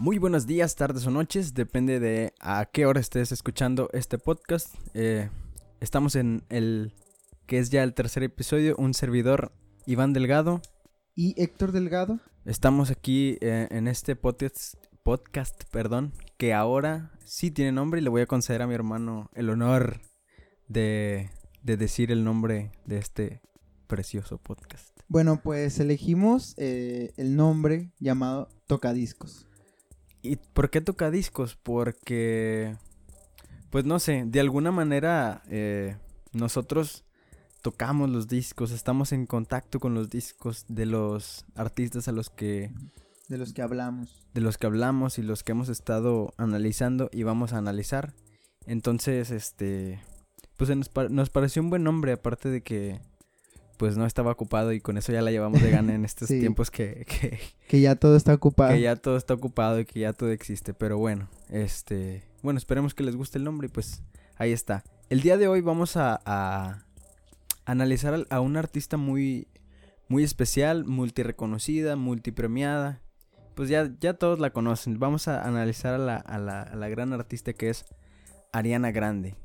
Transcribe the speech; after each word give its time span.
Muy 0.00 0.16
buenos 0.16 0.46
días, 0.46 0.76
tardes 0.76 1.06
o 1.06 1.10
noches, 1.10 1.52
depende 1.52 2.00
de 2.00 2.32
a 2.40 2.64
qué 2.64 2.86
hora 2.86 3.00
estés 3.00 3.32
escuchando 3.32 3.90
este 3.92 4.16
podcast. 4.16 4.74
Eh, 4.94 5.28
estamos 5.78 6.16
en 6.16 6.42
el 6.48 6.94
que 7.44 7.58
es 7.58 7.68
ya 7.68 7.82
el 7.82 7.92
tercer 7.92 8.22
episodio, 8.22 8.76
un 8.78 8.94
servidor 8.94 9.52
Iván 9.84 10.14
Delgado. 10.14 10.62
Y 11.14 11.34
Héctor 11.36 11.72
Delgado. 11.72 12.18
Estamos 12.46 12.90
aquí 12.90 13.36
eh, 13.42 13.68
en 13.70 13.88
este 13.88 14.16
podcast, 14.16 14.76
podcast, 15.02 15.64
perdón, 15.70 16.14
que 16.38 16.54
ahora 16.54 17.12
sí 17.26 17.50
tiene 17.50 17.70
nombre 17.70 18.00
y 18.00 18.02
le 18.02 18.08
voy 18.08 18.22
a 18.22 18.26
conceder 18.26 18.62
a 18.62 18.66
mi 18.66 18.72
hermano 18.72 19.28
el 19.34 19.50
honor 19.50 20.00
de, 20.66 21.28
de 21.62 21.76
decir 21.76 22.10
el 22.10 22.24
nombre 22.24 22.72
de 22.86 22.96
este 22.96 23.42
precioso 23.86 24.38
podcast. 24.38 24.98
Bueno, 25.08 25.42
pues 25.42 25.78
elegimos 25.78 26.54
eh, 26.56 27.12
el 27.18 27.36
nombre 27.36 27.92
llamado 27.98 28.48
Tocadiscos. 28.66 29.49
¿Y 30.22 30.36
por 30.36 30.70
qué 30.70 30.80
tocadiscos? 30.80 31.56
Porque, 31.56 32.76
pues 33.70 33.84
no 33.84 33.98
sé, 33.98 34.24
de 34.26 34.40
alguna 34.40 34.70
manera 34.70 35.42
eh, 35.48 35.96
nosotros 36.32 37.04
tocamos 37.62 38.10
los 38.10 38.28
discos, 38.28 38.70
estamos 38.70 39.12
en 39.12 39.26
contacto 39.26 39.80
con 39.80 39.94
los 39.94 40.10
discos 40.10 40.64
de 40.68 40.86
los 40.86 41.44
artistas 41.54 42.08
a 42.08 42.12
los 42.12 42.30
que... 42.30 42.72
De 43.28 43.38
los 43.38 43.52
que 43.52 43.62
hablamos. 43.62 44.26
De 44.34 44.40
los 44.40 44.58
que 44.58 44.66
hablamos 44.66 45.18
y 45.18 45.22
los 45.22 45.42
que 45.42 45.52
hemos 45.52 45.68
estado 45.68 46.34
analizando 46.36 47.08
y 47.12 47.22
vamos 47.22 47.52
a 47.52 47.58
analizar. 47.58 48.14
Entonces, 48.66 49.30
este... 49.30 50.00
Pues 50.56 50.74
nos, 50.76 50.90
nos 51.10 51.30
pareció 51.30 51.62
un 51.62 51.70
buen 51.70 51.84
nombre, 51.84 52.12
aparte 52.12 52.50
de 52.50 52.62
que 52.62 53.00
pues 53.80 53.96
no 53.96 54.04
estaba 54.04 54.30
ocupado 54.30 54.74
y 54.74 54.80
con 54.82 54.98
eso 54.98 55.10
ya 55.10 55.22
la 55.22 55.30
llevamos 55.30 55.62
de 55.62 55.70
gana 55.70 55.94
en 55.94 56.04
estos 56.04 56.28
tiempos 56.28 56.70
que, 56.70 57.06
que, 57.08 57.40
que... 57.66 57.80
ya 57.80 57.96
todo 57.96 58.14
está 58.14 58.34
ocupado. 58.34 58.72
Que 58.72 58.82
ya 58.82 58.94
todo 58.94 59.16
está 59.16 59.32
ocupado 59.32 59.80
y 59.80 59.86
que 59.86 60.00
ya 60.00 60.12
todo 60.12 60.30
existe. 60.32 60.74
Pero 60.74 60.98
bueno, 60.98 61.30
este... 61.48 62.22
Bueno, 62.42 62.58
esperemos 62.58 62.92
que 62.92 63.02
les 63.02 63.16
guste 63.16 63.38
el 63.38 63.44
nombre 63.44 63.68
y 63.68 63.70
pues 63.70 64.02
ahí 64.36 64.52
está. 64.52 64.84
El 65.08 65.22
día 65.22 65.38
de 65.38 65.48
hoy 65.48 65.62
vamos 65.62 65.96
a, 65.96 66.20
a 66.26 66.84
analizar 67.64 68.26
a 68.28 68.40
una 68.40 68.58
artista 68.58 68.98
muy, 68.98 69.48
muy 70.08 70.24
especial, 70.24 70.84
multireconocida, 70.84 71.96
multipremiada. 71.96 73.00
Pues 73.54 73.70
ya, 73.70 73.90
ya 73.98 74.12
todos 74.12 74.40
la 74.40 74.50
conocen. 74.50 74.98
Vamos 74.98 75.26
a 75.26 75.42
analizar 75.42 75.94
a 75.94 75.98
la, 75.98 76.16
a 76.16 76.38
la, 76.38 76.60
a 76.64 76.76
la 76.76 76.88
gran 76.90 77.14
artista 77.14 77.54
que 77.54 77.70
es 77.70 77.86
Ariana 78.52 78.90
Grande. 78.90 79.36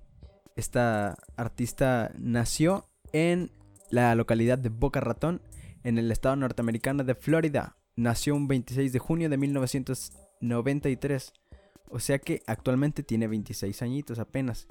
Esta 0.57 1.15
artista 1.37 2.11
nació 2.17 2.89
en 3.13 3.49
la 3.89 4.15
localidad 4.15 4.57
de 4.57 4.69
Boca 4.69 4.99
Ratón, 4.99 5.41
en 5.83 5.97
el 5.97 6.11
estado 6.11 6.35
norteamericano 6.35 7.03
de 7.03 7.15
Florida. 7.15 7.77
Nació 7.95 8.35
un 8.35 8.47
26 8.47 8.91
de 8.91 8.99
junio 8.99 9.29
de 9.29 9.37
1993. 9.37 11.33
O 11.89 11.99
sea 11.99 12.17
que 12.19 12.41
actualmente 12.47 13.03
tiene 13.03 13.27
26 13.27 13.81
añitos 13.83 14.19
apenas. 14.19 14.67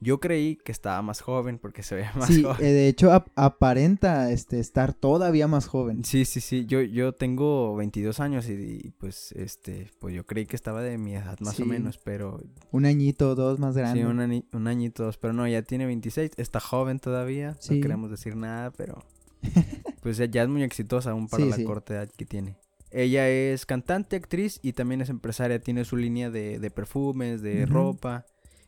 Yo 0.00 0.20
creí 0.20 0.56
que 0.56 0.72
estaba 0.72 1.00
más 1.02 1.20
joven 1.20 1.58
porque 1.58 1.82
se 1.82 1.94
veía 1.94 2.12
más 2.16 2.28
sí, 2.28 2.42
joven. 2.42 2.64
Eh, 2.64 2.72
de 2.72 2.88
hecho 2.88 3.12
aparenta 3.34 4.30
este, 4.30 4.60
estar 4.60 4.92
todavía 4.92 5.48
más 5.48 5.66
joven. 5.66 6.04
Sí, 6.04 6.24
sí, 6.24 6.40
sí. 6.40 6.66
Yo, 6.66 6.82
yo 6.82 7.12
tengo 7.12 7.74
22 7.76 8.20
años 8.20 8.48
y, 8.48 8.92
pues 8.98 9.32
este 9.32 9.90
pues 9.98 10.14
yo 10.14 10.26
creí 10.26 10.46
que 10.46 10.56
estaba 10.56 10.82
de 10.82 10.98
mi 10.98 11.14
edad 11.14 11.38
más 11.40 11.58
o 11.60 11.66
menos, 11.66 11.98
pero... 11.98 12.40
Un 12.72 12.84
añito 12.84 13.30
o 13.30 13.34
dos 13.34 13.58
más 13.58 13.76
grande. 13.76 14.00
Sí, 14.00 14.06
un, 14.06 14.44
un 14.52 14.66
añito 14.66 15.04
dos, 15.04 15.16
pero 15.16 15.32
no, 15.32 15.48
ya 15.48 15.62
tiene 15.62 15.86
26. 15.86 16.32
Está 16.36 16.60
joven 16.60 16.98
todavía. 16.98 17.56
No 17.70 17.80
queremos 17.80 18.10
decir 18.10 18.36
nada, 18.36 18.70
pero... 18.72 19.02
pues 20.02 20.18
ya, 20.18 20.42
es 20.42 20.48
muy 20.48 20.62
exitosa 20.62 21.10
aún 21.10 21.28
para 21.28 21.44
la 21.44 21.64
corta 21.64 21.94
edad 21.94 22.10
que 22.16 22.26
tiene. 22.26 22.56
Ella 22.90 23.28
es 23.28 23.66
cantante, 23.66 24.16
actriz 24.16 24.58
y 24.62 24.72
también 24.72 25.00
es 25.00 25.08
empresaria. 25.08 25.60
Tiene 25.60 25.84
su 25.84 25.96
línea 25.96 26.30
de, 26.30 26.58
de 26.58 26.70
perfumes, 26.70 27.42
de 27.42 27.66
ropa. 27.66 28.24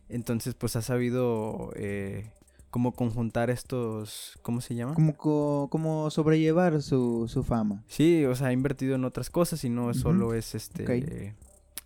Entonces, 0.09 0.55
pues 0.55 0.75
ha 0.77 0.83
sabido 0.83 1.71
eh, 1.77 2.31
cómo 2.71 2.93
conjuntar 2.93 3.51
estos, 3.51 4.39
¿cómo 4.43 4.61
se 4.61 4.75
llama? 4.75 4.95
Como, 4.95 5.69
como 5.71 6.11
sobrellevar 6.11 6.83
su, 6.83 7.29
su, 7.29 7.45
fama. 7.45 7.85
Sí, 7.89 8.25
o 8.25 8.35
sea, 8.35 8.49
ha 8.49 8.53
invertido 8.53 8.95
en 8.95 9.05
otras 9.05 9.29
cosas 9.29 9.63
y 9.65 9.71
no 9.71 9.93
solo 9.95 10.35
es 10.35 10.55
este... 10.55 11.35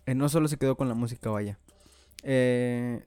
Eh, 0.05 0.15
no 0.15 0.27
solo 0.27 0.49
se 0.49 0.57
quedó 0.57 0.75
con 0.75 0.89
la 0.89 0.95
música, 0.95 1.29
vaya. 1.29 1.59
Eh, 2.23 3.05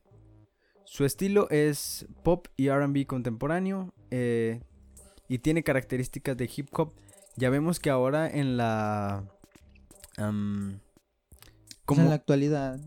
su 0.85 1.05
estilo 1.05 1.49
es 1.51 2.07
pop 2.23 2.47
y 2.57 2.71
RB 2.71 3.07
contemporáneo 3.07 3.93
y 4.09 5.39
tiene 5.39 5.63
características 5.63 6.37
de 6.37 6.51
hip 6.55 6.69
hop. 6.73 6.93
Ya 7.37 7.51
vemos 7.51 7.81
que 7.81 7.91
ahora 7.91 8.31
en 8.31 8.57
la... 8.57 9.25
como, 10.17 12.03
en 12.03 12.09
la 12.09 12.15
actualidad. 12.15 12.81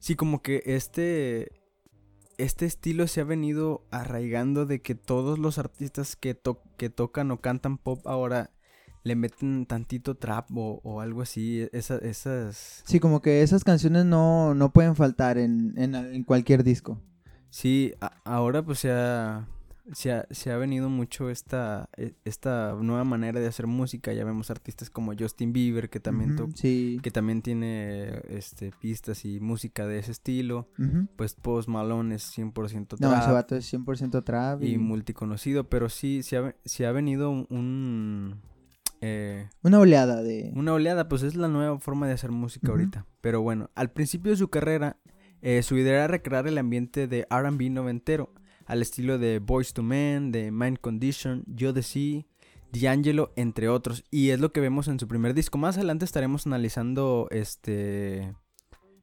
Sí, 0.00 0.16
como 0.16 0.42
que 0.42 0.62
este 0.66 1.61
este 2.42 2.66
estilo 2.66 3.06
se 3.06 3.20
ha 3.20 3.24
venido 3.24 3.84
arraigando 3.90 4.66
de 4.66 4.82
que 4.82 4.94
todos 4.94 5.38
los 5.38 5.58
artistas 5.58 6.16
que, 6.16 6.38
que 6.76 6.90
tocan 6.90 7.30
o 7.30 7.40
cantan 7.40 7.78
pop 7.78 8.06
ahora 8.06 8.50
le 9.04 9.16
meten 9.16 9.66
tantito 9.66 10.16
trap 10.16 10.48
o, 10.54 11.00
algo 11.00 11.22
así. 11.22 11.68
esas. 11.72 12.82
Sí, 12.84 13.00
como 13.00 13.22
que 13.22 13.42
esas 13.42 13.64
canciones 13.64 14.04
no, 14.04 14.54
no 14.54 14.72
pueden 14.72 14.96
faltar 14.96 15.38
en, 15.38 15.74
en, 15.76 16.24
cualquier 16.24 16.64
disco. 16.64 17.00
Sí, 17.50 17.94
ahora 18.24 18.62
pues 18.64 18.84
ha, 18.86 19.46
se 19.92 20.12
ha, 20.12 20.26
se 20.30 20.50
ha 20.52 20.56
venido 20.56 20.88
mucho 20.88 21.28
esta, 21.30 21.88
e, 21.96 22.14
esta 22.24 22.74
nueva 22.80 23.04
manera 23.04 23.40
de 23.40 23.46
hacer 23.46 23.66
música. 23.66 24.12
Ya 24.12 24.24
vemos 24.24 24.50
artistas 24.50 24.90
como 24.90 25.12
Justin 25.18 25.52
Bieber, 25.52 25.90
que 25.90 26.00
también, 26.00 26.36
que 26.54 27.10
también 27.10 27.42
tiene 27.42 28.22
este, 28.28 28.72
pistas 28.80 29.24
y 29.24 29.40
música 29.40 29.86
de 29.86 29.98
ese 29.98 30.12
estilo. 30.12 30.68
Pues 31.16 31.34
Post 31.34 31.68
Malone 31.68 32.14
es 32.14 32.36
100% 32.36 32.98
trap. 32.98 33.00
No, 33.00 33.16
ese 33.16 33.32
vato 33.32 33.56
es 33.56 33.72
100% 33.72 34.24
trap. 34.24 34.62
Y... 34.62 34.78
multiconocido, 34.78 35.68
pero 35.68 35.88
sí, 35.88 36.22
se 36.22 36.36
ha, 36.36 36.54
se 36.64 36.86
ha 36.86 36.92
venido 36.92 37.30
un... 37.30 38.40
Eh, 39.00 39.48
una 39.62 39.80
oleada 39.80 40.22
de... 40.22 40.52
Una 40.54 40.74
oleada, 40.74 41.08
pues 41.08 41.22
es 41.22 41.34
la 41.34 41.48
nueva 41.48 41.80
forma 41.80 42.06
de 42.06 42.12
hacer 42.12 42.30
música 42.30 42.70
ahorita. 42.70 43.06
Pero 43.20 43.42
bueno, 43.42 43.70
al 43.74 43.90
principio 43.90 44.30
de 44.30 44.36
su 44.36 44.48
carrera, 44.48 44.96
eh, 45.40 45.62
su 45.64 45.76
idea 45.76 45.94
era 45.94 46.06
recrear 46.06 46.46
el 46.46 46.56
ambiente 46.56 47.08
de 47.08 47.26
RB 47.28 47.70
noventero 47.70 48.32
al 48.66 48.82
estilo 48.82 49.18
de 49.18 49.38
Boys 49.38 49.72
to 49.72 49.82
Men, 49.82 50.32
de 50.32 50.50
Mind 50.50 50.78
Condition, 50.78 51.44
Yo 51.46 51.72
de 51.72 51.82
Sí, 51.82 52.26
D'Angelo, 52.72 53.32
entre 53.36 53.68
otros. 53.68 54.04
Y 54.10 54.30
es 54.30 54.40
lo 54.40 54.52
que 54.52 54.60
vemos 54.60 54.88
en 54.88 54.98
su 54.98 55.06
primer 55.08 55.34
disco. 55.34 55.58
Más 55.58 55.76
adelante 55.76 56.04
estaremos 56.04 56.46
analizando 56.46 57.28
este... 57.30 58.34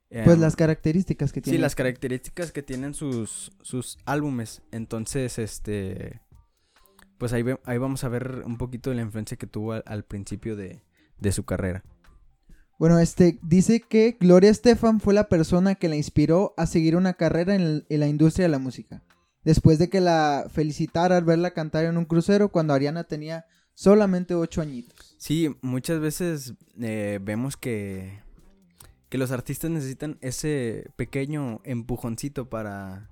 Pues 0.09 0.27
em, 0.27 0.39
las 0.39 0.55
características 0.55 1.31
que 1.31 1.39
tienen. 1.41 1.59
Sí, 1.59 1.61
las 1.61 1.75
características 1.75 2.51
que 2.51 2.63
tienen 2.63 2.95
sus, 2.95 3.51
sus 3.61 3.97
álbumes. 4.05 4.61
Entonces, 4.71 5.37
este... 5.37 6.21
Pues 7.19 7.33
ahí, 7.33 7.43
ahí 7.65 7.77
vamos 7.77 8.03
a 8.03 8.09
ver 8.09 8.43
un 8.45 8.57
poquito 8.57 8.89
de 8.89 8.95
la 8.95 9.01
influencia 9.01 9.37
que 9.37 9.45
tuvo 9.45 9.73
al, 9.73 10.05
principio 10.05 10.55
de, 10.55 10.81
de 11.19 11.31
su 11.31 11.43
carrera. 11.43 11.83
Bueno, 12.79 12.97
este 12.97 13.37
dice 13.43 13.81
que 13.81 14.15
Gloria 14.17 14.49
Estefan 14.49 15.01
fue 15.01 15.13
la 15.13 15.27
persona 15.27 15.75
que 15.75 15.89
la 15.89 15.97
inspiró 15.97 16.53
a 16.55 16.65
seguir 16.65 16.95
una 16.95 17.13
carrera 17.13 17.53
en, 17.53 17.85
la 17.89 18.07
industria 18.07 18.45
de 18.45 18.49
la 18.49 18.57
música 18.57 19.03
después 19.43 19.79
de 19.79 19.89
que 19.89 20.01
la 20.01 20.47
felicitara 20.49 21.17
al 21.17 21.23
verla 21.23 21.51
cantar 21.51 21.85
en 21.85 21.97
un 21.97 22.05
crucero 22.05 22.49
cuando 22.49 22.73
Ariana 22.73 23.03
tenía 23.03 23.45
solamente 23.73 24.35
ocho 24.35 24.61
añitos. 24.61 25.15
Sí, 25.17 25.55
muchas 25.61 25.99
veces 25.99 26.53
eh, 26.81 27.19
vemos 27.21 27.55
que, 27.55 28.21
que 29.07 29.17
los 29.17 29.31
artistas 29.31 29.71
necesitan 29.71 30.17
ese 30.21 30.91
pequeño 30.95 31.61
empujoncito 31.63 32.49
para, 32.49 33.09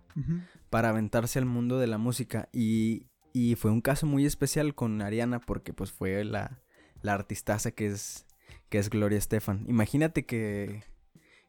para 0.69 0.89
aventarse 0.89 1.39
al 1.39 1.45
mundo 1.45 1.79
de 1.79 1.87
la 1.87 1.97
música 1.97 2.49
y, 2.51 3.07
y, 3.33 3.55
fue 3.55 3.71
un 3.71 3.81
caso 3.81 4.05
muy 4.05 4.25
especial 4.25 4.75
con 4.75 5.01
Ariana 5.01 5.39
porque 5.39 5.73
pues 5.73 5.91
fue 5.91 6.23
la, 6.25 6.61
la 7.01 7.13
artistaza 7.13 7.71
que 7.71 7.87
es, 7.87 8.25
que 8.69 8.77
es 8.77 8.89
Gloria 8.89 9.17
Estefan. 9.17 9.63
Imagínate 9.67 10.25
que 10.25 10.83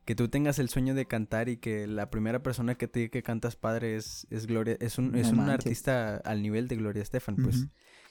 que 0.08 0.14
tú 0.14 0.30
tengas 0.30 0.58
el 0.58 0.70
sueño 0.70 0.94
de 0.94 1.04
cantar 1.04 1.50
y 1.50 1.58
que 1.58 1.86
la 1.86 2.08
primera 2.08 2.42
persona 2.42 2.76
que 2.76 2.88
te 2.88 3.00
diga 3.00 3.10
que 3.10 3.22
cantas 3.22 3.56
padre 3.56 3.94
es, 3.94 4.26
es 4.30 4.46
Gloria, 4.46 4.74
es 4.80 4.96
un, 4.96 5.14
es 5.14 5.32
un 5.32 5.40
artista 5.40 6.16
al 6.24 6.40
nivel 6.40 6.66
de 6.66 6.76
Gloria 6.76 7.02
Estefan, 7.02 7.36
pues 7.36 7.66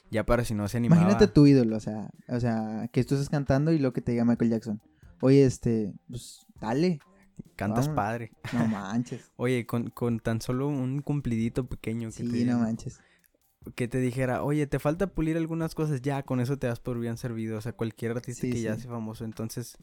ya 0.08 0.24
para 0.24 0.44
si 0.44 0.54
no 0.54 0.68
se 0.68 0.76
animaba. 0.76 1.02
Imagínate 1.02 1.26
tu 1.26 1.48
ídolo, 1.48 1.76
o 1.76 1.80
sea, 1.80 2.08
o 2.28 2.38
sea, 2.38 2.88
que 2.92 3.02
tú 3.02 3.16
estés 3.16 3.28
cantando 3.28 3.72
y 3.72 3.80
lo 3.80 3.92
que 3.92 4.00
te 4.00 4.12
diga 4.12 4.24
Michael 4.24 4.48
Jackson. 4.48 4.80
Oye, 5.22 5.44
este, 5.44 5.92
pues, 6.08 6.46
dale. 6.60 7.00
Cantas 7.56 7.88
padre. 7.88 8.30
No 8.52 8.68
manches. 8.68 9.32
oye, 9.36 9.66
con, 9.66 9.90
con, 9.90 10.20
tan 10.20 10.40
solo 10.40 10.68
un 10.68 11.02
cumplidito 11.02 11.66
pequeño. 11.66 12.10
Que 12.10 12.24
sí, 12.24 12.44
no 12.44 12.60
manches. 12.60 13.00
Que 13.74 13.88
te 13.88 13.98
dijera, 13.98 14.44
oye, 14.44 14.68
te 14.68 14.78
falta 14.78 15.08
pulir 15.08 15.36
algunas 15.36 15.74
cosas, 15.74 16.00
ya, 16.00 16.22
con 16.22 16.38
eso 16.38 16.60
te 16.60 16.68
das 16.68 16.78
por 16.78 17.00
bien 17.00 17.16
servido. 17.16 17.58
O 17.58 17.60
sea, 17.60 17.72
cualquier 17.72 18.12
artista 18.12 18.42
que 18.42 18.60
ya 18.60 18.76
sea 18.76 18.88
famoso. 18.88 19.24
Entonces, 19.24 19.76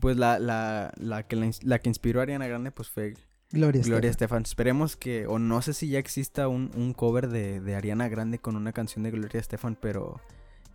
pues 0.00 0.16
la, 0.16 0.38
la, 0.38 0.92
la, 0.96 1.22
que, 1.26 1.52
la, 1.62 1.78
que 1.78 1.88
inspiró 1.88 2.20
a 2.20 2.22
Ariana 2.24 2.46
Grande 2.46 2.70
pues 2.70 2.88
fue 2.88 3.14
Gloria, 3.50 3.82
Gloria 3.82 4.10
Estefan. 4.10 4.42
Esperemos 4.42 4.96
que, 4.96 5.26
o 5.26 5.38
no 5.38 5.62
sé 5.62 5.72
si 5.72 5.88
ya 5.88 5.98
exista 5.98 6.48
un, 6.48 6.70
un 6.76 6.92
cover 6.92 7.28
de, 7.28 7.60
de, 7.60 7.74
Ariana 7.74 8.08
Grande 8.08 8.38
con 8.38 8.56
una 8.56 8.72
canción 8.72 9.02
de 9.02 9.10
Gloria 9.10 9.40
Estefan, 9.40 9.76
pero 9.80 10.20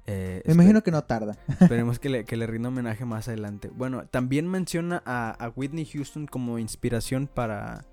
Eh, 0.05 0.41
Me 0.45 0.53
imagino 0.53 0.83
que 0.83 0.91
no 0.91 1.01
tarda. 1.03 1.37
Esperemos 1.61 1.97
que 1.97 2.09
le, 2.09 2.25
que 2.25 2.35
le 2.35 2.45
rinda 2.45 2.67
homenaje 2.67 3.05
más 3.05 3.29
adelante. 3.29 3.69
Bueno, 3.73 4.05
también 4.07 4.47
menciona 4.49 5.01
a, 5.05 5.31
a 5.31 5.49
Whitney 5.55 5.85
Houston 5.85 6.27
como 6.27 6.59
inspiración 6.59 7.27
para, 7.27 7.85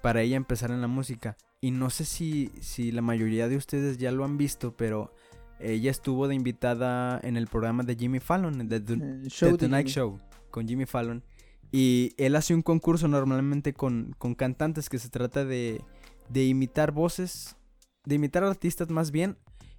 para 0.00 0.22
ella 0.22 0.36
empezar 0.36 0.70
en 0.70 0.80
la 0.80 0.88
música. 0.88 1.36
Y 1.60 1.70
no 1.70 1.90
sé 1.90 2.06
si, 2.06 2.50
si 2.60 2.90
la 2.90 3.02
mayoría 3.02 3.48
de 3.48 3.56
ustedes 3.56 3.98
ya 3.98 4.12
lo 4.12 4.24
han 4.24 4.38
visto, 4.38 4.74
pero 4.76 5.12
ella 5.60 5.90
estuvo 5.90 6.26
de 6.26 6.34
invitada 6.34 7.20
en 7.22 7.36
el 7.36 7.46
programa 7.48 7.82
de 7.82 7.96
Jimmy 7.96 8.18
Fallon, 8.18 8.66
de 8.68 8.80
The, 8.80 8.96
The 8.96 9.28
show 9.28 9.50
de 9.52 9.58
Tonight. 9.58 9.88
Show, 9.88 10.18
con 10.52 10.68
Jimmy 10.68 10.86
Fallon. 10.86 11.24
Y 11.72 12.12
él 12.18 12.36
hace 12.36 12.54
un 12.54 12.62
concurso 12.62 13.08
normalmente 13.08 13.72
con, 13.72 14.14
con 14.18 14.36
cantantes 14.36 14.88
que 14.88 15.00
se 15.00 15.08
trata 15.08 15.44
de, 15.44 15.82
de 16.28 16.44
imitar 16.44 16.92
voces, 16.92 17.56
de 18.04 18.14
imitar 18.14 18.44
artistas 18.44 18.88
más 18.90 19.10
bien, 19.10 19.36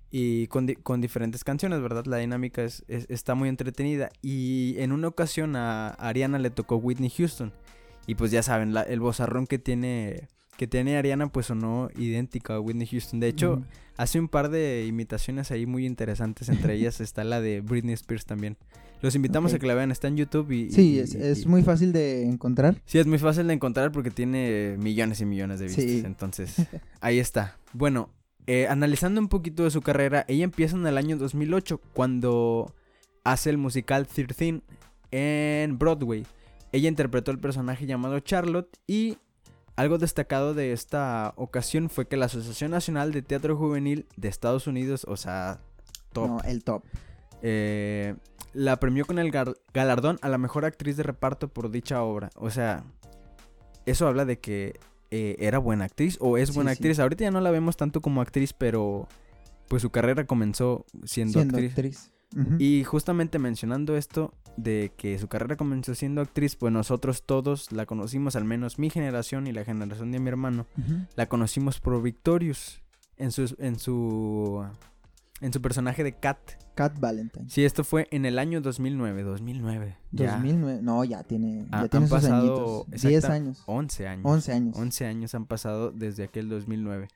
y 0.09 0.47
con, 0.47 0.67
con 0.83 1.01
diferentes 1.01 1.43
canciones, 1.43 1.81
¿verdad? 1.81 2.05
La 2.05 2.17
dinámica 2.17 2.63
es, 2.63 2.83
es- 2.87 3.05
está 3.09 3.33
muy 3.35 3.47
entretenida. 3.49 4.09
Y 4.21 4.75
en 4.79 4.91
una 4.91 5.07
ocasión 5.07 5.55
a 5.55 5.89
Ariana 5.89 6.37
le 6.39 6.49
tocó 6.49 6.75
Whitney 6.75 7.09
Houston. 7.09 7.53
Y 8.05 8.15
pues 8.15 8.31
ya 8.31 8.43
saben, 8.43 8.75
el 8.75 8.99
bozarrón 8.99 9.47
que 9.47 9.57
tiene, 9.59 10.27
que 10.57 10.67
tiene 10.67 10.97
Ariana 10.97 11.27
pues 11.27 11.47
sonó 11.47 11.89
idéntico 11.97 12.53
a 12.53 12.59
Whitney 12.59 12.87
Houston. 12.87 13.19
De 13.19 13.27
hecho, 13.27 13.63
hace 13.97 14.19
un 14.19 14.27
par 14.27 14.49
de 14.49 14.85
imitaciones 14.87 15.51
ahí 15.51 15.65
muy 15.65 15.85
interesantes. 15.85 16.49
Entre 16.49 16.73
ellas 16.75 17.01
está 17.01 17.23
la 17.23 17.41
de 17.41 17.61
Britney 17.61 17.93
Spears 17.93 18.25
también. 18.25 18.57
Los 19.01 19.15
invitamos 19.15 19.53
a 19.53 19.59
que 19.59 19.67
la 19.67 19.73
vean, 19.73 19.91
está 19.91 20.07
en 20.07 20.15
YouTube 20.15 20.49
y... 20.51 20.71
Sí, 20.71 20.91
y- 20.93 20.99
es, 20.99 21.13
y- 21.13 21.17
es 21.21 21.41
y- 21.43 21.47
muy 21.47 21.61
fácil 21.63 21.91
de 21.91 22.23
encontrar. 22.25 22.81
Sí, 22.85 22.99
es 22.99 23.05
muy 23.07 23.17
fácil 23.17 23.47
de 23.47 23.53
encontrar 23.53 23.91
porque 23.91 24.11
tiene 24.11 24.75
millones 24.79 25.19
y 25.19 25.25
millones 25.25 25.59
de 25.59 25.65
vistas. 25.65 25.83
Sí. 25.83 26.01
Entonces, 26.05 26.55
ahí 27.01 27.19
está. 27.19 27.57
Bueno, 27.73 28.09
eh, 28.47 28.67
analizando 28.69 29.19
un 29.19 29.27
poquito 29.27 29.63
de 29.65 29.71
su 29.71 29.81
carrera, 29.81 30.23
ella 30.29 30.45
empieza 30.45 30.77
en 30.77 30.87
el 30.87 30.97
año 30.97 31.17
2008 31.17 31.81
cuando 31.93 32.73
hace 33.25 33.49
el 33.49 33.57
musical 33.57 34.07
13 34.07 34.61
en 35.11 35.77
Broadway. 35.77 36.25
Ella 36.71 36.87
interpretó 36.89 37.31
el 37.31 37.39
personaje 37.39 37.85
llamado 37.85 38.19
Charlotte 38.21 38.77
y 38.87 39.17
algo 39.75 39.97
destacado 39.97 40.53
de 40.53 40.71
esta 40.71 41.33
ocasión 41.35 41.89
fue 41.89 42.07
que 42.07 42.17
la 42.17 42.25
Asociación 42.25 42.71
Nacional 42.71 43.11
de 43.11 43.21
Teatro 43.21 43.57
Juvenil 43.57 44.05
de 44.15 44.27
Estados 44.27 44.67
Unidos, 44.67 45.05
o 45.07 45.17
sea, 45.17 45.59
top, 46.13 46.27
No, 46.27 46.39
el 46.41 46.63
top. 46.63 46.83
eh, 47.41 48.15
la 48.53 48.77
premió 48.79 49.05
con 49.05 49.17
el 49.17 49.31
galardón 49.73 50.19
a 50.21 50.29
la 50.29 50.37
mejor 50.37 50.63
actriz 50.65 50.95
de 50.95 51.03
reparto 51.03 51.47
por 51.47 51.71
dicha 51.71 52.03
obra. 52.03 52.29
O 52.35 52.51
sea, 52.51 52.83
eso 53.87 54.07
habla 54.07 54.25
de 54.25 54.37
que 54.39 54.79
eh, 55.09 55.35
era 55.39 55.57
buena 55.57 55.85
actriz 55.85 56.17
o 56.21 56.37
es 56.37 56.53
buena 56.53 56.71
sí. 56.71 56.75
actriz. 56.77 56.99
Ahorita 56.99 57.23
ya 57.23 57.31
no 57.31 57.41
la 57.41 57.49
vemos 57.49 57.77
tanto 57.77 57.99
como 58.01 58.21
actriz, 58.21 58.53
pero 58.53 59.07
pues 59.67 59.81
su 59.81 59.89
carrera 59.89 60.25
comenzó 60.25 60.85
siendo, 61.03 61.39
Siendo 61.39 61.57
actriz. 61.57 61.71
actriz. 61.71 62.11
Y 62.59 62.83
justamente 62.83 63.39
mencionando 63.39 63.95
esto 63.97 64.33
de 64.57 64.91
que 64.97 65.17
su 65.19 65.27
carrera 65.27 65.55
comenzó 65.57 65.95
siendo 65.95 66.21
actriz, 66.21 66.55
pues 66.55 66.71
nosotros 66.71 67.23
todos 67.23 67.71
la 67.71 67.85
conocimos, 67.85 68.35
al 68.35 68.45
menos 68.45 68.77
mi 68.79 68.89
generación 68.89 69.47
y 69.47 69.51
la 69.51 69.63
generación 69.65 70.11
de 70.11 70.19
mi 70.19 70.29
hermano, 70.29 70.65
la 71.15 71.25
conocimos 71.27 71.79
por 71.79 72.01
Victorious 72.01 72.81
en 73.17 73.31
su 73.31 73.55
en 73.59 73.77
su 73.79 74.65
en 75.41 75.51
su 75.53 75.61
personaje 75.61 76.03
de 76.03 76.13
Kat. 76.13 76.37
Cat 76.75 76.99
Valentine. 76.99 77.45
Sí, 77.49 77.65
esto 77.65 77.83
fue 77.83 78.07
en 78.11 78.25
el 78.25 78.39
año 78.39 78.61
2009, 78.61 79.21
2009. 79.23 79.97
Ya 80.11 80.31
2009. 80.37 80.79
No, 80.81 81.03
ya 81.03 81.21
tiene, 81.23 81.67
Ha- 81.71 81.83
ya 81.83 81.87
tiene 81.89 82.05
han 82.05 82.09
sus 82.09 82.17
pasado 82.21 82.35
añitos. 82.85 83.01
10 83.01 83.15
exacta- 83.25 83.33
años. 83.35 83.63
11 83.67 84.07
años. 84.07 84.25
11 84.25 84.53
años. 84.53 84.77
11 84.77 85.05
años 85.05 85.35
han 85.35 85.45
pasado 85.45 85.91
desde 85.91 86.23
aquel 86.23 86.49
2009. 86.49 87.09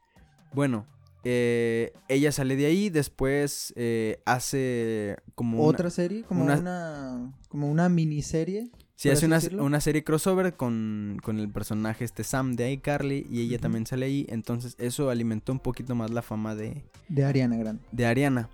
Bueno, 0.53 0.85
eh, 1.23 1.93
ella 2.07 2.31
sale 2.31 2.55
de 2.55 2.65
ahí, 2.67 2.89
después 2.89 3.73
eh, 3.75 4.19
hace 4.25 5.17
como 5.35 5.57
una- 5.59 5.67
Otra 5.67 5.89
serie, 5.89 6.23
como 6.23 6.43
una- 6.43 6.57
una, 6.57 7.33
como 7.49 7.69
una 7.69 7.89
miniserie. 7.89 8.69
sí, 8.95 9.09
hace 9.09 9.25
una, 9.25 9.39
una 9.61 9.81
serie 9.81 10.03
crossover 10.03 10.55
con, 10.55 11.19
con 11.23 11.39
el 11.39 11.49
personaje 11.49 12.05
este 12.05 12.23
Sam 12.23 12.55
de 12.55 12.71
iCarly 12.73 13.27
y 13.29 13.41
ella 13.41 13.59
también 13.59 13.85
sale 13.85 14.05
ahí, 14.05 14.25
entonces 14.29 14.75
eso 14.79 15.09
alimentó 15.09 15.51
un 15.51 15.59
poquito 15.59 15.95
más 15.95 16.11
la 16.11 16.21
fama 16.21 16.55
de, 16.55 16.83
de 17.09 17.25
Ariana 17.25 17.57
Grande. 17.57 17.83
de 17.91 18.05
Ariana. 18.05 18.49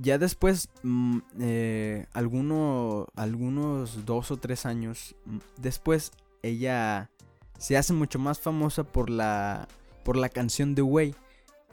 Ya 0.00 0.16
después, 0.18 0.68
mm, 0.84 1.18
eh, 1.40 2.06
alguno- 2.12 3.08
algunos 3.16 4.04
dos 4.06 4.30
o 4.30 4.36
tres 4.36 4.64
años 4.66 5.16
mm, 5.26 5.38
después, 5.60 6.12
ella 6.42 7.10
se 7.58 7.76
hace 7.76 7.92
mucho 7.92 8.20
más 8.20 8.38
famosa 8.38 8.84
por 8.84 9.10
la, 9.10 9.66
por 10.04 10.16
la 10.16 10.28
canción 10.28 10.76
The 10.76 10.82
Way. 10.82 11.14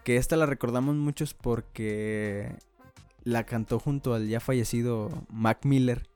Que 0.05 0.15
esta 0.17 0.37
la 0.37 0.45
recordamos 0.45 0.95
muchos 0.95 1.33
porque 1.33 2.55
la 3.25 3.43
cantó 3.45 3.79
junto 3.79 4.13
al 4.13 4.27
ya 4.29 4.39
fallecido 4.39 5.09
Mac 5.29 5.65
Miller. 5.65 6.07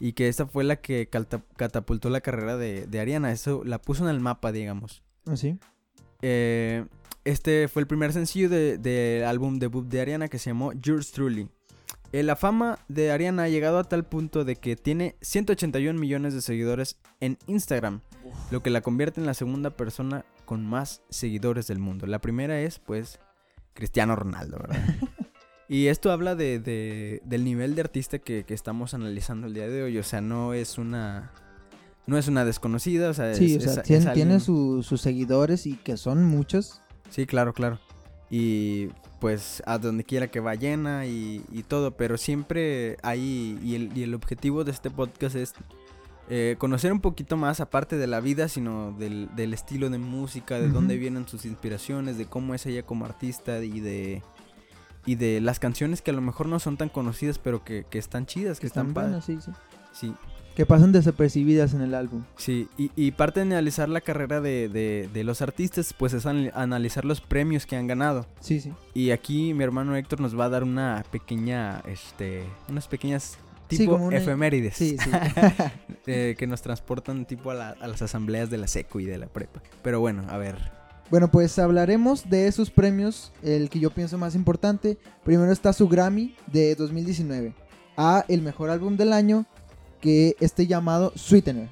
Y 0.00 0.14
que 0.14 0.28
esta 0.28 0.46
fue 0.46 0.64
la 0.64 0.76
que 0.76 1.08
catapultó 1.56 2.08
la 2.08 2.20
carrera 2.22 2.56
de, 2.56 2.86
de 2.86 3.00
Ariana. 3.00 3.30
Eso 3.32 3.62
la 3.64 3.78
puso 3.80 4.04
en 4.04 4.10
el 4.14 4.20
mapa, 4.20 4.50
digamos. 4.52 5.02
¿Ah, 5.26 5.36
sí? 5.36 5.58
Eh, 6.22 6.86
este 7.24 7.68
fue 7.68 7.82
el 7.82 7.86
primer 7.88 8.12
sencillo 8.12 8.48
de- 8.48 8.78
del 8.78 9.24
álbum 9.24 9.58
debut 9.58 9.86
de 9.86 10.00
Ariana 10.00 10.28
que 10.28 10.38
se 10.38 10.50
llamó 10.50 10.72
Yours 10.72 11.12
Truly. 11.12 11.48
Eh, 12.12 12.22
la 12.24 12.36
fama 12.36 12.78
de 12.88 13.10
Ariana 13.10 13.44
ha 13.44 13.48
llegado 13.48 13.78
a 13.78 13.84
tal 13.84 14.04
punto 14.04 14.44
de 14.44 14.56
que 14.56 14.76
tiene 14.76 15.16
181 15.20 15.98
millones 15.98 16.34
de 16.34 16.42
seguidores 16.42 16.98
en 17.20 17.38
Instagram, 17.46 18.00
lo 18.50 18.62
que 18.62 18.70
la 18.70 18.82
convierte 18.82 19.20
en 19.20 19.26
la 19.26 19.34
segunda 19.34 19.70
persona 19.70 20.24
con 20.44 20.66
más 20.66 21.02
seguidores 21.10 21.68
del 21.68 21.78
mundo. 21.78 22.06
La 22.06 22.20
primera 22.20 22.60
es, 22.60 22.78
pues, 22.80 23.18
Cristiano 23.74 24.16
Ronaldo, 24.16 24.58
¿verdad? 24.60 24.82
y 25.68 25.86
esto 25.88 26.10
habla 26.12 26.34
de, 26.34 26.58
de- 26.58 27.22
del 27.24 27.44
nivel 27.44 27.74
de 27.74 27.80
artista 27.82 28.18
que, 28.18 28.44
que 28.44 28.54
estamos 28.54 28.94
analizando 28.94 29.46
el 29.46 29.54
día 29.54 29.68
de 29.68 29.82
hoy. 29.82 29.98
O 29.98 30.02
sea, 30.02 30.20
no 30.20 30.54
es 30.54 30.78
una... 30.78 31.32
No 32.04 32.18
es 32.18 32.26
una 32.26 32.44
desconocida, 32.44 33.10
o 33.10 33.14
sea, 33.14 33.32
Sí, 33.34 33.54
es- 33.54 33.66
o 33.66 33.70
sea, 33.70 33.82
es- 33.82 33.86
tiene, 33.88 34.04
es 34.06 34.12
tiene 34.14 34.32
alguien- 34.34 34.40
su- 34.40 34.82
sus 34.82 35.00
seguidores 35.00 35.66
y 35.66 35.76
que 35.76 35.96
son 35.96 36.24
muchos. 36.24 36.80
Sí, 37.10 37.26
claro, 37.26 37.52
claro. 37.52 37.78
Y 38.28 38.88
pues 39.20 39.62
a 39.66 39.78
donde 39.78 40.02
quiera 40.04 40.26
que 40.28 40.40
va 40.40 40.54
llena 40.56 41.06
y, 41.06 41.44
y 41.52 41.62
todo, 41.62 41.92
pero 41.96 42.16
siempre 42.18 42.96
hay, 43.02 43.56
y 43.62 43.76
el, 43.76 43.96
y 43.96 44.02
el 44.02 44.14
objetivo 44.14 44.64
de 44.64 44.72
este 44.72 44.90
podcast 44.90 45.36
es 45.36 45.54
eh, 46.34 46.56
conocer 46.56 46.92
un 46.94 47.00
poquito 47.00 47.36
más, 47.36 47.60
aparte 47.60 47.96
de 47.98 48.06
la 48.06 48.20
vida, 48.20 48.48
sino 48.48 48.92
del, 48.92 49.28
del 49.36 49.52
estilo 49.52 49.90
de 49.90 49.98
música, 49.98 50.58
de 50.58 50.68
dónde 50.70 50.96
vienen 50.96 51.28
sus 51.28 51.44
inspiraciones, 51.44 52.16
de 52.16 52.24
cómo 52.24 52.54
es 52.54 52.64
ella 52.64 52.84
como 52.84 53.04
artista 53.04 53.58
y 53.62 53.80
de, 53.80 54.22
y 55.04 55.16
de 55.16 55.42
las 55.42 55.58
canciones 55.58 56.00
que 56.00 56.10
a 56.10 56.14
lo 56.14 56.22
mejor 56.22 56.46
no 56.46 56.58
son 56.58 56.78
tan 56.78 56.88
conocidas, 56.88 57.38
pero 57.38 57.64
que, 57.64 57.84
que 57.90 57.98
están 57.98 58.24
chidas, 58.24 58.58
que, 58.58 58.62
Que 58.62 58.66
están, 58.68 58.94
sí, 59.20 59.38
sí. 59.44 59.50
Sí, 59.92 60.14
Que 60.56 60.64
pasan 60.64 60.90
desapercibidas 60.92 61.74
en 61.74 61.82
el 61.82 61.94
álbum. 61.94 62.22
Sí, 62.38 62.66
y, 62.78 62.90
y 62.96 63.10
parte 63.10 63.40
de 63.40 63.46
analizar 63.46 63.90
la 63.90 64.00
carrera 64.00 64.40
de, 64.40 64.70
de- 64.70 65.10
de 65.12 65.24
los 65.24 65.42
artistas, 65.42 65.92
pues 65.92 66.14
es 66.14 66.24
anal- 66.24 66.50
analizar 66.54 67.04
los 67.04 67.20
premios 67.20 67.66
que 67.66 67.76
han 67.76 67.86
ganado. 67.86 68.26
Sí, 68.40 68.58
sí. 68.58 68.72
Y 68.94 69.10
aquí 69.10 69.52
mi 69.52 69.64
hermano 69.64 69.94
Héctor 69.96 70.20
nos 70.22 70.38
va 70.38 70.46
a 70.46 70.48
dar 70.48 70.62
una 70.64 71.04
pequeña, 71.10 71.82
este, 71.86 72.44
unas 72.70 72.88
pequeñas 72.88 73.36
Sí, 73.70 73.78
tipo 73.78 73.92
como 73.92 74.06
una- 74.06 74.16
efemérides. 74.18 74.76
Sí, 74.76 74.96
sí. 75.02 75.10
eh, 76.06 76.34
que 76.38 76.46
nos 76.46 76.60
transportan 76.62 77.24
tipo 77.26 77.50
a, 77.50 77.54
la- 77.54 77.70
a 77.80 77.86
las 77.88 78.02
asambleas 78.02 78.50
de 78.50 78.58
la 78.58 78.66
secu 78.68 79.00
y 79.00 79.04
de 79.06 79.18
la 79.18 79.26
prepa. 79.26 79.62
Pero 79.82 80.00
bueno, 80.00 80.24
a 80.28 80.36
ver. 80.38 80.58
Bueno, 81.10 81.30
pues 81.30 81.58
hablaremos 81.58 82.28
de 82.30 82.46
esos 82.46 82.70
premios, 82.70 83.32
el 83.42 83.68
que 83.70 83.78
yo 83.80 83.90
pienso 83.90 84.16
más 84.18 84.34
importante. 84.34 84.98
Primero 85.24 85.52
está 85.52 85.72
su 85.72 85.88
Grammy 85.88 86.34
de 86.46 86.74
2019 86.74 87.54
a 87.96 88.24
el 88.28 88.40
mejor 88.42 88.70
álbum 88.70 88.96
del 88.96 89.12
año, 89.12 89.44
que 90.00 90.36
esté 90.40 90.66
llamado 90.66 91.12
Sweetener. 91.14 91.68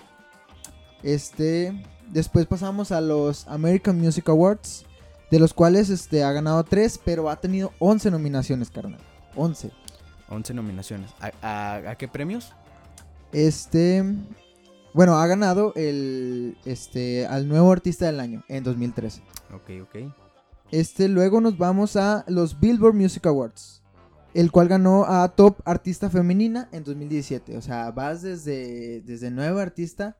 Este, 1.02 1.72
después 2.08 2.46
pasamos 2.46 2.92
a 2.92 3.00
los 3.00 3.46
American 3.48 3.98
Music 3.98 4.28
Awards, 4.28 4.84
de 5.30 5.38
los 5.38 5.54
cuales 5.54 5.88
este 5.90 6.22
ha 6.24 6.32
ganado 6.32 6.62
3, 6.64 7.00
pero 7.04 7.30
ha 7.30 7.36
tenido 7.40 7.72
11 7.78 8.10
nominaciones, 8.10 8.70
carnal. 8.70 9.00
11. 9.36 9.70
11 10.30 10.54
nominaciones. 10.54 11.10
¿A, 11.20 11.30
a- 11.42 11.90
a 11.90 11.94
qué 11.96 12.08
premios? 12.08 12.52
Este, 13.32 14.02
bueno, 14.94 15.16
ha 15.18 15.26
ganado 15.26 15.72
el 15.76 16.56
este 16.64 17.26
al 17.26 17.48
nuevo 17.48 17.70
artista 17.70 18.06
del 18.06 18.20
año 18.20 18.42
en 18.48 18.64
2013. 18.64 19.22
Ok, 19.54 19.70
ok. 19.82 20.12
Este, 20.70 21.08
luego 21.08 21.40
nos 21.40 21.58
vamos 21.58 21.96
a 21.96 22.24
los 22.28 22.58
Billboard 22.60 22.94
Music 22.94 23.26
Awards, 23.26 23.82
el 24.34 24.52
cual 24.52 24.68
ganó 24.68 25.04
a 25.04 25.28
Top 25.34 25.58
Artista 25.64 26.10
Femenina 26.10 26.68
en 26.72 26.84
2017. 26.84 27.56
O 27.56 27.62
sea, 27.62 27.90
vas 27.90 28.22
desde, 28.22 29.00
desde 29.02 29.30
nueva 29.30 29.62
artista 29.62 30.16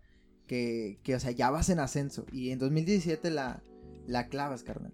que, 0.46 0.98
que, 1.04 1.14
o 1.14 1.20
sea, 1.20 1.30
ya 1.30 1.50
vas 1.50 1.68
en 1.68 1.78
ascenso. 1.78 2.24
Y 2.32 2.50
en 2.50 2.58
2017 2.58 3.30
la, 3.30 3.62
la 4.08 4.26
clavas, 4.28 4.64
carnal. 4.64 4.92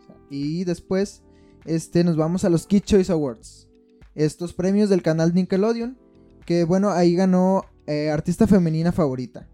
O 0.00 0.06
sea, 0.06 0.16
y 0.30 0.64
después, 0.64 1.22
este, 1.66 2.02
nos 2.04 2.16
vamos 2.16 2.44
a 2.44 2.48
los 2.50 2.66
Kid 2.66 2.82
Choice 2.84 3.12
Awards. 3.12 3.68
Estos 4.14 4.52
premios 4.52 4.88
del 4.88 5.02
canal 5.02 5.34
Nickelodeon, 5.34 5.98
que 6.46 6.64
bueno, 6.64 6.90
ahí 6.90 7.14
ganó 7.14 7.64
eh, 7.86 8.10
Artista 8.10 8.46
Femenina 8.46 8.92
Favorita. 8.92 9.48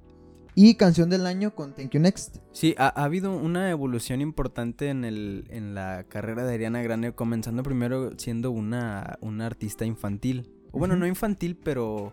Y 0.54 0.74
canción 0.74 1.08
del 1.08 1.26
año 1.26 1.54
con 1.54 1.74
Thank 1.74 1.92
You 1.92 2.00
Next. 2.00 2.38
Sí, 2.52 2.74
ha, 2.76 2.88
ha 2.88 3.04
habido 3.04 3.34
una 3.34 3.70
evolución 3.70 4.20
importante 4.20 4.88
en, 4.88 5.04
el, 5.04 5.46
en 5.48 5.74
la 5.74 6.04
carrera 6.08 6.44
de 6.44 6.54
Ariana 6.54 6.82
Grande, 6.82 7.12
comenzando 7.12 7.62
primero 7.62 8.18
siendo 8.18 8.50
una, 8.50 9.16
una 9.20 9.46
artista 9.46 9.86
infantil. 9.86 10.52
O 10.72 10.78
bueno, 10.78 10.96
no 10.96 11.06
infantil, 11.06 11.56
pero 11.56 12.12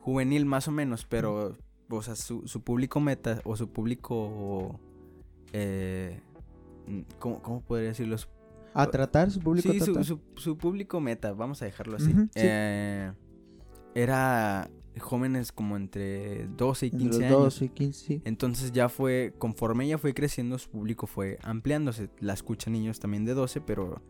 juvenil 0.00 0.46
más 0.46 0.68
o 0.68 0.70
menos, 0.70 1.04
pero, 1.04 1.58
o 1.90 2.02
sea, 2.02 2.14
su, 2.14 2.46
su 2.46 2.62
público 2.62 3.00
meta 3.00 3.40
o 3.44 3.56
su 3.56 3.68
público... 3.68 4.80
Eh, 5.52 6.20
¿cómo, 7.18 7.42
¿Cómo 7.42 7.60
podría 7.62 7.88
decirlo? 7.88 8.16
A 8.74 8.90
tratar, 8.90 9.30
su 9.30 9.40
público 9.40 9.70
sí, 9.72 9.78
su, 9.78 9.84
tratar. 9.86 10.04
su, 10.04 10.20
su 10.36 10.56
público 10.56 11.00
meta, 11.00 11.32
vamos 11.32 11.62
a 11.62 11.64
dejarlo 11.66 11.96
así. 11.96 12.12
Sí. 12.12 12.28
Eh, 12.34 13.12
era 13.94 14.70
jóvenes 14.98 15.52
como 15.52 15.76
entre 15.76 16.46
12 16.48 16.86
y 16.86 16.88
Entre 16.90 17.04
15 17.04 17.18
los 17.18 17.26
años. 17.26 17.42
12 17.44 17.64
y 17.64 17.68
15, 17.70 18.06
sí. 18.06 18.22
Entonces 18.24 18.72
ya 18.72 18.88
fue, 18.88 19.34
conforme 19.38 19.84
ella 19.84 19.98
fue 19.98 20.14
creciendo, 20.14 20.58
su 20.58 20.70
público 20.70 21.06
fue 21.06 21.38
ampliándose. 21.42 22.08
La 22.20 22.32
escuchan 22.34 22.72
niños 22.74 23.00
también 23.00 23.24
de 23.24 23.34
12, 23.34 23.60
pero 23.62 24.02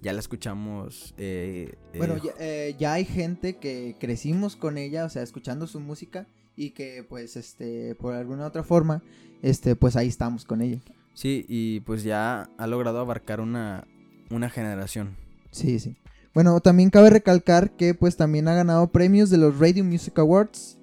ya 0.00 0.12
la 0.12 0.20
escuchamos. 0.20 1.14
eh, 1.18 1.74
Bueno, 1.96 2.16
eh, 2.16 2.20
ya, 2.24 2.32
eh, 2.38 2.76
ya 2.78 2.92
hay 2.94 3.04
gente 3.04 3.56
que 3.56 3.96
crecimos 3.98 4.56
con 4.56 4.78
ella, 4.78 5.04
o 5.04 5.08
sea, 5.08 5.22
escuchando 5.22 5.66
su 5.66 5.80
música 5.80 6.28
y 6.56 6.70
que 6.70 7.04
pues 7.08 7.36
este 7.36 7.94
por 7.94 8.14
alguna 8.14 8.44
otra 8.46 8.64
forma 8.64 9.00
este 9.42 9.76
pues 9.76 9.94
ahí 9.96 10.08
estamos 10.08 10.44
con 10.44 10.60
ella. 10.62 10.80
Sí, 11.14 11.44
y 11.48 11.80
pues 11.80 12.02
ya 12.04 12.48
ha 12.58 12.66
logrado 12.68 12.98
abarcar 13.00 13.40
una, 13.40 13.86
una 14.30 14.50
generación. 14.50 15.16
Sí, 15.50 15.78
sí. 15.78 15.96
Bueno, 16.34 16.60
también 16.60 16.90
cabe 16.90 17.10
recalcar 17.10 17.70
que 17.72 17.94
pues 17.94 18.16
también 18.16 18.48
ha 18.48 18.54
ganado 18.54 18.86
premios 18.88 19.30
de 19.30 19.38
los 19.38 19.58
Radio 19.58 19.84
Music 19.84 20.18
Awards 20.18 20.78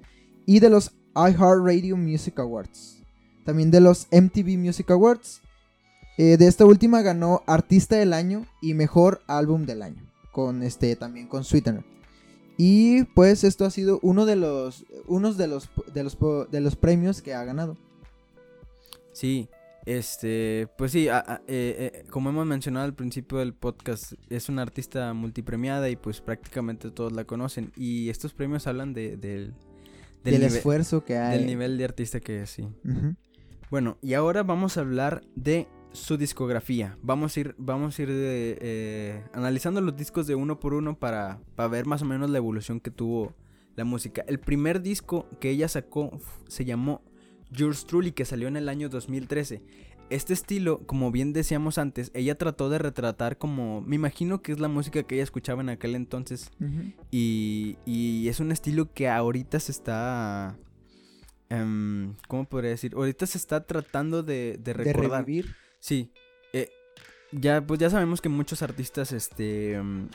y 0.46 0.60
de 0.60 0.70
los 0.70 0.92
iHeartRadio 1.16 1.96
Music 1.96 2.40
Awards. 2.40 3.02
También 3.46 3.72
de 3.72 3.80
los 3.80 4.08
MTV 4.12 4.58
Music 4.58 4.90
Awards. 4.92 5.42
Eh, 6.18 6.38
de 6.38 6.48
esta 6.48 6.66
última 6.66 7.02
ganó 7.02 7.44
Artista 7.46 7.96
del 7.96 8.14
Año 8.14 8.46
y 8.62 8.74
Mejor 8.74 9.22
Álbum 9.28 9.66
del 9.66 9.82
Año. 9.82 10.04
Con 10.32 10.64
este 10.64 10.96
también 10.96 11.28
con 11.28 11.44
Sweetener. 11.44 11.84
Y 12.58 13.04
pues 13.04 13.44
esto 13.44 13.66
ha 13.66 13.70
sido 13.70 14.00
uno 14.02 14.26
de 14.26 14.38
los 14.38 14.86
unos 15.08 15.38
de 15.38 15.48
los 15.48 15.70
de 15.94 16.04
los 16.04 16.18
de 16.52 16.62
los 16.62 16.76
premios 16.76 17.22
que 17.22 17.34
ha 17.34 17.44
ganado. 17.44 17.78
Sí, 19.14 19.48
este, 19.86 20.68
pues 20.78 20.92
sí, 20.92 21.08
a- 21.08 21.20
a- 21.20 21.42
eh, 21.48 21.92
eh, 21.94 22.04
como 22.10 22.30
hemos 22.30 22.46
mencionado 22.46 22.86
al 22.86 22.94
principio 22.96 23.38
del 23.38 23.54
podcast, 23.54 24.14
es 24.30 24.50
una 24.50 24.62
artista 24.64 25.14
multipremiada 25.14 25.90
y 25.90 25.96
pues 25.96 26.22
prácticamente 26.22 26.90
todos 26.92 27.12
la 27.14 27.26
conocen. 27.26 27.72
Y 27.76 28.10
estos 28.10 28.34
premios 28.34 28.68
hablan 28.68 28.94
de, 28.94 29.18
del, 29.18 29.54
Del, 30.24 30.44
esfuerzo 30.44 31.04
que 31.06 31.18
hay. 31.18 31.38
del 31.38 31.48
nivel 31.48 31.78
de 31.78 31.84
artista 31.86 32.20
que 32.20 32.42
es, 32.42 32.50
sí. 32.50 32.68
Bueno, 33.70 33.98
y 34.02 34.14
ahora 34.14 34.44
vamos 34.44 34.78
a 34.78 34.82
hablar 34.82 35.22
de 35.36 35.68
su 35.92 36.18
discografía. 36.18 36.98
Vamos 37.02 37.36
a 37.38 37.40
ir, 37.40 37.56
vamos 37.58 37.98
a 37.98 38.02
ir 38.02 38.10
de, 38.10 38.58
eh, 38.62 39.24
analizando 39.34 39.82
los 39.82 39.96
discos 39.96 40.28
de 40.28 40.36
uno 40.36 40.60
por 40.60 40.74
uno 40.74 40.98
para, 40.98 41.40
para 41.56 41.70
ver 41.70 41.86
más 41.86 42.02
o 42.02 42.06
menos 42.06 42.30
la 42.30 42.38
evolución 42.38 42.80
que 42.80 42.92
tuvo 42.92 43.34
la 43.76 43.86
música. 43.86 44.24
El 44.28 44.40
primer 44.40 44.82
disco 44.82 45.28
que 45.40 45.50
ella 45.52 45.68
sacó 45.68 46.20
se 46.48 46.66
llamó 46.66 47.02
Yours 47.56 47.86
Truly, 47.86 48.12
que 48.12 48.26
salió 48.26 48.48
en 48.48 48.58
el 48.58 48.70
año 48.70 48.90
2013. 48.90 49.62
Este 50.12 50.34
estilo, 50.34 50.82
como 50.86 51.12
bien 51.12 51.34
decíamos 51.34 51.78
antes, 51.80 52.12
ella 52.14 52.38
trató 52.38 52.70
de 52.70 52.78
retratar 52.78 53.38
como, 53.40 53.82
me 53.82 53.96
imagino 53.96 54.42
que 54.44 54.52
es 54.52 54.60
la 54.60 54.68
música 54.68 55.02
que 55.04 55.16
ella 55.16 55.24
escuchaba 55.24 55.62
en 55.62 55.70
aquel 55.70 55.96
entonces. 55.96 56.52
Y, 57.12 57.78
y 57.86 58.28
es 58.28 58.40
un 58.40 58.52
estilo 58.52 58.94
que 58.94 59.10
ahorita 59.10 59.60
se 59.60 59.72
está... 59.72 60.58
em, 61.50 62.14
¿Cómo 62.28 62.46
podría 62.46 62.70
decir? 62.72 62.94
Ahorita 62.96 63.26
se 63.26 63.38
está 63.40 63.66
tratando 63.66 64.22
de, 64.22 64.58
de 64.60 64.74
De 64.74 64.74
recordar. 64.74 65.22
revivir. 65.26 65.56
Sí. 65.80 66.12
eh, 66.54 66.70
ya, 67.32 67.66
pues 67.66 67.80
ya 67.80 67.90
sabemos 67.90 68.22
que 68.22 68.30
muchos 68.30 68.62
artistas, 68.62 69.12
este, 69.12 69.74
em, 69.74 70.10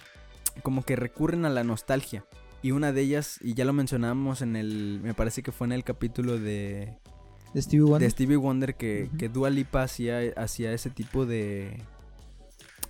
como 0.63 0.85
que 0.85 0.95
recurren 0.97 1.45
a 1.47 1.51
la 1.51 1.65
nostalgia. 1.65 2.25
Y 2.63 2.71
una 2.73 2.93
de 2.93 3.01
ellas, 3.01 3.39
y 3.43 3.55
ya 3.55 3.65
lo 3.65 3.73
mencionamos 3.73 4.41
en 4.43 4.55
el, 4.55 5.01
me 5.03 5.15
parece 5.15 5.43
que 5.43 5.51
fue 5.51 5.67
en 5.67 5.73
el 5.73 5.83
capítulo 5.83 6.39
de, 6.39 6.99
De 7.55 7.63
Stevie 7.63 7.83
Wonder. 7.85 8.01
de 8.01 8.11
Stevie 8.11 8.37
Wonder 8.37 8.75
que, 8.77 9.05
Ujú. 9.09 9.17
que 9.19 9.29
Dua 9.29 9.51
Lipa 9.51 9.83
hacía, 9.83 10.21
hacía 10.37 10.73
ese 10.73 10.91
tipo 10.91 11.27
de... 11.27 11.83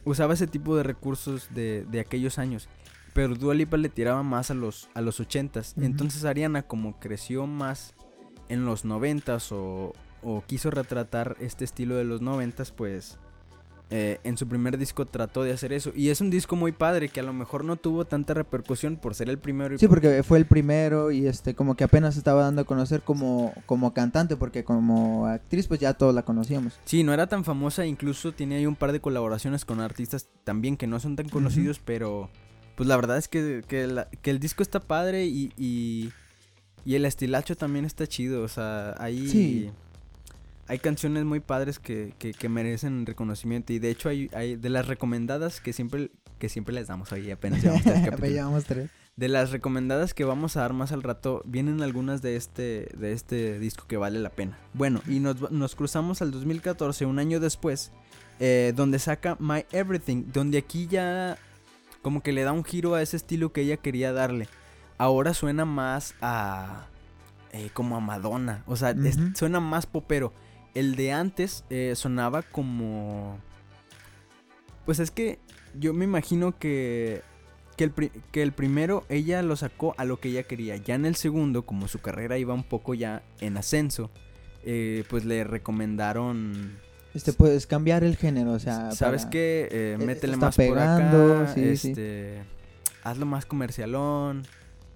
Usaba 0.05 0.35
ese 0.35 0.47
tipo 0.47 0.77
de 0.77 0.83
recursos 0.83 1.49
de, 1.55 1.85
de 1.91 2.01
aquellos 2.01 2.39
años. 2.39 2.69
Pero 3.13 3.35
Dua 3.35 3.55
Lipa 3.55 3.77
le 3.77 3.89
tiraba 3.89 4.23
más 4.23 4.51
a 4.51 4.55
los, 4.55 4.89
a 4.95 5.01
los 5.01 5.21
80s. 5.21 5.73
Ujú. 5.77 5.85
Entonces 5.85 6.25
Ariana 6.25 6.63
como 6.63 6.99
creció 7.01 7.47
más 7.47 7.95
en 8.49 8.65
los 8.65 8.85
90s 8.85 9.53
o, 9.53 9.93
o 10.23 10.45
quiso 10.47 10.71
retratar 10.71 11.37
este 11.41 11.65
estilo 11.65 11.97
de 11.97 12.05
los 12.05 12.21
90s, 12.23 12.73
pues 12.73 13.19
eh, 13.93 14.21
en 14.23 14.37
su 14.39 14.47
primer 14.47 14.79
disco 14.79 15.07
trató 15.07 15.43
de 15.43 15.53
hacer 15.53 15.73
eso. 15.73 15.91
Y 15.97 16.11
es 16.11 16.21
un 16.21 16.31
disco 16.31 16.55
muy 16.55 16.71
padre 16.73 17.09
que 17.09 17.19
a 17.21 17.23
lo 17.25 17.33
mejor 17.33 17.65
no 17.65 17.75
tuvo 17.77 18.05
tanta 18.05 18.35
repercusión 18.35 18.97
por 18.97 19.15
ser 19.17 19.29
el 19.29 19.39
primero. 19.39 19.75
y 19.75 19.79
Sí, 19.79 19.87
por- 19.89 19.97
porque 20.01 20.23
fue 20.23 20.39
el 20.39 20.47
primero 20.47 21.11
y 21.11 21.27
este 21.27 21.55
como 21.55 21.75
que 21.77 21.83
apenas 21.85 22.17
estaba 22.17 22.43
dando 22.43 22.63
a 22.63 22.65
conocer 22.65 23.03
como, 23.03 23.53
como 23.67 23.93
cantante, 23.93 24.37
porque 24.37 24.63
como 24.65 25.27
actriz 25.27 25.67
pues 25.67 25.81
ya 25.81 25.95
todos 25.95 26.15
la 26.15 26.23
conocíamos. 26.25 26.79
Sí, 26.85 27.03
no 27.03 27.13
era 27.13 27.27
tan 27.27 27.45
famosa, 27.45 27.85
incluso 27.85 28.33
tiene 28.33 28.57
ahí 28.57 28.67
un 28.67 28.77
par 28.77 28.93
de 28.93 29.01
colaboraciones 29.01 29.65
con 29.65 29.81
artistas 29.81 30.29
también 30.45 30.77
que 30.77 30.87
no 30.87 31.01
son 31.01 31.17
tan 31.17 31.29
conocidos, 31.29 31.81
pero 31.85 32.31
pues 32.77 32.89
la 32.89 32.97
verdad 32.97 33.19
es 33.19 33.27
que, 33.29 33.63
que, 33.67 33.87
la- 33.89 34.09
que 34.23 34.31
el 34.31 34.39
disco 34.39 34.63
está 34.63 34.79
padre 34.81 35.27
y, 35.27 35.53
y, 35.59 36.11
y 36.85 36.95
el 36.95 37.05
estilacho 37.05 37.57
también 37.57 37.85
está 37.85 38.07
chido, 38.07 38.43
o 38.43 38.49
sea, 38.49 38.95
ahí 38.99 39.29
Sí. 39.29 39.71
Hay 40.71 40.79
canciones 40.79 41.25
muy 41.25 41.41
padres 41.41 41.79
que, 41.79 42.15
que, 42.19 42.33
que 42.33 42.49
merecen 42.49 43.05
reconocimiento 43.05 43.73
y 43.73 43.79
de 43.81 43.91
hecho 43.91 44.09
hay, 44.09 44.31
hay 44.33 44.55
de 44.57 44.69
las 44.71 44.87
recomendadas 44.87 45.61
que 45.61 45.73
siempre, 45.73 46.11
que 46.39 46.49
siempre 46.49 46.75
les 46.75 46.87
damos 46.87 47.13
ahí 47.13 47.31
apenas 47.31 47.61
llevamos 47.63 47.83
tres 47.83 47.97
Apenas 47.97 48.11
capítulos. 48.11 48.33
llevamos 48.35 48.65
tres. 48.65 48.91
De 49.17 49.29
las 49.29 49.51
recomendadas 49.51 50.15
que 50.15 50.25
vamos 50.25 50.57
a 50.57 50.61
dar 50.61 50.73
más 50.73 50.93
al 50.93 51.03
rato, 51.03 51.43
vienen 51.45 51.83
algunas 51.83 52.23
de 52.23 52.37
este, 52.37 52.89
de 52.97 53.13
este 53.13 53.59
disco 53.59 53.85
que 53.89 53.97
vale 53.99 54.19
la 54.21 54.31
pena. 54.31 54.57
Bueno, 54.73 55.03
y 55.07 55.19
nos, 55.19 55.51
nos 55.51 55.75
cruzamos 55.75 56.23
al 56.23 56.31
2014, 56.31 57.05
un 57.05 57.19
año 57.19 57.41
después, 57.41 57.91
eh, 58.39 58.73
donde 58.77 58.99
saca 58.99 59.37
My 59.41 59.67
Everything, 59.73 60.25
donde 60.33 60.57
aquí 60.59 60.87
ya 60.87 61.37
como 62.01 62.23
que 62.23 62.33
le 62.33 62.45
da 62.45 62.53
un 62.53 62.65
giro 62.65 62.95
a 62.95 63.03
ese 63.03 63.17
estilo 63.17 63.53
que 63.53 63.61
ella 63.63 63.77
quería 63.77 64.13
darle. 64.13 64.49
Ahora 64.97 65.35
suena 65.35 65.65
más 65.67 66.15
a... 66.23 66.87
eh, 67.53 67.69
como 67.75 67.97
a 67.97 68.01
Madonna, 68.01 68.63
o 68.67 68.77
sea, 68.77 68.91
es- 68.91 69.19
suena 69.35 69.61
más 69.61 69.85
popero. 69.85 70.33
El 70.75 70.95
de 70.97 71.13
antes 71.13 71.65
eh, 71.71 71.93
sonaba 71.97 72.43
como... 72.43 73.39
Pues 74.87 74.99
es 74.99 75.11
que 75.11 75.39
yo 75.79 75.93
me 75.95 76.05
imagino 76.05 76.59
que 76.59 77.23
que 77.77 77.85
el, 77.85 77.93
pri- 77.93 78.13
que 78.31 78.43
el 78.43 78.53
primero 78.53 79.05
ella 79.09 79.41
lo 79.43 79.57
sacó 79.57 79.95
a 79.97 80.05
lo 80.05 80.21
que 80.21 80.29
ella 80.29 80.43
quería. 80.43 80.77
Ya 80.77 80.95
en 80.97 81.07
el 81.07 81.15
segundo, 81.17 81.63
como 81.63 81.89
su 81.89 81.99
carrera 82.01 82.37
iba 82.37 82.53
un 82.53 82.63
poco 82.65 82.93
ya 82.93 83.23
en 83.41 83.57
ascenso, 83.57 84.11
eh, 84.65 85.05
pues 85.09 85.25
le 85.25 85.45
recomendaron, 85.45 86.77
Este 87.15 87.33
puedes 87.33 87.67
cambiar 87.67 88.05
el 88.05 88.17
género, 88.19 88.53
o 88.53 88.59
sea, 88.59 88.91
¿sabes 88.93 89.23
para- 89.23 89.31
qué? 89.31 89.69
Eh, 89.71 89.93
esto 89.95 90.05
métele 90.07 90.33
está 90.35 90.47
más 90.47 90.57
pegando, 90.57 91.29
por 91.29 91.37
acá, 91.45 91.55
sí, 91.55 91.77
sí. 91.79 91.89
este, 91.91 92.43
hazlo 93.03 93.25
más 93.25 93.47
comercialón. 93.47 94.43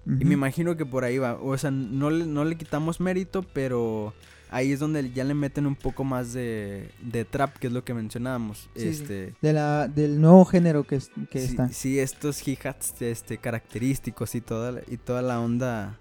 Y 0.05 0.23
me 0.23 0.35
imagino 0.35 0.77
que 0.77 0.85
por 0.85 1.03
ahí 1.03 1.17
va. 1.17 1.33
O 1.41 1.57
sea, 1.57 1.71
no 1.71 2.11
le, 2.11 2.25
no 2.27 2.45
le 2.45 2.55
quitamos 2.55 2.99
mérito, 2.99 3.41
pero 3.53 4.13
ahí 4.55 4.71
es 4.71 4.79
donde 4.79 5.11
ya 5.11 5.23
le 5.25 5.33
meten 5.33 5.65
un 5.65 5.75
poco 5.75 6.03
más 6.05 6.31
de, 6.31 6.89
de 7.01 7.25
trap, 7.25 7.57
que 7.57 7.67
es 7.67 7.73
lo 7.73 7.83
que 7.83 7.93
mencionábamos. 7.93 8.69
Sí, 8.75 8.81
sí. 8.81 8.87
este, 8.87 9.33
de 9.41 9.53
la 9.53 9.87
del 9.89 10.21
nuevo 10.21 10.45
género 10.45 10.83
que, 10.85 10.95
es- 10.95 11.11
que 11.29 11.39
sí, 11.39 11.45
está. 11.47 11.69
sí, 11.69 11.99
estos 11.99 12.47
hi-hats 12.47 13.01
este, 13.01 13.37
característicos 13.37 14.33
y 14.35 14.41
toda, 14.41 14.71
la- 14.71 14.81
y 14.87 14.97
toda 14.97 15.21
la 15.21 15.39
onda. 15.39 15.97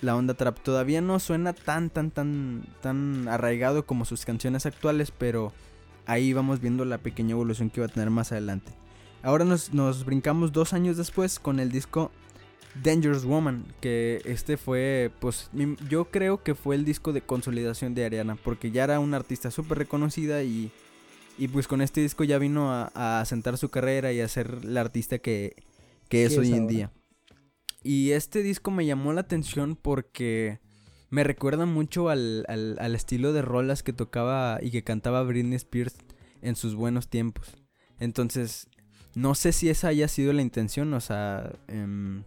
La 0.00 0.14
onda 0.16 0.34
trap 0.34 0.58
todavía 0.60 1.00
no 1.00 1.18
suena 1.18 1.52
tan, 1.52 1.90
tan, 1.90 2.10
tan, 2.12 2.64
tan 2.80 3.26
arraigado 3.28 3.84
como 3.84 4.04
sus 4.04 4.24
canciones 4.24 4.64
actuales, 4.64 5.10
pero 5.10 5.52
ahí 6.06 6.32
vamos 6.32 6.60
viendo 6.60 6.84
la 6.84 6.98
pequeña 6.98 7.32
evolución 7.32 7.68
que 7.68 7.80
va 7.80 7.86
a 7.88 7.90
tener 7.90 8.08
más 8.08 8.30
adelante. 8.32 8.70
Ahora 9.24 9.44
nos, 9.44 9.74
nos 9.74 10.04
brincamos 10.04 10.52
dos 10.52 10.72
años 10.72 10.96
después 10.96 11.40
con 11.40 11.58
el 11.58 11.72
disco 11.72 12.12
Dangerous 12.82 13.24
Woman, 13.24 13.64
que 13.80 14.22
este 14.24 14.56
fue, 14.56 15.10
pues 15.20 15.50
yo 15.88 16.06
creo 16.06 16.42
que 16.42 16.54
fue 16.54 16.76
el 16.76 16.84
disco 16.84 17.12
de 17.12 17.22
consolidación 17.22 17.94
de 17.94 18.04
Ariana, 18.04 18.36
porque 18.36 18.70
ya 18.70 18.84
era 18.84 19.00
una 19.00 19.16
artista 19.16 19.50
súper 19.50 19.78
reconocida 19.78 20.42
y, 20.42 20.70
y 21.38 21.48
pues 21.48 21.66
con 21.66 21.80
este 21.82 22.00
disco 22.00 22.24
ya 22.24 22.38
vino 22.38 22.72
a, 22.72 22.90
a 22.94 23.20
asentar 23.20 23.58
su 23.58 23.70
carrera 23.70 24.12
y 24.12 24.20
a 24.20 24.28
ser 24.28 24.64
la 24.64 24.80
artista 24.80 25.18
que, 25.18 25.56
que 26.08 26.24
es 26.24 26.38
hoy 26.38 26.52
en 26.52 26.66
día. 26.66 26.92
Y 27.82 28.10
este 28.12 28.42
disco 28.42 28.70
me 28.70 28.86
llamó 28.86 29.12
la 29.12 29.22
atención 29.22 29.76
porque 29.76 30.60
me 31.10 31.24
recuerda 31.24 31.64
mucho 31.64 32.08
al, 32.08 32.44
al, 32.48 32.76
al 32.80 32.94
estilo 32.94 33.32
de 33.32 33.42
rolas 33.42 33.82
que 33.82 33.92
tocaba 33.92 34.58
y 34.60 34.70
que 34.70 34.84
cantaba 34.84 35.22
Britney 35.22 35.56
Spears 35.56 35.96
en 36.42 36.56
sus 36.56 36.74
buenos 36.74 37.08
tiempos. 37.08 37.56
Entonces, 37.98 38.68
no 39.14 39.34
sé 39.34 39.52
si 39.52 39.68
esa 39.68 39.88
haya 39.88 40.08
sido 40.08 40.32
la 40.32 40.42
intención, 40.42 40.92
o 40.94 41.00
sea, 41.00 41.52
em, 41.66 42.24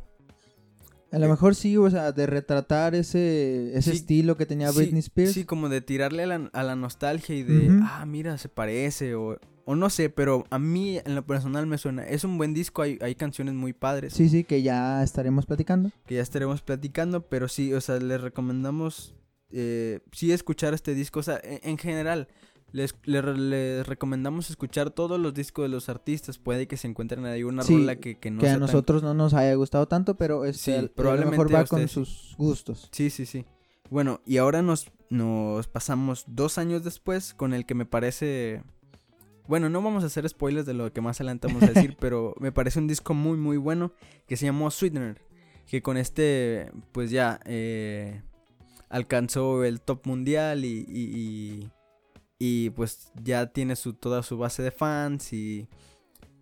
A 1.12 1.20
lo 1.20 1.28
mejor 1.28 1.56
sí, 1.56 1.76
o 1.78 1.90
sea, 1.90 2.12
de 2.14 2.26
retratar 2.26 2.96
ese, 2.96 3.78
ese 3.78 3.92
Sí, 3.92 3.98
estilo 3.98 4.38
que 4.38 4.46
tenía 4.46 4.72
Sí, 4.72 4.78
Britney 4.78 5.00
Spears. 5.00 5.34
Sí, 5.34 5.44
como 5.44 5.68
de 5.70 5.82
tirarle 5.82 6.24
a 6.24 6.28
la, 6.28 6.50
a 6.54 6.64
la 6.64 6.76
nostalgia 6.76 7.36
y 7.36 7.44
de, 7.44 7.70
ah, 7.84 8.06
mira, 8.06 8.38
se 8.38 8.48
parece, 8.48 9.16
o, 9.16 9.38
o 9.66 9.76
no 9.76 9.90
sé, 9.90 10.10
pero 10.10 10.46
a 10.50 10.58
mí 10.58 11.00
en 11.04 11.16
lo 11.16 11.26
personal 11.26 11.68
me 11.68 11.78
suena. 11.78 12.04
Es 12.04 12.24
un 12.24 12.38
buen 12.38 12.54
disco, 12.54 12.82
hay, 12.82 12.98
hay 13.02 13.16
canciones 13.16 13.54
muy 13.56 13.74
padres 13.74 14.14
sí, 14.14 14.30
sí, 14.30 14.44
que 14.46 14.62
ya 14.62 15.04
estaremos 15.04 15.46
platicando. 15.46 15.92
que 16.06 16.16
ya 16.16 16.22
estaremos 16.22 16.62
platicando, 16.62 17.28
pero 17.28 17.48
sí, 17.50 17.74
o 17.74 17.82
sea, 17.82 17.98
les 17.98 18.22
recomendamos, 18.22 19.14
eh, 19.52 20.00
sí, 20.14 20.32
escuchar 20.32 20.74
este 20.74 20.94
disco, 20.94 21.20
o 21.20 21.24
sea, 21.24 21.42
en, 21.44 21.60
en 21.64 21.78
general. 21.78 22.30
Les, 22.74 22.96
le- 23.04 23.22
les 23.36 23.86
recomendamos 23.88 24.50
escuchar 24.50 24.92
todos 24.92 25.20
los 25.20 25.34
discos 25.34 25.64
de 25.64 25.70
los 25.70 25.90
artistas. 25.90 26.38
Puede 26.38 26.68
que 26.68 26.78
se 26.78 26.88
encuentren 26.88 27.26
ahí 27.26 27.44
una 27.44 27.64
Sí, 27.64 27.76
rola 27.78 27.98
que, 27.98 28.18
que 28.18 28.32
no 28.32 28.40
que 28.40 28.48
a 28.48 28.52
tan- 28.54 28.62
nosotros 28.62 29.04
no 29.04 29.14
nos 29.14 29.34
haya 29.34 29.54
gustado 29.56 29.88
tanto, 29.88 30.16
pero 30.16 30.46
este, 30.46 30.62
Sí, 30.64 30.72
a- 30.72 30.80
a 30.80 30.82
lo 30.84 30.92
probablemente 30.94 31.32
mejor 31.38 31.54
va 31.56 31.66
con 31.66 31.88
sus 31.88 32.34
gustos. 32.38 32.88
Sí, 32.92 33.10
sí, 33.10 33.26
sí. 33.26 33.46
Bueno, 33.90 34.22
y 34.26 34.38
ahora 34.38 34.62
nos, 34.62 34.90
nos 35.10 35.68
pasamos 35.68 36.24
dos 36.28 36.58
años 36.58 36.84
después 36.84 37.34
con 37.34 37.54
el 37.54 37.66
que 37.66 37.76
me 37.76 37.86
parece... 37.86 38.64
Bueno, 39.48 39.68
no 39.70 39.82
vamos 39.82 40.04
a 40.04 40.08
hacer 40.08 40.30
spoilers 40.30 40.66
de 40.66 40.74
lo 40.74 40.94
que 40.94 41.02
más 41.02 41.20
adelante 41.20 41.48
vamos 41.48 41.64
a 41.64 41.72
decir, 41.74 41.98
pero 42.00 42.34
me 42.40 42.54
parece 42.54 42.80
un 42.80 42.88
disco 42.88 43.14
muy, 43.14 43.38
muy 43.38 43.58
bueno 43.58 43.92
que 44.28 44.38
se 44.38 44.46
llamó 44.46 44.72
Sweetener. 44.72 45.22
Que 45.68 45.82
con 45.82 45.98
este, 45.98 46.72
pues 46.94 47.12
ya, 47.12 47.40
eh, 47.46 48.22
alcanzó 48.90 49.64
el 49.66 49.82
top 49.82 50.06
mundial 50.06 50.64
y, 50.64 50.86
y, 50.88 51.02
y- 51.18 51.70
y, 52.44 52.72
pues 52.72 53.12
ya 53.24 53.46
tiene 53.54 53.76
su, 53.76 53.94
toda 53.94 54.24
su 54.24 54.38
base 54.38 54.64
de 54.64 54.72
fans 54.72 55.32
y, 55.34 55.68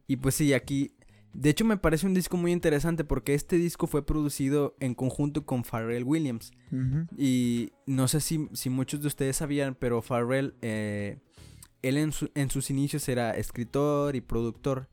y 0.08 0.16
pues 0.16 0.36
sí, 0.36 0.54
aquí... 0.54 0.92
De 1.32 1.52
hecho 1.52 1.64
me 1.64 1.78
parece 1.78 2.08
un 2.08 2.16
disco 2.16 2.38
muy 2.38 2.52
interesante 2.52 3.04
porque 3.04 3.36
este 3.36 3.58
disco 3.58 3.86
fue 3.86 4.04
producido 4.04 4.76
en 4.80 4.96
conjunto 4.96 5.46
con 5.46 5.64
Pharrell 5.64 6.04
Williams. 6.04 6.52
Y 7.16 7.72
no 7.86 8.08
sé 8.08 8.20
si, 8.20 8.50
si 8.54 8.72
muchos 8.72 9.02
de 9.02 9.08
ustedes 9.08 9.36
sabían, 9.36 9.76
pero 9.76 10.02
Pharrell, 10.02 10.56
eh, 10.64 11.20
él 11.84 11.98
en, 11.98 12.12
su- 12.14 12.32
en 12.34 12.50
sus 12.50 12.72
inicios 12.72 13.08
era 13.10 13.30
escritor 13.32 14.16
y 14.16 14.22
productor. 14.22 14.90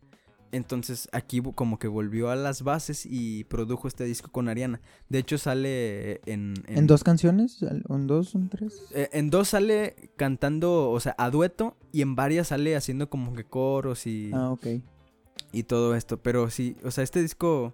Entonces 0.57 1.09
aquí 1.13 1.41
como 1.55 1.79
que 1.79 1.89
volvió 1.89 2.31
a 2.31 2.37
las 2.37 2.63
bases 2.63 3.07
y 3.09 3.45
produjo 3.45 3.87
este 3.89 4.05
disco 4.05 4.31
con 4.33 4.49
Ariana. 4.49 4.81
De 5.09 5.19
hecho 5.19 5.39
sale 5.39 6.21
en... 6.27 6.55
¿En 6.67 6.87
dos 6.87 7.05
canciones? 7.05 7.63
¿En 7.63 8.07
dos? 8.07 8.35
¿En 8.35 8.49
tres? 8.49 8.83
eh, 8.93 9.09
en 9.13 9.31
dos 9.31 9.49
sale 9.49 10.11
cantando, 10.17 10.91
o 10.91 10.99
sea, 11.01 11.15
a 11.19 11.31
dueto. 11.31 11.77
Y 11.93 12.03
en 12.03 12.15
varias 12.17 12.49
sale 12.49 12.75
haciendo 12.77 13.09
como 13.09 13.33
que 13.35 13.45
coros 13.45 14.07
y, 14.07 14.31
Ah, 14.35 14.51
ok. 14.51 14.67
y 15.53 15.63
todo 15.63 15.95
esto. 15.95 16.23
Pero 16.23 16.51
sí, 16.51 16.77
o 16.85 16.91
sea, 16.91 17.05
este 17.05 17.23
disco... 17.23 17.73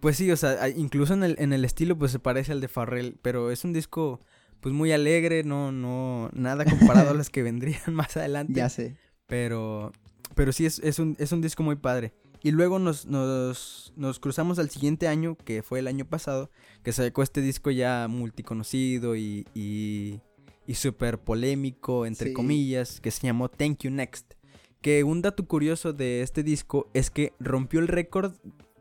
Pues 0.00 0.16
sí, 0.16 0.30
o 0.30 0.36
sea, 0.36 0.68
incluso 0.70 1.12
en 1.12 1.22
el, 1.24 1.36
en 1.38 1.52
el 1.52 1.62
estilo 1.64 1.98
pues 1.98 2.10
se 2.12 2.18
parece 2.18 2.52
al 2.52 2.60
de 2.62 2.68
Farrell. 2.68 3.18
Pero 3.20 3.50
es 3.50 3.64
un 3.64 3.72
disco 3.74 4.20
pues 4.60 4.74
muy 4.74 4.92
alegre, 4.92 5.42
no, 5.44 5.72
no, 5.72 6.30
nada 6.32 6.64
comparado 6.64 7.10
a 7.10 7.14
los 7.14 7.30
que 7.30 7.42
vendrían 7.42 7.80
más 7.92 8.16
adelante. 8.16 8.54
Ya 8.54 8.68
sé. 8.68 8.96
Pero, 9.26 9.92
pero 10.34 10.52
sí, 10.52 10.66
es, 10.66 10.78
es, 10.80 10.98
un, 10.98 11.16
es 11.18 11.32
un 11.32 11.40
disco 11.40 11.62
muy 11.62 11.76
padre. 11.76 12.12
Y 12.42 12.52
luego 12.52 12.78
nos, 12.78 13.04
nos, 13.06 13.92
nos 13.96 14.18
cruzamos 14.18 14.58
al 14.58 14.70
siguiente 14.70 15.08
año, 15.08 15.36
que 15.44 15.62
fue 15.62 15.78
el 15.80 15.86
año 15.86 16.06
pasado, 16.06 16.50
que 16.82 16.92
sacó 16.92 17.22
este 17.22 17.42
disco 17.42 17.70
ya 17.70 18.06
multiconocido 18.08 19.14
y, 19.14 19.46
y, 19.54 20.20
y 20.66 20.74
súper 20.74 21.18
polémico, 21.18 22.06
entre 22.06 22.28
Sí. 22.28 22.32
comillas, 22.34 23.00
que 23.00 23.10
se 23.10 23.26
llamó 23.26 23.50
Thank 23.50 23.80
You 23.82 23.90
Next. 23.90 24.34
Que 24.80 25.04
un 25.04 25.20
dato 25.20 25.46
curioso 25.46 25.92
de 25.92 26.22
este 26.22 26.42
disco 26.42 26.88
es 26.94 27.10
que 27.10 27.34
rompió 27.38 27.80
el 27.80 27.88
récord, 27.88 28.32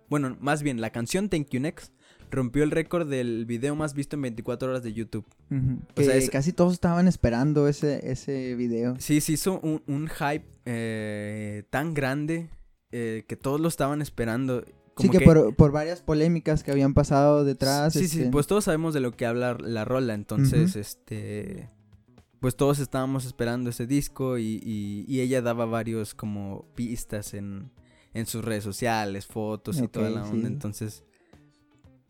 bueno, 0.09 0.37
más 0.39 0.63
bien 0.63 0.79
la 0.79 0.91
canción 0.91 1.27
Thank 1.27 1.49
You 1.49 1.59
Next 1.59 1.93
rompió 2.31 2.63
el 2.63 2.71
récord 2.71 3.09
del 3.09 3.45
video 3.45 3.75
más 3.75 3.93
visto 3.93 4.15
en 4.15 4.21
24 4.23 4.69
horas 4.69 4.83
de 4.83 4.93
YouTube. 4.93 5.25
O 5.51 6.01
sea, 6.01 6.13
Que 6.13 6.17
es- 6.17 6.29
casi 6.29 6.53
todos 6.53 6.73
estaban 6.73 7.07
esperando 7.07 7.67
ese, 7.67 8.09
ese 8.11 8.55
video. 8.55 8.95
Sí, 8.99 9.21
se 9.21 9.33
hizo 9.33 9.59
un, 9.61 9.81
un 9.87 10.07
hype 10.07 10.45
eh, 10.65 11.63
tan 11.69 11.93
grande 11.93 12.49
eh, 12.91 13.23
que 13.27 13.35
todos 13.35 13.59
lo 13.59 13.67
estaban 13.67 14.01
esperando. 14.01 14.63
Sí, 14.97 15.09
que, 15.09 15.21
Por, 15.21 15.55
por 15.55 15.71
varias 15.71 16.01
polémicas 16.01 16.61
que 16.63 16.71
habían 16.71 16.93
pasado 16.93 17.45
detrás. 17.45 17.93
Sí, 17.93 18.07
sí, 18.07 18.19
este, 18.19 18.31
pues 18.31 18.47
todos 18.47 18.65
sabemos 18.65 18.93
de 18.93 18.99
lo 18.99 19.11
que 19.13 19.25
habla 19.25 19.57
la 19.59 19.85
rola, 19.85 20.13
entonces, 20.13 20.75
este... 20.75 21.69
Pues 22.41 22.55
todos 22.55 22.79
estábamos 22.79 23.25
esperando 23.25 23.69
ese 23.69 23.85
disco 23.85 24.37
y, 24.37 24.61
y- 24.63 25.03
y 25.07 25.19
ella 25.21 25.41
daba 25.41 25.65
varios 25.65 26.13
como 26.15 26.65
pistas 26.75 27.33
en, 27.33 27.69
en 28.13 28.25
sus 28.27 28.43
redes 28.45 28.63
sociales, 28.63 29.25
fotos 29.27 29.79
y 29.81 29.87
toda 29.89 30.09
la 30.09 30.23
onda, 30.23 30.47
sí. 30.47 30.53
entonces... 30.53 31.03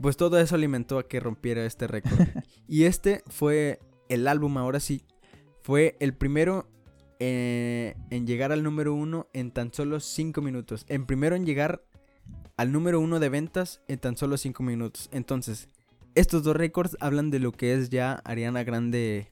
Pues 0.01 0.17
todo 0.17 0.39
eso 0.39 0.55
alimentó 0.55 0.97
a 0.97 1.07
que 1.07 1.19
rompiera 1.19 1.65
este 1.65 1.87
récord. 1.87 2.19
y 2.67 2.83
este 2.83 3.23
fue 3.27 3.79
el 4.07 4.27
álbum, 4.27 4.57
ahora 4.57 4.79
sí, 4.79 5.03
fue 5.61 5.97
el 5.99 6.13
primero 6.13 6.67
eh, 7.19 7.95
en 8.09 8.25
llegar 8.25 8.51
al 8.53 8.63
número 8.63 8.93
uno 8.93 9.27
en 9.33 9.51
tan 9.51 9.73
solo 9.73 9.99
5 9.99 10.41
minutos. 10.41 10.85
En 10.87 11.05
primero 11.05 11.35
en 11.35 11.45
llegar 11.45 11.83
al 12.55 12.71
número 12.71 12.99
uno 12.99 13.19
de 13.19 13.29
ventas 13.29 13.81
en 13.87 13.99
tan 13.99 14.15
solo 14.15 14.37
5 14.37 14.63
minutos. 14.63 15.09
Entonces, 15.11 15.67
estos 16.15 16.43
dos 16.43 16.55
récords 16.55 16.97
hablan 17.01 17.29
de 17.29 17.39
lo 17.39 17.51
que 17.51 17.73
es 17.73 17.89
ya 17.89 18.21
Ariana 18.23 18.63
Grande 18.63 19.29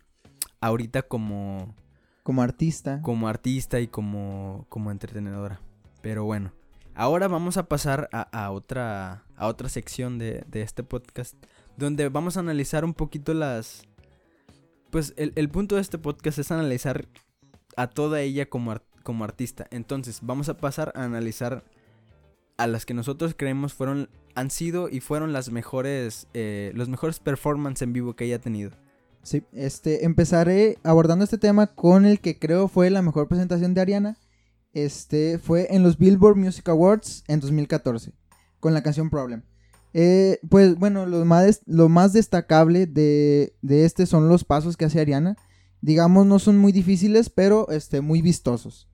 ahorita 0.60 1.04
como, 1.04 1.76
Como 2.24 2.42
artista. 2.42 3.02
como 3.02 3.30
artista 3.30 3.80
y 3.80 3.88
como, 3.88 4.66
como 4.70 4.92
entretenedora. 4.92 5.62
Pero 6.02 6.26
bueno, 6.26 6.52
ahora 6.94 7.28
vamos 7.28 7.58
a 7.58 7.68
pasar 7.68 8.10
a, 8.12 8.22
a 8.22 8.52
otra, 8.52 9.24
a 9.38 9.48
otra 9.48 9.70
sección 9.70 10.18
de, 10.18 10.44
de 10.48 10.62
este 10.62 10.84
podcast 10.84 11.36
donde 11.78 12.10
vamos 12.10 12.36
a 12.36 12.42
analizar 12.42 12.84
un 12.84 12.94
poquito 12.94 13.34
las... 13.34 13.84
Pues 14.90 15.14
el, 15.16 15.32
el 15.36 15.50
punto 15.50 15.76
de 15.76 15.82
este 15.82 15.98
podcast 15.98 16.40
es 16.40 16.52
analizar 16.52 17.08
a 17.76 17.88
toda 17.88 18.22
ella 18.22 18.50
como, 18.50 18.76
como 19.04 19.24
artista. 19.24 19.68
Entonces 19.70 20.20
vamos 20.22 20.50
a 20.50 20.58
pasar 20.58 20.92
a 20.96 21.04
analizar 21.04 21.64
a 22.58 22.68
las 22.68 22.86
que 22.86 22.94
nosotros 22.94 23.36
creemos 23.38 23.74
fueron, 23.74 24.10
han 24.34 24.50
sido 24.50 24.90
y 24.90 25.00
fueron 25.00 25.32
las 25.32 25.52
mejores, 25.52 26.28
eh, 26.34 26.72
los 26.74 26.90
mejores 26.90 27.20
performances 27.20 27.84
en 27.84 27.94
vivo 27.94 28.16
que 28.16 28.26
ella 28.26 28.38
ha 28.38 28.42
tenido. 28.42 28.72
Sí, 29.22 29.44
este, 29.52 30.06
empezaré 30.06 30.78
abordando 30.84 31.24
este 31.24 31.38
tema 31.38 31.68
con 31.68 32.06
el 32.06 32.20
que 32.20 32.40
creo 32.40 32.68
fue 32.68 32.90
la 32.90 33.02
mejor 33.02 33.28
presentación 33.28 33.74
de 33.74 33.82
Ariana. 33.82 34.18
Este 34.74 35.38
fue 35.38 35.68
en 35.70 35.84
los 35.84 35.98
Billboard 35.98 36.38
Music 36.38 36.68
Awards 36.70 37.24
en 37.28 37.40
2014, 37.40 38.14
con 38.60 38.74
la 38.74 38.84
canción 38.84 39.10
Problem. 39.10 39.44
Eh, 39.94 40.40
pues 40.50 40.76
bueno, 40.78 41.06
lo 41.06 41.24
más, 41.26 41.46
des- 41.46 41.62
lo 41.66 41.90
más 41.90 42.14
destacable 42.14 42.86
de, 42.86 43.54
de 43.62 43.86
este 43.86 44.06
son 44.06 44.28
los 44.30 44.44
pasos 44.44 44.78
que 44.78 44.86
hace 44.86 45.00
Ariana. 45.00 45.36
Digamos, 45.82 46.26
no 46.26 46.40
son 46.40 46.58
muy 46.58 46.72
difíciles, 46.72 47.30
pero 47.30 47.70
este, 47.70 48.02
muy 48.02 48.22
vistosos. 48.22 48.88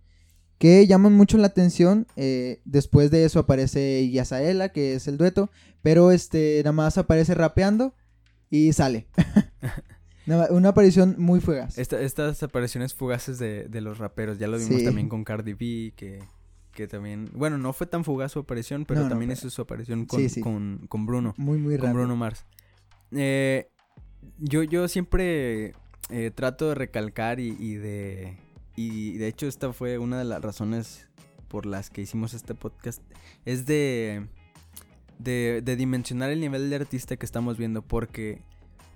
Que 0.60 0.86
llaman 0.88 1.14
mucho 1.14 1.38
la 1.38 1.48
atención. 1.48 2.08
eh, 2.16 2.62
después 2.66 3.10
de 3.12 3.26
eso 3.26 3.40
aparece 3.40 4.10
Yasaela, 4.12 4.70
que 4.70 4.94
es 4.96 5.08
el 5.08 5.18
dueto. 5.18 5.50
Pero 5.82 6.12
este, 6.12 6.60
nada 6.64 6.72
más 6.74 6.98
aparece 6.98 7.34
rapeando 7.34 7.96
y 8.50 8.72
sale. 8.74 9.08
Una 10.52 10.70
aparición 10.70 11.16
muy 11.18 11.42
fugaz. 11.42 11.78
Esta- 11.78 12.02
estas 12.02 12.42
apariciones 12.44 12.94
fugaces 12.94 13.40
de, 13.40 13.66
de 13.68 13.82
los 13.82 13.98
raperos, 13.98 14.40
ya 14.40 14.48
lo 14.48 14.58
vimos 14.58 14.80
Sí. 14.80 14.86
también 14.86 15.10
con 15.10 15.24
Cardi 15.26 15.54
B, 15.54 15.94
que, 15.98 16.20
que 16.74 16.88
también, 16.88 17.30
bueno, 17.34 17.58
no 17.58 17.72
fue 17.74 17.88
tan 17.88 18.04
fugaz 18.04 18.32
su 18.32 18.40
aparición, 18.40 18.86
pero 18.86 19.00
No, 19.02 19.06
no, 19.06 19.10
también 19.12 19.30
pero- 19.30 19.40
hizo 19.40 19.50
su 19.50 19.62
aparición 19.62 20.06
con, 20.06 20.20
Sí, 20.20 20.30
sí. 20.30 20.42
con, 20.42 20.86
con 20.90 21.06
Bruno, 21.06 21.34
Muy, 21.38 21.58
muy 21.58 21.76
con 21.78 21.88
raro. 21.88 22.00
Bruno 22.00 22.16
Mars. 22.16 22.46
Eh, 23.12 23.70
yo, 24.40 24.64
yo 24.64 24.88
siempre 24.88 25.74
eh, 26.10 26.32
trato 26.34 26.70
de 26.70 26.76
recalcar 26.76 27.40
y, 27.40 27.56
y 27.60 27.76
de, 27.76 28.38
y 28.76 29.18
de 29.18 29.28
hecho 29.28 29.48
esta 29.48 29.72
fue 29.74 29.98
una 30.00 30.18
de 30.18 30.26
las 30.26 30.42
razones 30.42 31.08
por 31.48 31.66
las 31.68 31.90
que 31.92 32.02
hicimos 32.02 32.34
este 32.34 32.56
podcast, 32.56 33.02
es 33.46 33.66
de, 33.68 34.28
de, 35.20 35.62
de 35.64 35.76
dimensionar 35.76 36.32
el 36.32 36.40
nivel 36.40 36.70
de 36.72 36.76
artista 36.78 37.16
que 37.18 37.26
estamos 37.28 37.58
viendo, 37.60 37.84
porque 37.84 38.42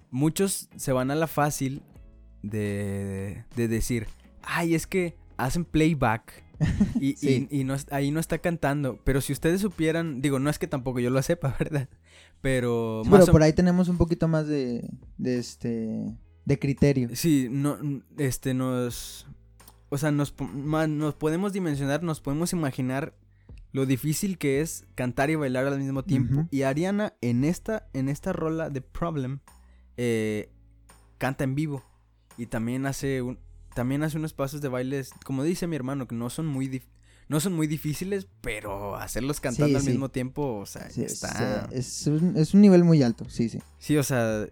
muchos 0.10 0.68
se 0.76 0.92
van 0.92 1.12
a 1.12 1.16
la 1.16 1.28
fácil 1.28 1.84
de, 2.42 3.44
de 3.56 3.68
decir, 3.68 4.08
ay, 4.42 4.74
es 4.74 4.88
que 4.88 5.16
hacen 5.38 5.66
playback 5.66 6.44
y, 7.00 7.13
Sí. 7.15 7.48
y- 7.52 7.60
y 7.62 7.63
no, 7.63 7.76
ahí 7.91 8.12
no 8.12 8.20
está 8.20 8.38
cantando. 8.39 9.00
Pero 9.04 9.22
si 9.22 9.34
ustedes 9.34 9.62
supieran, 9.62 10.22
digo, 10.22 10.39
no 10.39 10.50
es 10.50 10.60
que 10.60 10.67
tampoco 10.67 11.00
yo 11.00 11.10
lo 11.10 11.22
sepa, 11.22 11.56
¿verdad? 11.60 11.89
Pero 12.41 13.02
Sí, 13.04 13.10
más 13.10 13.20
pero 13.22 13.32
o- 13.32 13.34
por 13.34 13.43
ahí 13.43 13.54
tenemos 13.54 13.89
un 13.89 13.98
poquito 13.98 14.28
más 14.28 14.48
de, 14.48 14.89
de 15.17 15.38
este 15.39 16.15
de 16.46 16.60
criterio. 16.60 17.10
Sí, 17.13 17.50
no, 17.52 17.78
este, 18.17 18.54
nos, 18.54 19.28
o 19.89 19.98
sea, 19.98 20.12
nos, 20.12 20.34
nos 20.39 21.13
podemos 21.15 21.52
dimensionar, 21.52 22.04
nos 22.04 22.22
podemos 22.22 22.54
imaginar 22.54 23.13
lo 23.74 23.86
difícil 23.86 24.38
que 24.38 24.62
es 24.62 24.86
cantar 24.96 25.30
y 25.30 25.36
bailar 25.36 25.67
al 25.67 25.78
mismo 25.80 26.04
tiempo. 26.06 26.48
Y 26.50 26.62
Ariana 26.62 27.13
en 27.22 27.43
esta, 27.43 27.89
en 27.93 28.08
esta 28.08 28.32
rola 28.32 28.70
de 28.70 28.80
Problem, 28.82 29.39
eh, 29.98 30.50
canta 31.17 31.43
en 31.43 31.54
vivo 31.54 31.84
y 32.38 32.46
también 32.46 32.86
hace 32.86 33.22
un, 33.22 33.39
también 33.78 34.02
hace 34.02 34.18
unos 34.18 34.34
pasos 34.34 34.60
de 34.60 34.70
bailes, 34.70 35.12
como 35.24 35.44
dice 35.44 35.68
mi 35.68 35.76
hermano, 35.76 36.08
que 36.08 36.16
no 36.16 36.32
son 36.32 36.48
muy, 36.48 36.68
dif- 36.68 36.90
no 37.30 37.40
son 37.40 37.54
muy 37.54 37.68
difíciles, 37.68 38.28
pero 38.42 38.96
hacerlos 38.96 39.40
cantando 39.40 39.68
Sí, 39.68 39.76
al 39.76 39.84
sí. 39.84 39.90
mismo 39.92 40.10
tiempo, 40.10 40.56
o 40.58 40.66
sea, 40.66 40.90
Sí, 40.90 41.04
está... 41.04 41.70
es 41.72 42.08
un, 42.08 42.36
es 42.36 42.56
un 42.56 42.62
nivel 42.62 42.84
muy 42.84 43.04
alto, 43.04 43.30
sí, 43.30 43.50
sí. 43.50 43.60
Sí, 43.78 43.96
o 43.96 44.02
sea, 44.04 44.48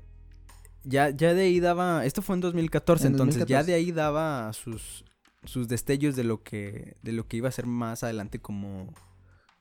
ya, 0.83 1.09
ya 1.09 1.33
de 1.33 1.41
ahí 1.41 1.59
daba, 1.59 2.05
esto 2.05 2.21
fue 2.21 2.35
en 2.35 2.41
2014, 2.41 3.07
En 3.07 3.13
entonces 3.13 3.39
ya 3.47 3.63
2014. 3.63 3.71
de 3.71 3.73
ahí 3.73 3.91
daba 3.91 4.53
sus, 4.53 5.03
sus 5.43 5.67
destellos 5.67 6.15
de 6.15 6.23
lo 6.23 6.43
que, 6.43 6.95
de 7.01 7.11
lo 7.11 7.27
que 7.27 7.37
iba 7.37 7.49
a 7.49 7.51
ser 7.51 7.65
más 7.65 8.03
adelante 8.03 8.37
como, 8.39 8.93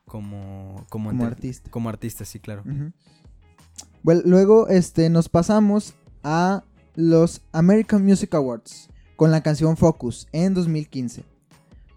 como, 0.05 0.85
como, 0.89 1.09
Como 1.09 1.25
artista. 1.25 1.71
como 1.71 1.89
artista, 1.89 2.23
sí, 2.23 2.39
claro. 2.39 2.63
Bueno, 4.03 4.21
luego 4.25 4.67
este, 4.67 5.09
nos 5.09 5.27
pasamos 5.29 5.95
a 6.23 6.63
los 6.95 7.41
American 7.51 8.05
Music 8.05 8.33
Awards 8.35 8.89
con 9.15 9.31
la 9.31 9.41
canción 9.41 9.77
Focus 9.77 10.27
en 10.31 10.53
2015. 10.53 11.23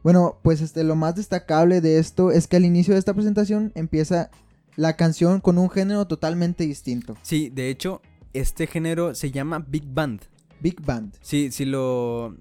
Bueno, 0.02 0.38
pues 0.42 0.61
este, 0.61 0.85
lo 0.85 0.96
más 0.96 1.16
destacable 1.16 1.81
de 1.81 1.98
esto 1.98 2.31
es 2.31 2.46
que 2.46 2.57
al 2.57 2.64
inicio 2.64 2.94
de 2.94 3.00
esta 3.00 3.14
presentación 3.14 3.72
empieza 3.74 4.31
la 4.76 4.96
canción 4.96 5.40
con 5.40 5.59
un 5.59 5.68
género 5.70 6.07
totalmente 6.07 6.64
distinto. 6.64 7.16
Sí, 7.22 7.50
de 7.50 7.68
hecho, 7.68 8.00
este 8.33 8.66
género 8.66 9.14
se 9.14 9.31
llama 9.31 9.64
Big 9.66 9.85
Band. 9.87 10.22
Big 10.61 10.81
Band. 10.81 11.14
Sí, 11.20 11.50
si 11.50 11.64
lo, 11.64 12.37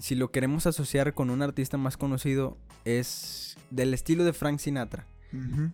si 0.00 0.14
lo 0.14 0.30
queremos 0.30 0.66
asociar 0.66 1.14
con 1.14 1.30
un 1.30 1.42
artista 1.42 1.76
más 1.76 1.96
conocido, 1.96 2.58
es 2.84 3.56
del 3.70 3.94
estilo 3.94 4.24
de 4.24 4.32
Frank 4.32 4.58
Sinatra. 4.58 5.06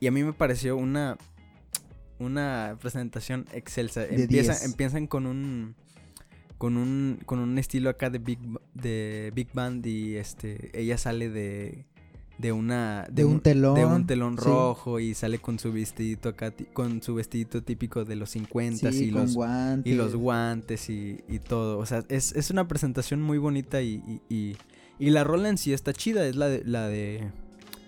Y 0.01 0.09
a 0.09 0.11
mí 0.11 0.25
me 0.25 0.33
pareció 0.33 0.77
una, 0.77 1.17
una 2.19 2.77
presentación 2.81 3.47
excelsa. 3.53 4.05
Empieza, 4.05 4.53
10. 4.55 4.65
empiezan 4.65 5.07
con 5.07 5.27
un, 5.27 5.77
con 6.63 6.77
un, 6.77 7.19
con 7.27 7.41
un 7.41 7.59
estilo 7.59 7.91
acá 7.91 8.09
de 8.09 8.19
big, 8.21 8.39
de 8.73 9.33
big 9.35 9.49
band 9.53 9.85
y 9.85 10.15
este, 10.15 10.71
ella 10.81 10.97
sale 10.97 11.29
de, 11.29 11.87
de 12.39 12.53
una, 12.53 13.05
De 13.11 13.25
un 13.25 13.41
telón, 13.41 13.75
de 13.75 13.85
un 13.85 14.07
telón 14.07 14.39
sí. 14.39 14.45
rojo 14.45 15.01
y 15.01 15.13
sale 15.15 15.41
con 15.41 15.59
su 15.59 15.73
vestidito 15.73 16.29
acá, 16.29 16.55
con 16.73 17.03
su 17.03 17.17
vestidito 17.17 17.65
típico 17.65 18.05
de 18.05 18.15
los 18.15 18.31
50 18.31 18.93
Sí, 18.93 19.07
y 19.07 19.11
los, 19.11 19.35
guantes. 19.35 19.93
y 19.93 19.97
los 19.97 20.15
guantes 20.15 20.89
y, 20.89 21.19
y 21.29 21.41
todo. 21.41 21.79
O 21.81 21.85
sea, 21.87 22.05
es, 22.09 22.31
es 22.37 22.51
una 22.53 22.69
presentación 22.69 23.21
muy 23.23 23.39
bonita 23.39 23.83
y, 23.83 24.21
y, 24.29 24.57
y- 25.01 25.11
la 25.11 25.25
rola 25.25 25.49
en 25.49 25.59
sí 25.59 25.73
está 25.73 25.93
chida. 25.93 26.25
Es 26.29 26.37
la 26.37 26.47
de, 26.49 26.63
la 26.65 26.87
de, 26.87 27.29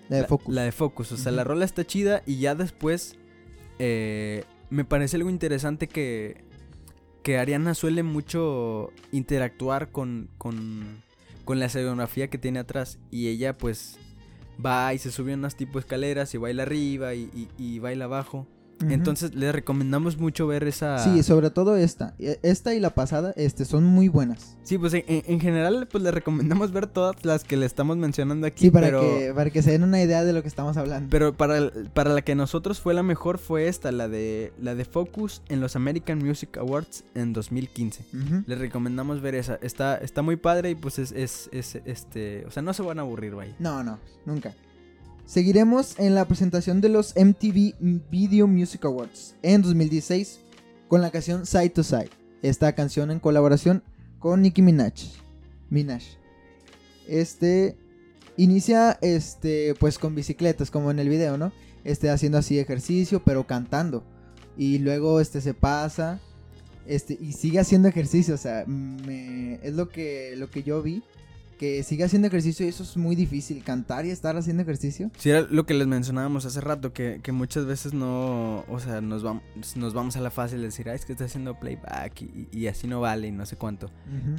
La 0.09 0.17
de 0.17 0.21
la- 0.23 0.27
Focus. 0.27 0.53
la 0.53 0.63
de 0.63 0.73
Focus. 0.73 1.13
O 1.13 1.17
sea, 1.17 1.31
la 1.31 1.45
rola 1.45 1.63
está 1.63 1.85
chida 1.87 2.23
y 2.25 2.39
ya 2.39 2.55
después 2.55 3.15
eh, 3.79 4.43
me 4.69 4.83
parece 4.83 5.15
algo 5.15 5.29
interesante 5.29 5.87
que, 5.87 6.43
que 7.25 7.39
Ariana 7.39 7.73
suele 7.73 8.03
mucho 8.03 8.91
interactuar 9.11 9.89
con, 9.91 10.29
con, 10.37 11.01
con 11.43 11.57
la 11.57 11.65
escenografía 11.65 12.29
que 12.29 12.37
tiene 12.37 12.59
atrás. 12.59 12.99
Y 13.09 13.29
ella 13.29 13.57
pues 13.57 13.97
va 14.63 14.93
y 14.93 14.99
se 14.99 15.11
sube 15.11 15.33
unas 15.33 15.55
tipo 15.57 15.79
escaleras 15.79 16.35
y 16.35 16.37
baila 16.37 16.61
arriba 16.61 17.15
y- 17.15 17.49
y 17.57 17.79
baila 17.79 18.05
abajo. 18.05 18.45
Entonces 18.89 19.33
les 19.35 19.53
recomendamos 19.53 20.17
mucho 20.17 20.47
ver 20.47 20.63
esa... 20.65 20.99
Sí, 20.99 21.23
sobre 21.23 21.49
todo 21.49 21.75
esta. 21.77 22.13
E- 22.19 22.39
Esta 22.43 22.73
y 22.75 22.79
la 22.79 22.89
pasada 22.91 23.33
este, 23.37 23.65
son 23.65 23.83
muy 23.85 24.07
buenas. 24.09 24.57
Sí, 24.63 24.77
pues 24.77 24.93
en, 24.93 25.03
en 25.07 25.39
general 25.39 25.87
pues 25.91 26.03
les 26.03 26.13
recomendamos 26.13 26.71
ver 26.71 26.87
todas 26.87 27.15
las 27.23 27.43
que 27.43 27.55
le 27.57 27.65
estamos 27.65 27.97
mencionando 27.97 28.45
aquí. 28.47 28.65
Sí, 28.65 28.71
para, 28.71 28.87
pero... 28.87 29.01
que, 29.01 29.31
para 29.33 29.49
que 29.49 29.61
se 29.61 29.71
den 29.71 29.83
una 29.83 30.01
idea 30.01 30.23
de 30.23 30.33
lo 30.33 30.41
que 30.41 30.47
estamos 30.47 30.75
hablando. 30.77 31.07
Pero 31.09 31.33
para, 31.33 31.71
para 31.93 32.13
la 32.13 32.21
que 32.21 32.35
nosotros 32.35 32.79
fue 32.81 32.93
la 32.93 33.03
mejor 33.03 33.37
fue 33.37 33.67
esta, 33.67 33.91
la 33.91 34.07
de, 34.07 34.51
la 34.61 34.75
de 34.75 34.85
Focus 34.85 35.41
en 35.49 35.61
los 35.61 35.75
American 35.75 36.19
Music 36.19 36.57
Awards 36.57 37.03
en 37.15 37.33
2015. 37.33 38.03
Ujú. 38.13 38.43
Les 38.45 38.59
recomendamos 38.59 39.21
ver 39.21 39.35
esa. 39.35 39.55
Está, 39.61 39.95
está 39.97 40.21
muy 40.21 40.35
padre 40.35 40.71
y 40.71 40.75
pues 40.75 40.99
es, 40.99 41.11
es, 41.11 41.49
es, 41.51 41.75
este. 41.85 42.45
O 42.45 42.51
sea, 42.51 42.61
no 42.61 42.73
se 42.73 42.81
van 42.83 42.99
a 42.99 43.03
aburrir, 43.03 43.35
vaya. 43.35 43.55
No, 43.59 43.83
no, 43.83 43.99
nunca. 44.25 44.53
Seguiremos 45.25 45.97
en 45.97 46.13
la 46.13 46.27
presentación 46.27 46.81
de 46.81 46.89
los 46.89 47.15
MTV 47.15 47.73
Video 48.11 48.47
Music 48.47 48.85
Awards 48.85 49.35
en 49.41 49.63
2016 49.63 50.39
con 50.87 51.01
la 51.01 51.09
canción 51.09 51.47
Side 51.47 51.71
to 51.71 51.83
Side. 51.83 52.11
Esta 52.43 52.75
canción 52.75 53.09
en 53.09 53.19
colaboración 53.19 53.83
con 54.19 54.43
Nicki 54.43 54.61
Minaj. 54.61 54.93
Minaj. 55.71 56.03
Este 57.07 57.75
inicia 58.37 58.99
este 59.01 59.73
pues 59.79 59.97
con 59.97 60.13
bicicletas 60.13 60.69
como 60.69 60.91
en 60.91 60.99
el 60.99 61.09
video, 61.09 61.39
¿no? 61.39 61.51
Este 61.83 62.11
haciendo 62.11 62.37
así 62.37 62.59
ejercicio, 62.59 63.23
pero 63.23 63.47
cantando. 63.47 64.03
Y 64.55 64.77
luego 64.77 65.19
este 65.19 65.41
se 65.41 65.55
pasa 65.55 66.19
este 66.85 67.17
y 67.19 67.31
sigue 67.31 67.59
haciendo 67.59 67.87
ejercicio, 67.87 68.35
o 68.35 68.37
sea, 68.37 68.63
me, 68.67 69.55
es 69.63 69.73
lo 69.73 69.89
que 69.89 70.35
lo 70.37 70.51
que 70.51 70.61
yo 70.61 70.83
vi 70.83 71.03
que 71.57 71.83
sigue 71.83 72.03
haciendo 72.03 72.27
ejercicio 72.27 72.65
y 72.65 72.69
eso 72.69 72.83
es 72.83 72.97
muy 72.97 73.15
difícil, 73.15 73.63
cantar 73.63 74.05
y 74.05 74.11
estar 74.11 74.35
haciendo 74.37 74.63
ejercicio. 74.63 75.11
Sí, 75.17 75.29
era 75.29 75.41
lo 75.41 75.65
que 75.65 75.73
les 75.73 75.87
mencionábamos 75.87 76.45
hace 76.45 76.61
rato, 76.61 76.93
que, 76.93 77.19
que 77.23 77.31
muchas 77.31 77.65
veces 77.65 77.93
no, 77.93 78.65
o 78.67 78.79
sea, 78.79 79.01
nos, 79.01 79.23
vamos 79.23 79.43
nos 79.75 79.93
vamos 79.93 80.15
a 80.17 80.21
la 80.21 80.31
fácil 80.31 80.59
de 80.59 80.65
decir, 80.65 80.89
ah, 80.89 80.93
es 80.93 81.05
que 81.05 81.13
está 81.13 81.25
haciendo 81.25 81.59
playback 81.59 82.21
y, 82.21 82.47
y 82.51 82.67
así 82.67 82.87
no 82.87 83.01
vale 83.01 83.27
y 83.27 83.31
no 83.31 83.45
sé 83.45 83.55
cuánto. 83.55 83.89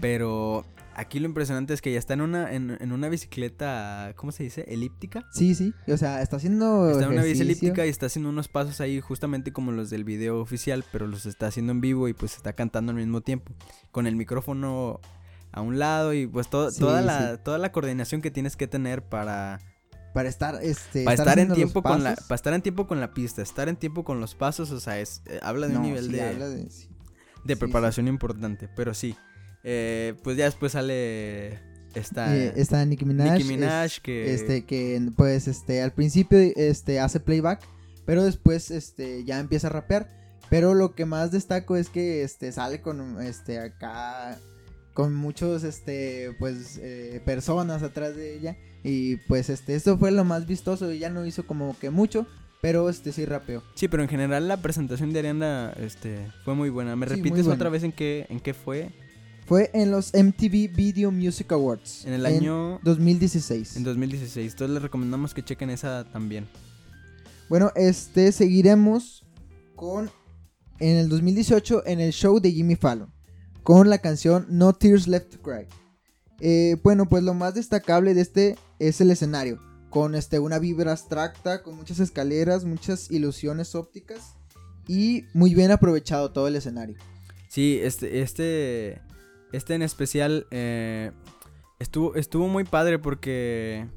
Pero 0.00 0.64
aquí 0.94 1.18
lo 1.18 1.26
impresionante 1.26 1.74
es 1.74 1.82
que 1.82 1.92
ya 1.92 1.98
está 1.98 2.14
en 2.14 2.20
una, 2.22 2.52
en, 2.52 2.76
en 2.80 2.92
una 2.92 3.08
bicicleta, 3.08 4.12
¿cómo 4.16 4.32
se 4.32 4.44
dice? 4.44 4.64
Elíptica. 4.68 5.26
Sí, 5.32 5.54
sí, 5.54 5.72
o 5.88 5.96
sea, 5.96 6.22
está 6.22 6.36
haciendo 6.36 6.90
Está 6.90 7.04
en 7.04 7.12
una 7.12 7.22
bici 7.22 7.42
elíptica 7.42 7.86
y 7.86 7.88
está 7.88 8.06
haciendo 8.06 8.28
unos 8.30 8.48
pasos 8.48 8.80
ahí 8.80 9.00
justamente 9.00 9.52
como 9.52 9.72
los 9.72 9.90
del 9.90 10.04
video 10.04 10.40
oficial, 10.40 10.84
pero 10.92 11.06
los 11.06 11.26
está 11.26 11.46
haciendo 11.48 11.72
en 11.72 11.80
vivo 11.80 12.08
y 12.08 12.14
pues 12.14 12.36
está 12.36 12.52
cantando 12.54 12.90
al 12.90 12.98
mismo 12.98 13.20
tiempo. 13.20 13.52
Con 13.90 14.06
el 14.06 14.16
micrófono 14.16 15.00
a 15.56 15.62
un 15.62 15.78
lado 15.80 16.12
y 16.14 16.26
pues 16.28 16.46
Sí, 16.46 16.78
toda, 16.78 17.00
la, 17.00 17.38
toda 17.42 17.58
la 17.58 17.72
coordinación 17.72 18.20
que 18.22 18.30
tienes 18.30 18.56
que 18.56 18.66
tener 18.68 19.02
para, 19.02 19.58
para 20.14 20.28
estar 20.28 20.62
este 20.62 21.02
para 21.04 21.14
estar 21.14 21.38
en 21.38 21.52
tiempo 21.52 21.82
con 21.82 22.04
la 22.04 22.14
para 22.14 22.34
estar 22.36 22.52
en 22.54 22.62
tiempo 22.62 22.86
con 22.86 23.00
la 23.00 23.12
pista, 23.14 23.42
estar 23.42 23.68
en 23.68 23.76
tiempo 23.76 24.04
con 24.04 24.20
los 24.20 24.34
pasos, 24.34 24.70
o 24.70 24.78
sea, 24.80 25.00
es 25.00 25.22
eh, 25.26 25.40
habla 25.42 25.66
de 25.66 25.72
No, 25.72 25.80
un 25.80 25.86
nivel 25.86 26.06
sí, 26.06 26.12
de, 26.12 26.34
de- 26.34 26.70
sí. 26.70 26.88
de 27.44 27.54
sí, 27.54 27.58
preparación 27.60 28.06
importante, 28.06 28.68
pero 28.76 28.92
sí. 28.94 29.16
eh, 29.64 30.14
pues 30.22 30.36
ya 30.36 30.44
después 30.44 30.72
sale 30.72 31.58
esta 31.94 32.36
Eh, 32.36 32.52
está 32.56 32.84
Nicki 32.84 33.06
Minaj, 33.06 33.32
Nicki 33.38 33.44
Minaj 33.48 33.84
es- 33.86 34.00
que 34.00 34.34
este 34.34 34.64
que 34.66 35.00
pues 35.16 35.48
este 35.48 35.80
al 35.82 35.92
principio 35.92 36.38
este 36.54 37.00
hace 37.00 37.18
playback, 37.18 37.60
pero 38.04 38.22
después 38.24 38.70
este 38.70 39.24
ya 39.24 39.38
empieza 39.40 39.68
a 39.68 39.70
rapear, 39.70 40.08
pero 40.50 40.74
lo 40.74 40.94
que 40.94 41.06
más 41.06 41.30
destaco 41.32 41.76
es 41.76 41.88
que 41.88 42.22
este 42.22 42.52
sale 42.52 42.82
con 42.82 43.22
este 43.22 43.58
acá 43.58 44.38
con 44.96 45.14
muchos 45.14 45.62
este 45.62 46.34
pues 46.38 46.80
eh, 46.82 47.20
personas 47.26 47.82
atrás 47.82 48.16
de 48.16 48.34
ella 48.34 48.56
y 48.82 49.16
pues 49.28 49.50
este 49.50 49.74
esto 49.74 49.98
fue 49.98 50.10
lo 50.10 50.24
más 50.24 50.46
vistoso 50.46 50.90
ella 50.90 51.10
no 51.10 51.26
hizo 51.26 51.46
como 51.46 51.78
que 51.78 51.90
mucho 51.90 52.26
pero 52.62 52.88
este 52.88 53.12
sí 53.12 53.26
rapeó 53.26 53.62
Sí, 53.74 53.88
pero 53.88 54.02
en 54.02 54.08
general 54.08 54.48
la 54.48 54.56
presentación 54.56 55.12
de 55.12 55.18
Ariana 55.18 55.74
este, 55.78 56.26
fue 56.46 56.54
muy 56.54 56.70
buena. 56.70 56.96
¿Me 56.96 57.06
Sí, 57.06 57.16
repites 57.16 57.44
buena. 57.44 57.54
otra 57.54 57.68
vez 57.68 57.82
en 57.84 57.92
qué, 57.92 58.26
en 58.30 58.40
qué 58.40 58.54
fue? 58.54 58.88
fue 59.44 59.70
en 59.74 59.90
los 59.90 60.12
MTV 60.14 60.74
Video 60.74 61.12
Music 61.12 61.52
Awards 61.52 62.04
En 62.06 62.14
el 62.14 62.24
año 62.24 62.80
2016 62.82 63.76
en 63.76 63.84
2016. 63.84 64.52
Entonces 64.52 64.72
les 64.74 64.82
recomendamos 64.82 65.34
que 65.34 65.44
chequen 65.44 65.68
esa 65.68 66.04
también. 66.10 66.48
Bueno, 67.50 67.70
este 67.76 68.32
seguiremos 68.32 69.24
con 69.76 70.10
en 70.80 70.96
el 70.96 71.10
2018 71.10 71.82
en 71.86 72.00
el 72.00 72.12
show 72.12 72.40
de 72.40 72.50
Jimmy 72.50 72.74
Fallon 72.76 73.12
con 73.66 73.90
la 73.90 73.98
canción 73.98 74.46
No 74.48 74.74
Tears 74.74 75.08
Left 75.08 75.28
to 75.28 75.42
Cry. 75.42 75.66
Eh, 76.38 76.76
bueno, 76.84 77.08
pues 77.08 77.24
lo 77.24 77.34
más 77.34 77.56
destacable 77.56 78.14
de 78.14 78.20
este 78.20 78.56
es 78.78 79.00
el 79.00 79.10
escenario, 79.10 79.60
con 79.90 80.14
este 80.14 80.38
una 80.38 80.60
vibra 80.60 80.92
abstracta, 80.92 81.64
con 81.64 81.74
muchas 81.74 81.98
escaleras, 81.98 82.64
muchas 82.64 83.10
ilusiones 83.10 83.74
ópticas 83.74 84.36
y 84.86 85.24
muy 85.34 85.52
bien 85.52 85.72
aprovechado 85.72 86.30
todo 86.30 86.46
el 86.46 86.54
escenario. 86.54 86.96
Sí, 87.48 87.80
este, 87.82 88.22
este, 88.22 89.02
este 89.50 89.74
en 89.74 89.82
especial 89.82 90.46
eh, 90.52 91.10
estuvo, 91.80 92.14
estuvo 92.14 92.46
muy 92.46 92.62
padre 92.62 93.00
porque 93.00 93.88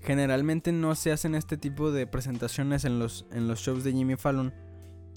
generalmente 0.00 0.72
no 0.72 0.94
se 0.94 1.12
hacen 1.12 1.34
este 1.34 1.58
tipo 1.58 1.92
de 1.92 2.06
presentaciones 2.06 2.86
en 2.86 2.98
los, 2.98 3.26
en 3.30 3.46
los 3.46 3.60
shows 3.60 3.84
de 3.84 3.92
Jimmy 3.92 4.16
Fallon. 4.16 4.54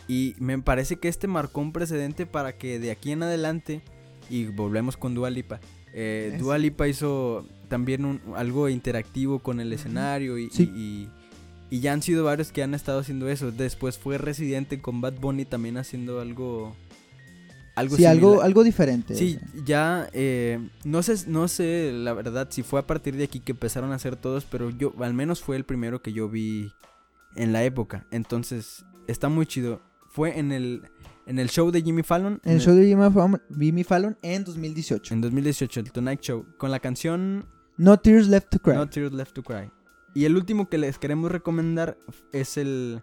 Y 0.08 0.36
me 0.39 0.58
parece 0.60 0.98
que 0.98 1.08
este 1.08 1.28
marcó 1.28 1.62
un 1.62 1.72
precedente 1.72 2.26
para 2.26 2.58
que 2.58 2.80
de 2.80 2.91
aquí 2.91 3.12
en 3.12 3.24
adelante, 3.24 3.82
y 4.30 4.46
volvemos 4.46 4.98
con 4.98 5.13
Dua 5.15 5.30
Lipa, 5.30 5.60
eh, 5.94 6.32
Es- 6.34 6.39
Dua 6.39 6.58
Lipa 6.58 6.88
hizo 6.88 7.48
también 7.70 8.06
un- 8.06 8.22
algo 8.36 8.70
interactivo 8.70 9.39
con 9.39 9.60
el 9.60 9.74
escenario 9.74 10.38
y, 10.38 10.50
Sí. 10.52 10.63
y- 10.76 11.10
y 11.76 11.80
ya 11.80 11.94
han 11.94 12.04
sido 12.04 12.24
varios 12.24 12.52
que 12.52 12.62
han 12.62 12.76
estado 12.76 13.00
haciendo 13.00 13.28
eso. 13.30 13.52
Después 13.52 13.98
fue 13.98 14.18
Residente 14.20 14.80
con 14.82 15.02
Bad 15.02 15.13
Bunny 15.20 15.46
también 15.46 15.78
haciendo 15.78 16.20
algo... 16.22 16.76
Algo 17.76 17.98
sí, 17.98 18.06
algo, 18.06 18.41
algo 18.41 18.63
diferente. 18.63 19.15
Sí, 19.15 19.38
o 19.38 19.39
sea. 19.56 19.65
ya 19.65 20.10
eh, 20.13 20.60
no 20.86 21.04
sé, 21.04 21.28
no 21.28 21.50
sé 21.50 21.91
la 21.94 22.13
verdad 22.13 22.48
si 22.50 22.63
fue 22.63 22.80
a 22.80 22.88
partir 22.88 23.18
de 23.18 23.26
aquí 23.26 23.41
que 23.41 23.52
empezaron 23.52 23.91
a 23.91 23.96
hacer 23.96 24.15
todos, 24.15 24.46
pero 24.46 24.70
yo 24.70 24.94
al 25.02 25.13
menos 25.13 25.41
fue 25.41 25.58
el 25.58 25.65
primero 25.65 26.02
que 26.02 26.13
yo 26.13 26.30
vi 26.30 26.72
en 27.36 27.52
la 27.52 27.65
época. 27.65 28.06
Entonces, 28.12 28.86
está 29.08 29.28
muy 29.28 29.46
chido. 29.46 29.82
Fue 30.15 30.39
en 30.39 30.51
el 30.54 30.82
en 31.28 31.39
el 31.39 31.49
show 31.49 31.71
de 31.71 31.82
Jimmy 31.82 32.04
Fallon 32.04 32.39
En 32.45 32.54
el 32.54 32.62
show 32.62 32.73
de 32.75 32.86
Jimmy 32.86 33.10
Fallon, 33.12 33.41
Jimmy 33.60 33.84
Fallon 33.84 34.17
en 34.21 34.43
2018. 34.45 35.13
en 35.13 35.21
2018, 35.21 35.80
el 35.82 35.91
Tonight 35.91 36.21
Show, 36.21 36.45
con 36.58 36.71
la 36.71 36.80
canción 36.80 37.45
No 37.78 37.99
Tears 37.99 38.28
Left 38.30 38.49
to 38.49 38.60
Cry. 38.60 38.75
No 38.75 38.88
Tears 38.88 39.12
Left 39.12 39.34
to 39.34 39.43
Cry. 39.43 39.69
Y 40.13 40.23
el 40.25 40.38
último 40.38 40.69
que 40.69 40.78
les 40.78 40.97
queremos 40.97 41.30
recomendar 41.32 41.97
es 42.32 42.56
el. 42.58 43.01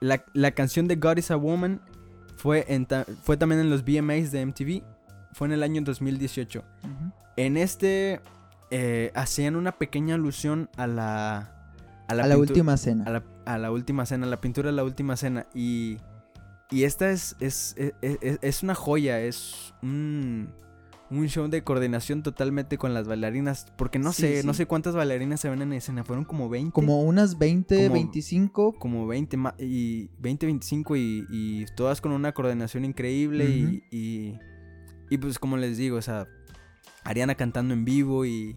La, 0.00 0.24
la 0.32 0.52
canción 0.52 0.88
de 0.88 0.96
God 0.96 1.18
is 1.18 1.30
a 1.30 1.36
Woman 1.36 1.80
fue, 2.36 2.64
en 2.68 2.86
ta- 2.86 3.04
fue 3.22 3.36
también 3.36 3.60
en 3.60 3.68
los 3.70 3.82
VMAs 3.84 4.30
de 4.32 4.46
MTV. 4.46 4.82
Fue 5.34 5.46
en 5.48 5.52
el 5.52 5.62
año 5.62 5.82
2018. 5.82 6.60
Ujú. 6.84 7.12
En 7.36 7.56
este 7.58 8.20
eh, 8.70 9.10
hacían 9.14 9.56
una 9.56 9.72
pequeña 9.72 10.14
alusión 10.14 10.70
a 10.78 10.86
la. 10.86 11.52
A 12.08 12.14
la, 12.14 12.38
última 12.38 12.76
cena. 12.76 13.04
A 13.04 13.10
la, 13.10 13.24
a 13.46 13.58
la 13.58 13.70
última 13.70 14.04
cena, 14.06 14.26
la 14.26 14.40
pintura 14.40 14.70
de 14.70 14.76
la 14.76 14.84
última 14.84 15.16
cena. 15.16 15.46
Y. 15.54 15.96
Y 16.70 16.82
esta 16.84 17.10
es. 17.10 17.36
Es, 17.40 17.74
es, 17.78 18.18
es- 18.20 18.38
es 18.42 18.62
una 18.62 18.74
joya. 18.74 19.20
Es 19.20 19.72
un. 19.82 20.52
Un 21.08 21.28
show 21.28 21.46
de 21.46 21.62
coordinación 21.62 22.24
totalmente 22.24 22.78
con 22.78 22.92
las 22.92 23.06
bailarinas. 23.06 23.66
Porque 23.78 24.00
no 24.00 24.12
Sí, 24.12 24.22
sé, 24.22 24.40
sí. 24.40 24.46
no 24.46 24.54
sé 24.54 24.66
cuántas 24.66 24.96
bailarinas 24.96 25.38
se 25.40 25.48
ven 25.48 25.62
en 25.62 25.72
escena. 25.72 26.02
Fueron 26.02 26.24
como 26.24 26.48
20. 26.48 26.72
Como 26.72 27.00
unas 27.02 27.38
20, 27.38 27.76
Como- 27.84 27.94
25. 27.94 28.72
como 28.76 29.06
20 29.06 29.36
ma- 29.36 29.54
y 29.56 30.08
20, 30.18 30.46
25 30.46 30.96
y, 30.96 31.24
y 31.30 31.64
todas 31.76 32.00
con 32.00 32.10
una 32.10 32.32
coordinación 32.32 32.84
increíble 32.84 33.44
y, 33.48 33.84
y, 33.96 34.38
y 35.08 35.18
pues 35.18 35.38
como 35.38 35.56
les 35.56 35.76
digo, 35.76 35.96
o 35.96 36.02
sea, 36.02 36.26
Ariana 37.04 37.36
cantando 37.36 37.72
en 37.72 37.84
vivo 37.84 38.24
y, 38.26 38.56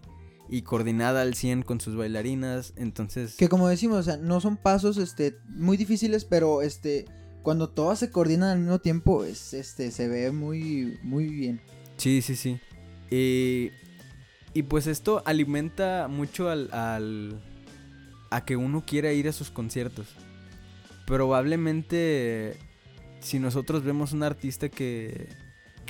y 0.50 0.62
coordinada 0.62 1.22
al 1.22 1.34
100 1.34 1.62
con 1.62 1.80
sus 1.80 1.94
bailarinas, 1.94 2.72
entonces... 2.76 3.36
Que 3.36 3.48
como 3.48 3.68
decimos, 3.68 3.98
o 3.98 4.02
sea, 4.02 4.16
no 4.16 4.40
son 4.40 4.56
pasos 4.56 4.96
este, 4.98 5.36
muy 5.48 5.76
difíciles, 5.76 6.24
pero 6.24 6.60
este, 6.62 7.04
cuando 7.42 7.68
todas 7.70 8.00
se 8.00 8.10
coordinan 8.10 8.48
al 8.50 8.58
mismo 8.58 8.80
tiempo, 8.80 9.24
es, 9.24 9.54
este, 9.54 9.92
se 9.92 10.08
ve 10.08 10.32
muy, 10.32 10.98
muy 11.02 11.26
bien. 11.26 11.60
Sí, 11.98 12.20
sí, 12.20 12.34
sí. 12.34 12.58
Y, 13.10 13.70
y 14.52 14.62
pues 14.64 14.88
esto 14.88 15.22
alimenta 15.24 16.08
mucho 16.08 16.48
al, 16.50 16.68
al- 16.72 17.40
a 18.30 18.44
que 18.44 18.56
uno 18.56 18.84
quiera 18.84 19.12
ir 19.12 19.28
a 19.28 19.32
sus 19.32 19.50
conciertos. 19.50 20.08
Probablemente 21.06 22.56
si 23.20 23.38
nosotros 23.38 23.84
vemos 23.84 24.12
un 24.12 24.22
artista 24.22 24.68
que, 24.68 25.28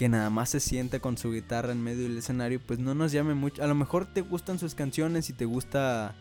que 0.00 0.08
nada 0.08 0.30
más 0.30 0.48
se 0.48 0.60
sienta 0.60 0.98
con 0.98 1.18
su 1.18 1.30
guitarra 1.30 1.72
en 1.72 1.84
medio 1.84 2.04
del 2.04 2.16
escenario, 2.16 2.58
pues 2.66 2.78
no 2.78 2.94
nos 2.94 3.12
llame 3.12 3.34
mucho. 3.34 3.62
A 3.62 3.66
lo 3.66 3.74
mejor 3.74 4.06
te 4.06 4.22
gustan 4.22 4.58
sus 4.58 4.74
canciones 4.74 5.28
y 5.28 5.34
te 5.34 5.44
gusta, 5.44 6.16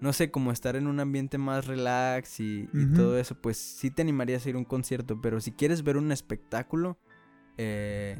no 0.00 0.14
sé, 0.14 0.30
como 0.30 0.50
estar 0.50 0.76
en 0.76 0.86
un 0.86 0.98
ambiente 0.98 1.36
más 1.36 1.66
relax 1.66 2.40
y, 2.40 2.70
y 2.72 2.86
todo 2.94 3.18
eso, 3.18 3.34
pues 3.34 3.58
sí 3.58 3.90
te 3.90 4.00
animarías 4.00 4.46
a 4.46 4.48
ir 4.48 4.54
a 4.54 4.58
un 4.58 4.64
concierto. 4.64 5.20
Pero 5.20 5.42
si 5.42 5.52
quieres 5.52 5.84
ver 5.84 5.98
un 5.98 6.10
espectáculo, 6.10 6.96
eh, 7.58 8.16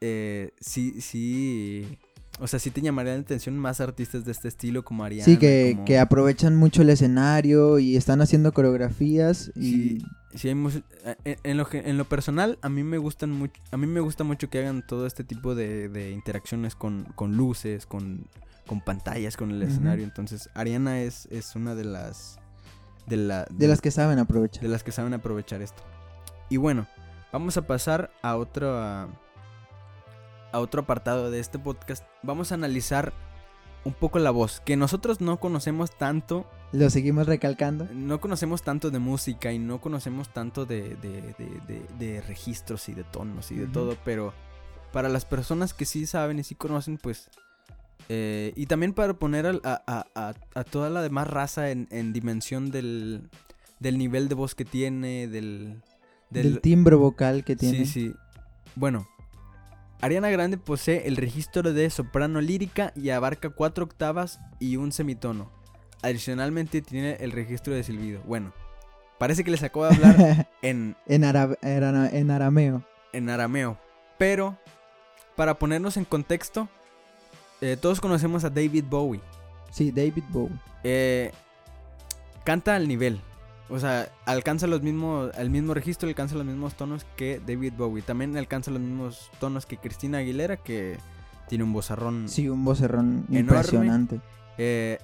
eh, 0.00 0.52
sí, 0.60 1.00
sí. 1.00 1.98
O 2.38 2.46
sea, 2.46 2.58
sí 2.58 2.70
te 2.70 2.82
llamaría 2.82 3.14
la 3.14 3.20
atención 3.20 3.56
más 3.56 3.80
artistas 3.80 4.24
de 4.26 4.32
este 4.32 4.48
estilo 4.48 4.84
como 4.84 5.04
Ariana. 5.04 5.24
sí, 5.24 5.38
que, 5.38 5.72
como- 5.74 5.84
que 5.86 5.98
aprovechan 5.98 6.54
mucho 6.54 6.82
el 6.82 6.90
escenario 6.90 7.78
y 7.78 7.96
están 7.96 8.20
haciendo 8.20 8.52
coreografías 8.52 9.50
y... 9.56 9.60
Sí, 9.70 10.04
sí 10.34 10.48
hay 10.48 10.54
mus- 10.54 10.82
eh, 11.24 11.36
en, 11.44 11.56
lo, 11.56 11.66
en 11.72 11.96
lo 11.96 12.04
personal, 12.04 12.58
a 12.60 12.68
mí 12.68 12.82
me 12.82 12.98
gustan 12.98 13.30
mucho, 13.30 13.58
a 13.70 13.78
mí 13.78 13.86
me 13.86 14.00
gusta 14.00 14.22
mucho 14.22 14.50
que 14.50 14.58
hagan 14.58 14.86
todo 14.86 15.06
este 15.06 15.24
tipo 15.24 15.54
de, 15.54 15.88
de 15.88 16.10
interacciones 16.10 16.74
con, 16.74 17.04
con 17.14 17.36
luces, 17.38 17.86
con, 17.86 18.26
con 18.66 18.82
pantallas, 18.82 19.36
con 19.38 19.50
el 19.50 19.62
escenario. 19.62 20.04
Entonces, 20.04 20.50
Ariana 20.52 21.00
es, 21.00 21.26
es 21.30 21.56
una 21.56 21.74
de 21.74 21.84
las 21.84 22.38
de, 23.06 23.16
la, 23.16 23.46
De 23.50 23.66
las 23.66 23.80
que 23.80 23.90
saben 23.90 24.18
aprovechar. 24.18 24.62
de 24.62 24.68
las 24.68 24.82
que 24.82 24.92
saben 24.92 25.14
aprovechar 25.14 25.62
esto. 25.62 25.82
Y 26.50 26.58
bueno, 26.58 26.86
vamos 27.32 27.56
a 27.56 27.66
pasar 27.66 28.10
a 28.20 28.36
otro 28.36 29.08
a, 30.56 30.60
otro 30.60 30.82
apartado 30.82 31.30
de 31.30 31.40
este 31.40 31.58
podcast. 31.58 32.04
Vamos 32.22 32.50
a 32.52 32.54
analizar 32.56 33.12
un 33.84 33.92
poco 33.94 34.18
la 34.18 34.30
voz, 34.32 34.60
que 34.60 34.76
nosotros 34.76 35.20
no 35.20 35.38
conocemos 35.38 35.96
tanto 35.96 36.44
Lo 36.72 36.90
seguimos 36.90 37.26
recalcando. 37.26 37.86
no 37.92 38.20
conocemos 38.20 38.62
tanto 38.62 38.90
de 38.90 38.98
música 38.98 39.52
y 39.52 39.60
no 39.60 39.80
conocemos 39.80 40.28
tanto 40.32 40.66
de, 40.66 40.96
de- 40.96 41.34
de- 41.98 42.20
registros 42.22 42.88
y 42.88 42.94
de 42.94 43.04
tonos 43.04 43.52
y 43.52 43.54
de 43.56 43.66
todo, 43.68 43.96
pero 44.04 44.32
para 44.92 45.08
las 45.08 45.24
personas 45.24 45.72
que 45.72 45.84
sí 45.84 46.04
saben 46.06 46.38
y 46.40 46.42
sí 46.42 46.56
conocen, 46.56 46.98
pues... 46.98 47.30
eh, 48.08 48.52
y 48.56 48.66
también 48.66 48.92
para 48.92 49.14
poner 49.14 49.46
a, 49.46 49.82
a- 49.86 50.06
a- 50.16 50.34
a 50.54 50.64
toda 50.64 50.90
la 50.90 51.00
demás 51.02 51.28
raza 51.28 51.70
en, 51.70 51.86
en 51.92 52.12
dimensión 52.12 52.70
del, 52.72 53.28
del 53.78 53.98
nivel 53.98 54.28
de 54.28 54.34
voz 54.34 54.54
que 54.56 54.64
tiene, 54.64 55.28
del... 55.28 55.80
Del, 56.30 56.60
timbre 56.60 56.96
vocal 56.96 57.44
que 57.44 57.54
tiene. 57.54 57.86
Sí, 57.86 57.86
sí. 57.86 58.14
Bueno, 58.74 59.06
Ariana 60.00 60.30
Grande 60.30 60.58
posee 60.58 61.06
el 61.08 61.16
registro 61.16 61.72
de 61.72 61.88
soprano 61.90 62.40
lírica 62.40 62.92
y 62.94 63.10
abarca 63.10 63.50
cuatro 63.50 63.84
octavas 63.84 64.40
y 64.58 64.76
un 64.76 64.92
semitono. 64.92 65.50
Adicionalmente 66.02 66.82
tiene 66.82 67.14
el 67.20 67.32
registro 67.32 67.74
de 67.74 67.82
silbido. 67.82 68.20
Bueno, 68.24 68.52
parece 69.18 69.42
que 69.42 69.50
les 69.50 69.62
acabo 69.62 69.86
de 69.86 69.94
hablar 69.94 70.48
en, 70.62 70.96
en, 71.06 71.24
ara- 71.24 71.56
en 71.62 72.30
arameo. 72.30 72.82
en 73.12 73.30
arameo. 73.30 73.78
Pero, 74.18 74.56
para 75.34 75.58
ponernos 75.58 75.96
en 75.96 76.04
contexto, 76.04 76.68
eh, 77.62 77.76
todos 77.80 78.00
conocemos 78.00 78.44
a 78.44 78.50
David 78.50 78.84
Bowie. 78.88 79.20
Sí, 79.70 79.90
David 79.90 80.24
Bowie. 80.28 80.56
Eh, 80.84 81.32
canta 82.44 82.76
al 82.76 82.86
nivel. 82.86 83.20
O 83.68 83.78
sea, 83.80 84.08
alcanza 84.26 84.66
los 84.68 84.82
mismos, 84.82 85.30
el 85.36 85.50
mismo 85.50 85.74
registro, 85.74 86.08
alcanza 86.08 86.36
los 86.36 86.44
mismos 86.46 86.76
tonos 86.76 87.04
que 87.16 87.40
David 87.44 87.72
Bowie. 87.76 88.02
También 88.02 88.36
alcanza 88.36 88.70
los 88.70 88.80
mismos 88.80 89.30
tonos 89.40 89.66
que 89.66 89.76
Cristina 89.76 90.18
Aguilera, 90.18 90.56
que 90.56 90.98
tiene 91.48 91.64
un 91.64 91.72
vozarrón. 91.72 92.28
Sí, 92.28 92.48
un 92.48 92.64
vocerrón 92.64 93.26
Enorme. 93.28 93.40
impresionante. 93.40 94.20
Eh, 94.58 94.98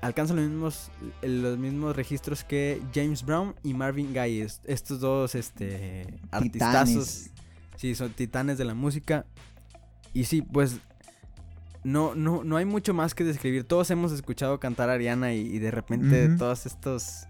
alcanza 0.00 0.34
los 0.34 0.48
mismos, 0.48 0.90
los 1.22 1.58
mismos 1.58 1.94
registros 1.94 2.42
que 2.42 2.82
James 2.92 3.24
Brown 3.24 3.54
y 3.62 3.72
Marvin 3.74 4.12
Gaye. 4.12 4.42
Est- 4.42 4.68
Estos 4.68 4.98
dos 4.98 5.36
este, 5.36 6.06
artistazos. 6.32 6.86
Titanes. 6.88 7.30
Sí, 7.76 7.94
son 7.94 8.10
titanes 8.12 8.58
de 8.58 8.64
la 8.64 8.74
música. 8.74 9.24
Y 10.12 10.24
sí, 10.24 10.42
pues 10.42 10.78
no, 11.84 12.14
no, 12.14 12.44
no 12.44 12.56
hay 12.56 12.64
mucho 12.64 12.92
más 12.94 13.14
que 13.14 13.24
describir. 13.24 13.64
Todos 13.64 13.90
hemos 13.90 14.12
escuchado 14.12 14.58
cantar 14.60 14.90
a 14.90 14.94
Ariana 14.94 15.32
y, 15.32 15.40
y 15.40 15.58
de 15.60 15.70
repente 15.70 16.28
todos 16.36 16.66
estos 16.66 17.26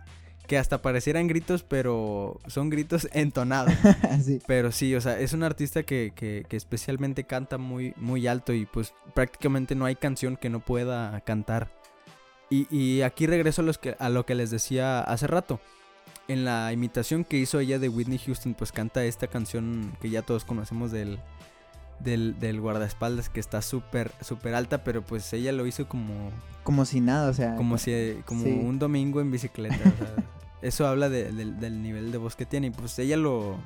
que 0.50 0.58
hasta 0.58 0.82
parecieran 0.82 1.28
gritos, 1.28 1.62
pero 1.62 2.40
son 2.48 2.70
gritos 2.70 3.06
entonados. 3.12 3.72
sí. 4.24 4.40
pero 4.48 4.72
sí, 4.72 4.96
o 4.96 5.00
sea, 5.00 5.20
es 5.20 5.32
un 5.32 5.44
artista 5.44 5.84
que, 5.84 6.12
que- 6.12 6.44
que 6.48 6.56
especialmente 6.56 7.22
canta 7.22 7.56
muy, 7.56 7.94
muy 7.96 8.26
alto 8.26 8.52
y 8.52 8.66
pues 8.66 8.92
prácticamente 9.14 9.76
no 9.76 9.84
hay 9.84 9.94
canción 9.94 10.36
que 10.36 10.50
no 10.50 10.58
pueda 10.58 11.20
cantar. 11.20 11.70
Y, 12.50 12.66
y 12.76 13.02
aquí 13.02 13.28
regreso 13.28 13.62
a, 13.62 13.64
los 13.64 13.78
que, 13.78 13.94
a 14.00 14.08
lo 14.08 14.26
que 14.26 14.34
les 14.34 14.50
decía 14.50 14.98
hace 15.00 15.28
rato. 15.28 15.60
En 16.26 16.44
la 16.44 16.72
imitación 16.72 17.22
que 17.24 17.36
hizo 17.36 17.60
ella 17.60 17.78
de 17.78 17.88
Whitney 17.88 18.18
Houston, 18.18 18.54
pues 18.54 18.72
canta 18.72 19.04
esta 19.04 19.28
canción 19.28 19.92
que 20.00 20.10
ya 20.10 20.22
todos 20.22 20.44
conocemos 20.44 20.90
del, 20.90 21.20
del, 22.00 22.40
del 22.40 22.60
guardaespaldas, 22.60 23.28
que 23.28 23.38
está 23.38 23.62
súper, 23.62 24.10
súper 24.20 24.56
alta, 24.56 24.82
pero 24.82 25.02
pues 25.02 25.32
ella 25.32 25.52
lo 25.52 25.64
hizo 25.66 25.86
como, 25.88 26.30
Como 26.64 26.84
si 26.86 27.00
nada, 27.00 27.30
o 27.30 27.34
sea. 27.34 27.54
como 27.54 27.78
si 27.78 28.16
como 28.24 28.42
Sí. 28.42 28.50
un 28.50 28.80
domingo 28.80 29.20
en 29.20 29.30
bicicleta. 29.30 29.76
o 29.76 29.96
sea, 29.96 30.24
eso 30.62 30.86
habla 30.86 31.08
de- 31.08 31.32
del- 31.32 31.58
del 31.60 31.82
nivel 31.82 32.12
de 32.12 32.18
voz 32.18 32.36
que 32.36 32.46
tiene. 32.46 32.68
Y 32.68 32.70
pues 32.70 32.98
ella 32.98 33.16
lo, 33.16 33.58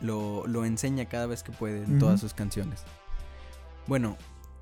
lo, 0.00 0.46
lo 0.46 0.64
enseña 0.64 1.06
cada 1.06 1.26
vez 1.26 1.42
que 1.42 1.52
puede 1.52 1.82
en 1.84 1.98
todas 1.98 2.20
sus 2.20 2.34
canciones. 2.34 2.82
Bueno, 3.86 4.16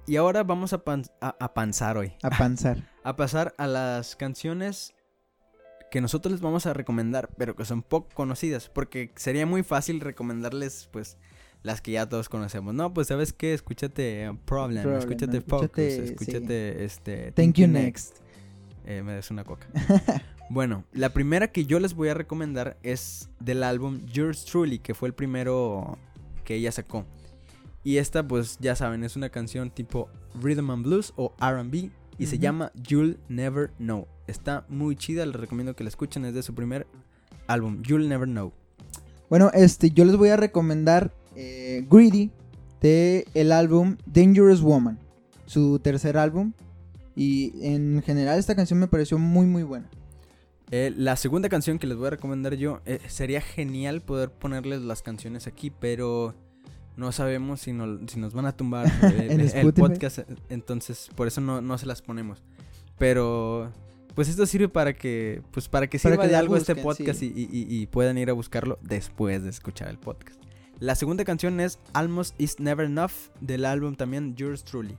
y 0.07 0.17
ahora 0.17 0.43
vamos 0.43 0.73
a, 0.73 0.85
pan- 0.85 1.05
a, 1.21 1.35
a 1.41 1.55
panzar 1.55 1.97
hoy. 1.97 2.13
A 2.23 2.31
panzar. 2.31 2.79
A 3.05 3.17
pasar 3.17 3.55
a 3.59 3.67
las 3.67 4.17
canciones 4.17 4.95
que 5.91 6.01
nosotros 6.01 6.33
les 6.33 6.41
vamos 6.41 6.65
a 6.65 6.73
recomendar, 6.73 7.29
pero 7.37 7.55
que 7.55 7.67
son 7.67 7.83
poco 7.83 8.09
conocidas. 8.15 8.71
Porque 8.71 9.13
sería 9.17 9.45
muy 9.45 9.63
fácil 9.63 10.01
recomendarles, 10.01 10.89
pues, 10.91 11.19
las 11.63 11.83
que 11.83 11.93
ya 11.93 12.09
todos 12.09 12.31
conocemos. 12.31 12.73
No, 12.73 12.95
pues, 12.95 13.09
¿sabes 13.09 13.35
qué? 13.35 13.53
Escúchate 13.53 14.27
Problem, 14.47 14.83
Problem, 14.85 14.99
escúchate 15.01 15.41
Focus, 15.43 15.65
escúchate, 15.67 15.97
sí. 16.07 16.13
escúchate, 16.13 16.85
este... 16.87 17.33
Thank 17.33 17.57
you 17.57 17.69
next. 17.69 18.17
Eh, 18.87 19.03
me 19.03 19.13
des 19.13 19.31
una 19.31 19.45
coca. 19.45 19.67
bueno, 20.55 20.85
la 20.93 21.09
primera 21.09 21.49
que 21.51 21.67
yo 21.67 21.81
les 21.81 21.95
voy 21.95 22.11
a 22.11 22.14
recomendar 22.14 22.79
es 22.85 23.29
del 23.40 23.64
álbum 23.64 24.07
Yours 24.07 24.45
Truly, 24.45 24.79
que 24.79 24.95
fue 24.95 25.09
el 25.09 25.14
primero 25.14 25.99
que 26.45 26.55
ella 26.55 26.71
sacó. 26.71 27.05
Y 27.83 27.97
esta, 27.97 28.27
pues 28.27 28.59
ya 28.61 28.77
saben, 28.77 29.03
es 29.03 29.17
una 29.17 29.31
canción 29.31 29.71
tipo 29.71 30.09
Rhythm 30.40 30.71
and 30.71 30.85
Blues 30.85 31.12
o 31.17 31.35
RB. 31.40 31.90
Y 32.19 32.27
se 32.27 32.38
llama 32.38 32.71
You'll 32.77 33.19
Never 33.29 33.73
Know. 33.79 34.07
Está 34.29 34.64
muy 34.69 34.95
chida, 34.95 35.27
les 35.27 35.35
recomiendo 35.35 35.75
que 35.75 35.83
la 35.83 35.88
escuchen. 35.88 36.25
Es 36.25 36.35
de 36.35 36.45
su 36.45 36.55
primer 36.55 36.87
álbum, 37.49 37.83
You'll 37.83 38.09
Never 38.09 38.29
Know. 38.29 38.53
Bueno, 39.29 39.51
este, 39.55 39.90
yo 39.90 40.05
les 40.05 40.14
voy 40.14 40.29
a 40.29 40.37
recomendar 40.37 41.12
eh, 41.35 41.85
Greedy 41.90 42.31
de 42.81 43.27
el 43.35 43.51
álbum 43.51 43.97
Dangerous 44.07 44.61
Woman, 44.61 45.01
su 45.47 45.81
tercer 45.81 46.17
álbum. 46.17 46.53
Y 47.17 47.55
en 47.67 48.01
general 48.07 48.38
esta 48.38 48.55
canción 48.55 48.79
me 48.79 48.87
pareció 48.87 49.19
muy 49.19 49.47
muy 49.47 49.64
buena. 49.64 49.90
Eh, 50.77 50.93
la 50.97 51.15
segunda 51.15 51.49
canción 51.49 51.79
que 51.79 51.87
les 51.87 51.97
voy 51.97 52.09
a 52.09 52.11
recomendar 52.11 52.55
yo, 52.57 52.81
eh, 52.85 52.99
sería 53.07 53.41
genial 53.41 54.01
poder 54.03 54.33
ponerles 54.33 54.83
las 54.83 55.03
canciones 55.03 55.47
aquí, 55.47 55.71
pero 55.71 56.35
no 56.97 57.13
sabemos 57.13 57.61
si, 57.61 57.73
no- 57.73 58.01
si 58.09 58.19
nos 58.19 58.35
van 58.35 58.47
a 58.47 58.57
tumbar 58.57 58.87
eh, 59.05 59.51
el, 59.55 59.73
podcast, 59.73 60.19
entonces 60.49 61.11
por 61.15 61.29
eso 61.29 61.41
no, 61.41 61.61
no 61.61 61.79
se 61.79 61.87
las 61.87 62.03
ponemos. 62.03 62.43
Pero 62.99 63.71
pues 64.17 64.29
esto 64.29 64.47
sirve 64.47 64.69
para 64.69 64.95
que 64.95 65.43
pues 65.53 65.69
para 65.69 65.87
que 65.87 65.99
Para 66.01 66.15
sirva 66.15 66.25
que 66.25 66.31
de 66.31 66.37
algo 66.37 66.57
este 66.57 66.75
podcast 66.75 67.21
sí. 67.21 67.33
y, 67.37 67.43
y- 67.43 67.63
y- 67.77 67.83
y 67.83 67.87
puedan 67.87 68.19
ir 68.19 68.29
a 68.31 68.33
buscarlo 68.33 68.81
después 68.83 69.45
de 69.45 69.51
escuchar 69.51 69.89
el 69.91 69.99
podcast. 69.99 70.41
La 70.81 70.97
segunda 70.97 71.25
canción 71.25 71.61
es 71.61 71.79
Almost 71.93 72.35
Is 72.41 72.59
Never 72.59 72.87
Enough 72.87 73.13
del 73.41 73.65
álbum 73.65 73.95
también 73.95 74.35
Yours 74.35 74.65
Truly. 74.65 74.97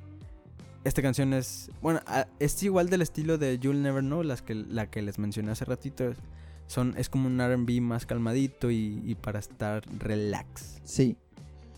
Esta 0.85 1.01
canción 1.01 1.33
es, 1.33 1.71
bueno, 1.81 1.99
es 2.39 2.61
igual 2.61 2.89
del 2.91 3.01
estilo 3.01 3.39
de 3.39 3.57
You'll 3.57 3.81
Never 3.81 4.03
Know, 4.03 4.21
las 4.21 4.43
que, 4.43 4.53
la 4.53 4.89
que 4.89 5.01
les 5.01 5.17
mencioné 5.17 5.51
hace 5.51 5.65
ratito. 5.65 6.13
Son, 6.67 6.93
es 6.95 7.09
como 7.09 7.27
un 7.27 7.39
RB 7.39 7.81
más 7.81 8.05
calmadito 8.05 8.69
y, 8.69 9.01
y 9.03 9.15
para 9.15 9.39
estar 9.39 9.83
relax. 9.97 10.79
Sí. 10.83 11.17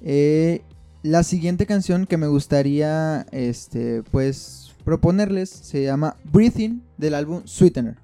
Eh, 0.02 0.62
la 1.04 1.24
siguiente 1.24 1.66
canción 1.66 2.06
que 2.06 2.18
me 2.18 2.28
gustaría, 2.28 3.26
este, 3.32 4.04
pues, 4.12 4.76
proponerles 4.84 5.50
se 5.50 5.84
llama 5.84 6.18
Breathing 6.26 6.84
del 6.98 7.14
álbum 7.14 7.44
Sweetener. 7.46 7.96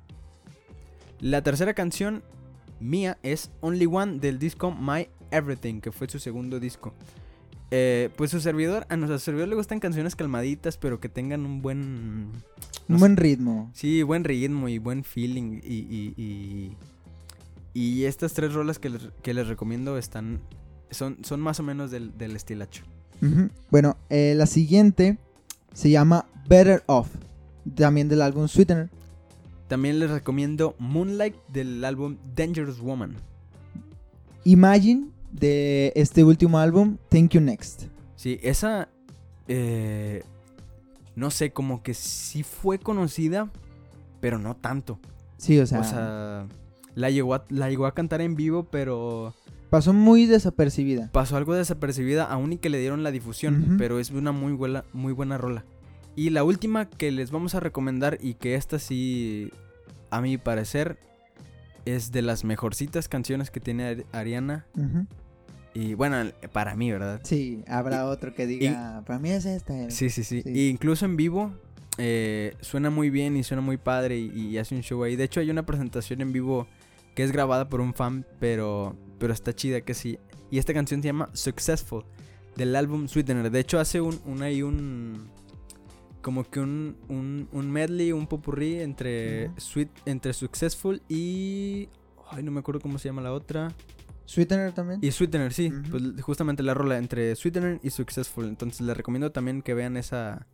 La 1.20 1.42
tercera 1.42 1.74
canción 1.74 2.24
mía 2.80 3.18
es 3.24 3.52
Only 3.60 3.88
One 3.88 4.20
del 4.20 4.40
disco 4.40 4.72
My 4.72 5.10
Everything, 5.32 5.82
que 5.82 5.92
fue 5.92 6.08
su 6.08 6.20
segundo 6.20 6.62
disco. 6.62 6.94
Eh, 7.76 8.12
pues 8.16 8.30
su 8.30 8.40
servidor, 8.40 8.86
a 8.90 8.98
nuestro 8.98 9.18
servidor 9.18 9.48
le 9.48 9.56
gustan 9.56 9.80
canciones 9.80 10.16
calmaditas, 10.16 10.78
pero 10.78 11.00
que 11.00 11.10
tengan 11.10 11.44
un 11.44 11.64
buen... 11.64 12.28
Un 12.88 13.00
buen 13.00 13.18
ritmo. 13.18 13.72
Sí, 13.74 14.04
buen 14.04 14.24
ritmo 14.24 14.70
y 14.70 14.78
buen 14.78 15.04
feeling. 15.04 15.60
Y, 15.64 15.78
y, 15.80 16.14
y, 16.16 16.78
y 17.74 18.04
estas 18.04 18.34
tres 18.34 18.54
rolas 18.54 18.78
que 18.78 18.90
les, 18.92 19.02
que 19.24 19.34
les 19.34 19.48
recomiendo 19.48 19.98
están... 19.98 20.40
Son, 20.92 21.18
son 21.24 21.42
más 21.42 21.60
o 21.60 21.64
menos 21.64 21.90
del, 21.90 22.16
del 22.16 22.36
estilacho. 22.36 22.84
Bueno, 23.72 23.98
eh, 24.12 24.36
la 24.38 24.46
siguiente 24.46 25.18
se 25.74 25.90
llama 25.90 26.28
Better 26.48 26.84
Off, 26.86 27.08
también 27.74 28.08
del 28.08 28.22
álbum 28.22 28.48
Sweetener. 28.48 28.92
También 29.68 29.98
les 29.98 30.12
recomiendo 30.12 30.76
Moonlight 30.78 31.36
del 31.48 31.84
álbum 31.84 32.18
Dangerous 32.36 32.80
Woman. 32.80 33.16
Imagine 34.44 35.08
de 35.34 35.92
este 35.96 36.24
último 36.24 36.60
álbum, 36.60 36.98
Thank 37.10 37.32
You 37.32 37.42
Next. 37.42 37.88
Sí, 38.16 38.40
esa. 38.42 38.88
eh, 39.48 40.24
no 41.16 41.30
sé, 41.30 41.52
como 41.52 41.84
que 41.84 41.94
sí 41.94 42.44
fue 42.44 42.80
conocida, 42.80 43.50
pero 44.22 44.40
no 44.40 44.56
tanto. 44.56 45.00
Sí, 45.38 45.60
o 45.60 45.68
sea, 45.68 45.80
o 45.80 45.84
sea, 45.84 46.48
la 46.96 47.10
llegó, 47.10 47.36
a, 47.36 47.46
la 47.50 47.70
llegó 47.70 47.86
a 47.86 47.94
cantar 47.94 48.22
en 48.22 48.36
vivo, 48.36 48.64
pero 48.72 49.34
pasó 49.70 49.92
muy 49.94 50.26
desapercibida. 50.26 51.10
pasó 51.12 51.36
algo 51.38 51.54
desapercibida, 51.54 52.24
aún 52.26 52.54
y 52.54 52.58
que 52.58 52.70
le 52.70 52.80
dieron 52.80 53.04
la 53.04 53.12
difusión. 53.12 53.76
Pero 53.78 54.00
es 54.00 54.10
una 54.12 54.32
muy 54.32 54.54
buena, 54.54 54.86
muy 54.94 55.14
buena 55.14 55.38
rola. 55.38 55.66
Y 56.16 56.30
la 56.30 56.44
última 56.44 56.88
que 56.90 57.12
les 57.12 57.32
vamos 57.32 57.54
a 57.56 57.60
recomendar, 57.60 58.18
y 58.22 58.36
que 58.36 58.56
esta 58.56 58.80
sí, 58.80 59.52
a 60.12 60.22
mi 60.22 60.38
parecer, 60.38 60.98
es 61.86 62.12
de 62.12 62.22
las 62.22 62.44
mejorcitas 62.44 63.08
canciones 63.10 63.52
que 63.52 63.60
tiene 63.60 63.92
Ari- 63.92 64.06
Ariana. 64.14 64.66
Ujú. 64.78 65.06
Y 65.74 65.96
bueno, 65.96 66.32
para 66.52 66.76
mí, 66.76 66.92
¿verdad? 66.92 67.22
Sí, 67.24 67.64
habrá 67.68 68.06
otro 68.06 68.34
que 68.34 68.46
diga, 68.46 69.04
para 69.06 69.20
mí 69.20 69.32
es 69.32 69.46
esta. 69.46 69.90
Sí, 69.90 70.10
sí, 70.10 70.24
sí. 70.24 70.42
Sí. 70.44 70.50
Y 70.50 70.70
incluso 70.70 71.06
en 71.06 71.16
vivo 71.16 71.52
eh, 71.98 72.56
suena 72.62 72.90
muy 72.90 73.10
bien 73.10 73.36
y 73.38 73.44
suena 73.44 73.62
muy 73.62 73.78
padre 73.78 74.18
y, 74.18 74.32
y 74.32 74.58
hace 74.58 74.76
un 74.76 74.82
show 74.82 75.04
ahí. 75.04 75.16
De 75.16 75.24
hecho, 75.24 75.40
hay 75.40 75.50
una 75.50 75.66
presentación 75.66 76.22
en 76.22 76.32
vivo 76.32 76.68
que 77.16 77.24
es 77.24 77.32
grabada 77.32 77.70
por 77.70 77.82
un 77.82 77.94
fan, 77.94 78.26
pero, 78.40 78.96
pero 79.20 79.34
está 79.34 79.54
chida 79.54 79.82
que 79.82 79.94
sí. 79.94 80.20
Y 80.52 80.60
esta 80.60 80.74
canción 80.74 81.02
se 81.02 81.08
llama 81.08 81.30
Successful 81.34 82.04
del 82.56 82.76
álbum 82.76 83.08
Sweetener. 83.08 83.50
De 83.50 83.60
hecho, 83.60 83.80
hace 83.80 84.00
un, 84.02 84.20
un 84.26 84.44
ahí 84.44 84.62
un 84.62 85.28
como 86.22 86.50
que 86.50 86.60
un, 86.60 86.96
un, 87.10 87.50
un 87.52 87.72
medley, 87.72 88.12
un 88.12 88.28
popurrí 88.28 88.80
entre, 88.80 89.52
sweet, 89.58 89.90
entre 90.06 90.34
Successful 90.34 91.02
y... 91.10 91.90
Ay, 92.30 92.42
no 92.44 92.52
me 92.52 92.62
acuerdo 92.62 92.80
cómo 92.80 92.98
se 92.98 93.10
llama 93.10 93.22
la 93.22 93.34
otra. 93.34 93.74
Sweetener 94.26 94.72
también. 94.74 95.00
Y 95.04 95.12
Sweetener, 95.12 95.54
sí. 95.54 95.72
Pues 95.92 96.04
justamente 96.22 96.64
la 96.64 96.74
rola 96.74 96.98
entre 96.98 97.36
Sweetener 97.36 97.80
y 97.84 97.90
Successful. 97.90 98.46
Entonces 98.46 98.82
les 98.82 98.96
recomiendo 98.96 99.32
también 99.32 99.62
que 99.62 99.74
vean 99.74 99.98
esa. 99.98 100.48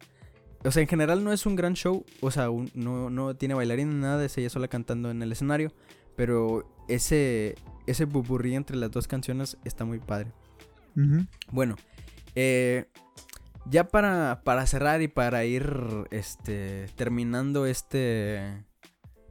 O 0.66 0.72
sea, 0.72 0.82
en 0.82 0.88
general 0.90 1.24
no 1.24 1.32
es 1.32 1.46
un 1.46 1.56
gran 1.56 1.74
show. 1.76 2.04
O 2.22 2.32
sea, 2.32 2.50
un- 2.50 2.72
no, 2.74 3.10
no 3.10 3.36
tiene 3.36 3.54
bailarín 3.54 3.90
ni 3.90 3.96
nada 4.02 4.18
de 4.18 4.30
ella 4.36 4.50
sola 4.50 4.68
cantando 4.68 5.12
en 5.12 5.22
el 5.22 5.32
escenario. 5.32 5.72
Pero 6.16 6.68
ese. 6.88 7.56
Ese 7.88 8.06
pupurrí 8.06 8.54
entre 8.56 8.78
las 8.78 8.92
dos 8.92 9.08
canciones 9.08 9.58
está 9.66 9.84
muy 9.86 10.00
padre. 10.00 10.32
Bueno, 11.52 11.76
eh, 12.36 12.86
ya 13.66 13.86
para, 13.88 14.42
para 14.44 14.68
cerrar 14.68 15.02
y 15.02 15.08
para 15.08 15.44
ir 15.46 15.66
este, 16.12 16.88
terminando 16.96 17.66
este, 17.66 18.64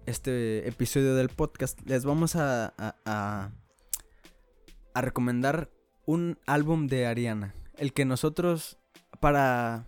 este 0.07 0.67
episodio 0.69 1.15
del 1.15 1.29
podcast, 1.29 1.79
les 1.87 2.05
vamos 2.05 2.35
a, 2.37 2.73
a, 2.79 2.97
a- 3.05 3.51
a 4.99 5.03
recomendar 5.03 5.71
un 6.07 6.39
álbum 6.47 6.87
de 6.87 7.07
Ariana. 7.07 7.55
El 7.77 7.93
que 7.93 8.05
nosotros, 8.05 8.79
para, 9.21 9.87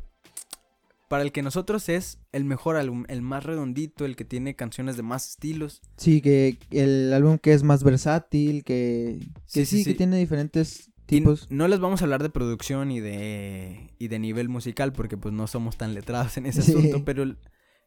para 1.09 1.23
el 1.23 1.33
que 1.33 1.43
nosotros 1.43 1.89
es 1.89 2.19
el 2.33 2.45
mejor 2.45 2.77
álbum, 2.77 3.05
el 3.09 3.21
más 3.23 3.45
redondito, 3.45 4.05
el 4.05 4.15
que 4.17 4.25
tiene 4.25 4.55
canciones 4.55 4.97
de 4.97 5.03
más 5.03 5.29
estilos. 5.31 5.81
Sí, 5.97 6.21
que 6.21 6.59
el 6.71 7.13
álbum 7.13 7.39
que 7.39 7.53
es 7.53 7.63
más 7.63 7.83
versátil, 7.83 8.63
que, 8.65 9.19
que 9.53 9.65
Sí, 9.65 9.67
sí, 9.67 9.85
sí, 9.85 9.91
que 9.93 9.97
tiene 9.97 10.19
diferentes 10.19 10.91
Y 11.09 11.19
tipos. 11.19 11.49
no 11.51 11.67
les 11.67 11.81
vamos 11.81 12.01
a 12.01 12.05
hablar 12.05 12.23
de 12.23 12.31
producción 12.31 12.93
y 12.93 13.01
de, 13.01 13.93
y 13.99 14.07
de 14.09 14.19
nivel 14.21 14.49
musical 14.49 14.93
porque 14.93 15.17
pues 15.17 15.35
no 15.35 15.47
somos 15.49 15.77
tan 15.77 15.95
letrados 15.95 16.37
en 16.37 16.47
ese 16.47 16.63
Sí. 16.63 16.71
asunto, 16.73 17.05
pero 17.05 17.25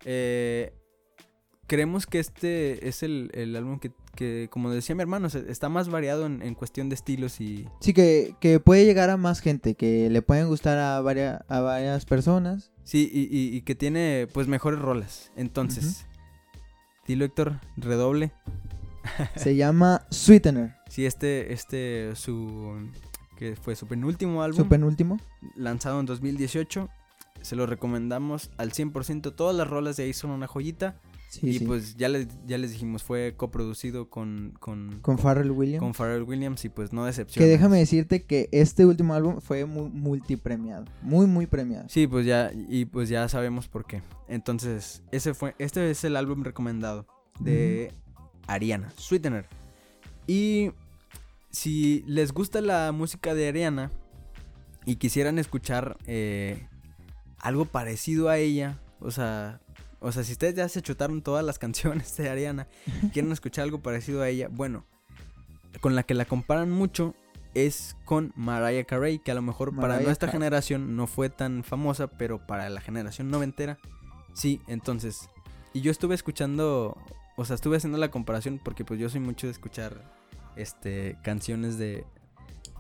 eh, 0.06 0.74
creemos 1.68 2.06
que 2.06 2.20
este 2.20 2.88
es 2.88 3.04
el, 3.04 3.32
el 3.34 3.56
álbum 3.56 3.80
que, 3.80 3.92
que, 4.16 4.48
como 4.52 4.70
decía 4.70 4.96
mi 4.96 5.02
hermano, 5.02 5.28
está 5.28 5.70
más 5.70 5.90
variado 5.90 6.26
en, 6.26 6.42
en 6.42 6.56
cuestión 6.56 6.90
de 6.90 6.96
estilos 6.96 7.40
y... 7.42 7.68
Sí, 7.80 7.94
que, 7.94 8.36
que 8.40 8.60
puede 8.60 8.86
llegar 8.86 9.10
a 9.10 9.18
más 9.18 9.40
gente, 9.40 9.76
que 9.76 10.10
le 10.10 10.22
pueden 10.22 10.48
gustar 10.48 10.78
a, 10.78 11.00
varias 11.02 11.42
a 11.48 11.60
varias 11.62 12.06
personas. 12.06 12.72
Sí, 12.84 13.10
y, 13.12 13.22
y- 13.36 13.56
y 13.56 13.62
que 13.62 13.76
tiene 13.76 14.28
pues 14.34 14.48
mejores 14.48 14.80
rolas. 14.80 15.32
Entonces, 15.38 16.06
dilo 17.08 17.26
Héctor, 17.26 17.60
redoble. 17.78 18.34
Se 19.36 19.56
llama 19.56 20.06
Sweetener, 20.10 20.76
Sí, 20.90 21.06
este, 21.06 21.52
este, 21.54 22.16
su... 22.16 22.90
que 23.38 23.56
fue 23.56 23.76
su 23.76 23.88
penúltimo 23.88 24.44
álbum. 24.44 24.58
su 24.64 24.68
penúltimo. 24.70 25.18
lanzado 25.56 26.00
en 26.00 26.06
2018. 26.06 26.90
Se 27.42 27.56
lo 27.56 27.66
recomendamos 27.66 28.52
al 28.58 28.72
100%. 28.72 29.34
Todas 29.36 29.56
las 29.56 29.68
rolas 29.68 29.98
de 29.98 30.04
ahí 30.04 30.14
son 30.14 30.32
una 30.32 30.48
joyita. 30.48 31.00
Sí, 31.34 31.48
y 31.50 31.60
sí. 31.60 31.66
pues 31.66 31.96
ya 31.96 32.10
les, 32.10 32.28
ya 32.46 32.58
les 32.58 32.72
dijimos, 32.72 33.02
fue 33.04 33.34
coproducido 33.36 34.10
con, 34.10 34.54
con, 34.60 35.00
con 35.02 35.18
Pharrell 35.18 35.50
Williams. 35.52 35.80
con 35.82 35.94
Pharrell 35.94 36.24
Williams 36.24 36.64
y 36.66 36.70
pues 36.70 36.94
no 36.94 37.06
decepciona. 37.06 37.44
Que 37.46 37.50
déjame 37.52 37.80
decirte 37.80 38.24
que 38.24 38.50
este 38.52 38.86
último 38.86 39.14
álbum 39.16 39.42
fue 39.42 39.66
mu- 39.66 39.90
multipremiado. 39.90 40.86
Muy, 41.02 41.26
muy 41.26 41.48
premiado. 41.48 41.86
Sí, 41.90 42.06
pues 42.08 42.26
ya, 42.26 42.52
y 42.54 42.86
pues 42.86 43.10
ya 43.10 43.28
sabemos 43.30 43.68
por 43.68 43.86
qué. 43.86 44.02
Entonces, 44.28 45.02
ese 45.12 45.34
fue, 45.34 45.56
este 45.58 45.90
es 45.90 46.04
el 46.04 46.16
álbum 46.16 46.44
recomendado 46.44 47.08
de 47.40 47.92
Ariana, 48.48 48.92
Sweetener. 48.98 49.46
Y 50.28 50.72
si 51.50 52.04
les 52.08 52.32
gusta 52.32 52.62
la 52.62 52.92
música 52.92 53.34
de 53.34 53.48
Ariana 53.48 53.92
y 54.86 54.98
quisieran 54.98 55.40
escuchar 55.40 55.98
eh, 56.08 56.68
algo 57.40 57.66
parecido 57.66 58.30
a 58.30 58.38
ella, 58.38 58.80
o 59.00 59.12
sea, 59.12 59.60
o 60.04 60.12
sea, 60.12 60.24
si 60.24 60.34
ustedes 60.34 60.56
ya 60.56 60.68
se 60.70 60.82
chutaron 60.82 61.22
todas 61.22 61.44
las 61.44 61.58
canciones 61.66 62.16
de 62.18 62.30
Ariana, 62.30 62.68
y 63.02 63.10
quieren 63.10 63.32
escuchar 63.32 63.64
algo 63.64 63.82
parecido 63.82 64.22
a 64.22 64.30
ella, 64.30 64.50
bueno, 64.52 64.86
con 65.82 65.96
la 65.96 66.04
que 66.04 66.14
la 66.14 66.26
comparan 66.26 66.70
mucho 66.70 67.16
es 67.54 67.96
con 68.06 68.34
Mariah 68.36 68.84
Carey, 68.84 69.20
que 69.20 69.32
a 69.32 69.36
lo 69.36 69.42
mejor 69.42 69.76
para 69.76 70.00
nuestra 70.00 70.32
generación 70.32 70.96
no 70.96 71.08
fue 71.08 71.30
tan 71.30 71.64
famosa, 71.64 72.08
pero 72.08 72.46
para 72.46 72.70
la 72.70 72.82
generación 72.82 73.30
noventera, 73.30 73.78
sí, 74.34 74.60
entonces, 74.68 75.30
y 75.72 75.82
yo 75.82 75.92
estuve 75.92 76.16
escuchando, 76.16 76.98
o 77.36 77.46
sea, 77.46 77.56
estuve 77.56 77.78
haciendo 77.78 77.98
la 77.98 78.12
comparación 78.12 78.60
porque 78.64 78.84
pues 78.84 79.00
yo 79.00 79.10
soy 79.10 79.20
mucho 79.20 79.48
de 79.48 79.52
escuchar, 79.52 80.04
este, 80.56 81.18
canciones 81.24 81.78
de, 81.78 82.06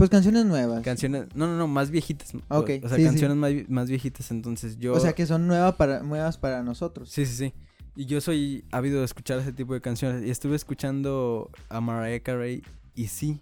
Pues 0.03 0.09
canciones 0.11 0.45
nuevas. 0.45 0.81
canciones, 0.83 1.27
no, 1.35 1.47
no, 1.47 1.57
no, 1.57 1.67
más 1.67 1.89
viejitas, 1.91 2.33
o- 2.35 2.59
Ok, 2.59 2.69
o 2.83 2.87
sea, 2.89 2.97
sí, 2.97 3.03
sí. 3.03 3.03
canciones 3.05 3.37
Más, 3.37 3.51
más 3.69 3.89
viejitas, 3.89 4.31
entonces 4.31 4.77
yo... 4.77 4.93
O 4.93 4.99
sea 4.99 5.13
que 5.13 5.25
son 5.25 5.47
nuevas 5.47 5.75
para, 5.75 6.01
nuevas 6.03 6.37
para 6.37 6.61
nosotros. 6.63 7.09
Sí, 7.09 7.25
sí, 7.25 7.35
sí. 7.35 7.53
Y 7.95 8.05
yo 8.05 8.19
soy 8.21 8.65
ávido 8.71 8.99
de 8.99 9.05
escuchar 9.05 9.39
ese 9.39 9.53
tipo 9.53 9.73
de 9.73 9.81
canciones. 9.81 10.25
Y 10.25 10.29
estuve 10.31 10.55
escuchando 10.55 11.49
a 11.69 11.79
Mariah 11.79 12.21
Carey 12.21 12.63
y 12.95 13.07
sí, 13.07 13.39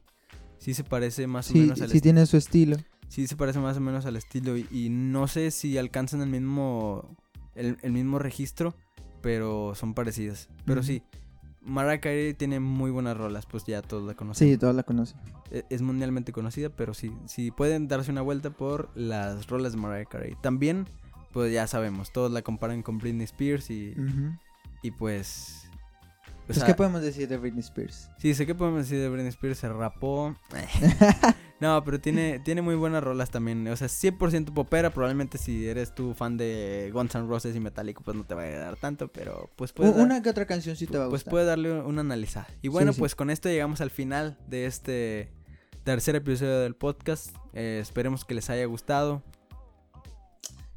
sí 0.60 0.74
se 0.74 0.84
parece 0.84 1.26
más 1.28 1.50
o 1.50 1.54
Sí, 1.54 1.60
menos 1.60 1.82
al 1.82 1.90
sí 1.90 1.98
est- 1.98 2.04
tiene 2.04 2.26
su 2.26 2.38
estilo. 2.38 2.78
sí 3.08 3.28
se 3.28 3.36
parece 3.36 3.60
más 3.60 3.78
o 3.78 3.80
menos 3.80 4.06
al 4.06 4.18
estilo. 4.18 4.58
Y, 4.58 4.68
y 4.72 4.90
no 4.90 5.28
sé 5.28 5.52
si 5.52 5.78
alcanzan 5.78 6.22
el 6.22 6.30
mismo 6.30 7.16
el, 7.56 7.78
el 7.82 7.92
mismo 7.94 8.20
registro, 8.20 8.76
pero 9.22 9.74
son 9.76 9.94
parecidas. 9.94 10.50
Pero 10.66 10.84
sí, 10.84 11.02
Mariah 11.62 12.00
Carey 12.02 12.34
tiene 12.34 12.60
muy 12.60 12.90
buenas 12.92 13.16
rolas, 13.18 13.46
pues 13.46 13.66
ya 13.66 13.82
todos 13.82 14.04
la 14.04 14.16
conocen. 14.16 14.48
Sí, 14.50 14.58
todos 14.58 14.74
la 14.76 14.84
conocen. 14.84 15.20
E- 15.52 15.66
Es 15.70 15.82
mundialmente 15.82 16.32
conocida, 16.32 16.70
pero 16.70 16.94
sí, 16.94 17.12
sí 17.26 17.52
pueden 17.52 17.88
darse 17.88 18.12
una 18.12 18.22
vuelta 18.22 18.50
por 18.50 18.90
las 18.96 19.48
rolas 19.48 19.74
de 19.74 19.78
Mariah 19.80 20.06
Carey. 20.06 20.36
También 20.42 20.88
pues 21.32 21.54
ya 21.54 21.66
sabemos, 21.68 22.12
todos 22.12 22.30
la 22.32 22.42
comparan 22.42 22.82
con 22.84 22.98
Britney 22.98 23.24
Spears 23.24 23.70
y, 23.70 23.96
y 24.82 24.92
pues... 24.92 25.70
o 26.26 26.46
Pues, 26.48 26.58
sea, 26.58 26.68
¿qué 26.68 26.74
podemos 26.76 27.02
decir 27.02 27.30
de 27.30 27.38
Britney 27.38 27.62
Spears? 27.62 28.10
Sí, 28.18 28.34
sé 28.34 28.46
que 28.46 28.54
podemos 28.54 28.82
decir 28.82 29.00
de 29.00 29.08
Britney 29.08 29.30
Spears, 29.30 29.60
se 29.60 29.70
rapó. 29.70 30.36
no, 31.62 31.84
pero 31.86 32.02
tiene, 32.02 32.40
tiene 32.40 32.62
muy 32.64 32.74
buenas 32.76 33.04
rolas 33.04 33.30
también. 33.30 33.68
O 33.68 33.76
sea, 33.76 33.88
100% 33.88 34.52
popera. 34.52 34.90
Probablemente 34.90 35.38
si 35.38 35.68
eres 35.68 35.94
tu 35.94 36.14
fan 36.16 36.36
de 36.36 36.90
Guns 36.92 37.14
N' 37.14 37.28
Roses 37.28 37.56
y 37.56 37.60
Metallica, 37.60 38.02
pues 38.04 38.18
no 38.18 38.24
te 38.24 38.34
va 38.34 38.42
a 38.42 38.46
agradar 38.48 38.76
tanto. 38.78 39.08
Pero 39.10 39.50
pues 39.56 39.72
puedes, 39.72 39.96
dar- 39.96 40.04
Una 40.04 40.24
que 40.24 40.30
otra 40.32 40.46
canción 40.48 40.76
sí 40.76 40.88
te 40.88 40.98
va 40.98 41.06
a 41.06 41.10
pues 41.10 41.22
gustar. 41.22 41.32
puede 41.32 41.46
darle 41.46 41.82
una 41.82 42.02
analizada. 42.02 42.48
Y 42.64 42.68
bueno, 42.68 42.94
sí. 42.94 43.00
pues 43.00 43.14
con 43.16 43.30
esto 43.30 43.48
llegamos 43.48 43.80
al 43.80 43.92
final 43.92 44.40
de 44.48 44.66
este 44.66 45.32
tercer 45.84 46.16
episodio 46.16 46.60
del 46.62 46.76
podcast. 46.76 47.36
Eh, 47.54 47.80
esperemos 47.82 48.26
que 48.26 48.34
les 48.34 48.50
haya 48.50 48.66
gustado. 48.66 49.22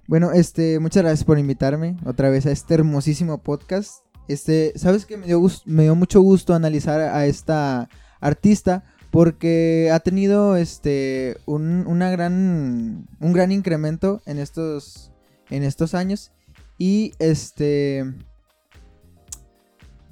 Bueno, 0.06 0.32
este, 0.32 0.78
muchas 0.80 1.02
gracias 1.02 1.24
por 1.24 1.38
invitarme 1.38 1.96
otra 2.04 2.28
vez 2.28 2.44
a 2.46 2.50
este 2.50 2.74
hermosísimo 2.74 3.42
podcast. 3.42 4.04
Este, 4.28 4.72
sabes 4.76 5.06
que 5.06 5.16
me 5.16 5.26
dio 5.26 5.40
me 5.64 5.84
dio 5.84 5.94
mucho 5.94 6.20
gusto 6.20 6.54
analizar 6.54 7.00
a 7.00 7.26
esta 7.26 7.88
artista 8.20 8.84
porque 9.14 9.90
ha 9.92 10.00
tenido 10.00 10.56
este 10.56 11.36
un, 11.46 11.86
una 11.86 12.10
gran 12.10 13.06
un 13.20 13.32
gran 13.32 13.52
incremento 13.52 14.20
en 14.26 14.40
estos 14.40 15.12
en 15.50 15.62
estos 15.62 15.94
años 15.94 16.32
y 16.78 17.12
este 17.20 18.12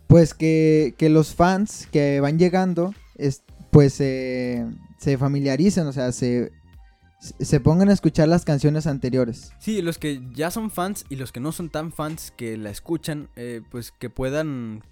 pues 0.06 0.34
que, 0.34 0.94
que 0.98 1.08
los 1.08 1.34
fans 1.34 1.88
que 1.90 2.20
van 2.20 2.38
llegando 2.38 2.94
es, 3.16 3.42
pues 3.72 3.94
se 3.94 4.68
familiaricen, 5.18 5.84
o 5.88 5.92
sea, 5.92 6.12
se 6.12 6.52
se 7.18 7.58
pongan 7.58 7.88
a 7.88 7.94
escuchar 7.94 8.28
las 8.28 8.44
canciones 8.44 8.86
anteriores. 8.86 9.52
Sí, 9.58 9.82
los 9.82 9.98
que 9.98 10.22
ya 10.32 10.52
son 10.52 10.70
fans 10.70 11.06
y 11.08 11.16
los 11.16 11.32
que 11.32 11.40
no 11.40 11.50
son 11.50 11.70
tan 11.70 11.90
fans 11.90 12.32
que 12.36 12.56
la 12.56 12.70
escuchan, 12.70 13.30
eh, 13.34 13.62
pues 13.68 13.90
que 13.90 14.10
puedan 14.10 14.84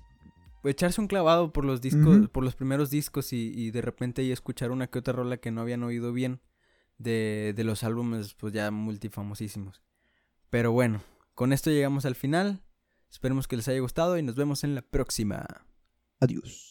echarse 0.64 1.00
un 1.00 1.06
clavado 1.06 1.52
por 1.52 1.64
los 1.64 1.80
discos, 1.80 2.28
por 2.28 2.44
los 2.44 2.54
primeros 2.54 2.90
discos 2.90 3.32
y, 3.32 3.52
y 3.54 3.70
de 3.70 3.82
repente 3.82 4.22
ahí 4.22 4.32
escuchar 4.32 4.70
una 4.70 4.88
que 4.88 4.98
otra 4.98 5.14
rola 5.14 5.38
que 5.38 5.50
no 5.50 5.60
habían 5.60 5.82
oído 5.82 6.12
bien 6.12 6.40
de, 6.98 7.54
de 7.56 7.64
los 7.64 7.82
álbumes 7.82 8.34
pues 8.34 8.52
ya 8.52 8.70
multifamosísimos. 8.70 9.82
Pero 10.50 10.72
bueno, 10.72 11.02
con 11.34 11.52
esto 11.52 11.70
llegamos 11.70 12.04
al 12.04 12.14
final. 12.14 12.62
Esperemos 13.10 13.48
que 13.48 13.56
les 13.56 13.66
haya 13.68 13.80
gustado 13.80 14.18
y 14.18 14.22
nos 14.22 14.36
vemos 14.36 14.62
en 14.62 14.74
la 14.74 14.82
próxima. 14.82 15.46
Adiós. 16.20 16.69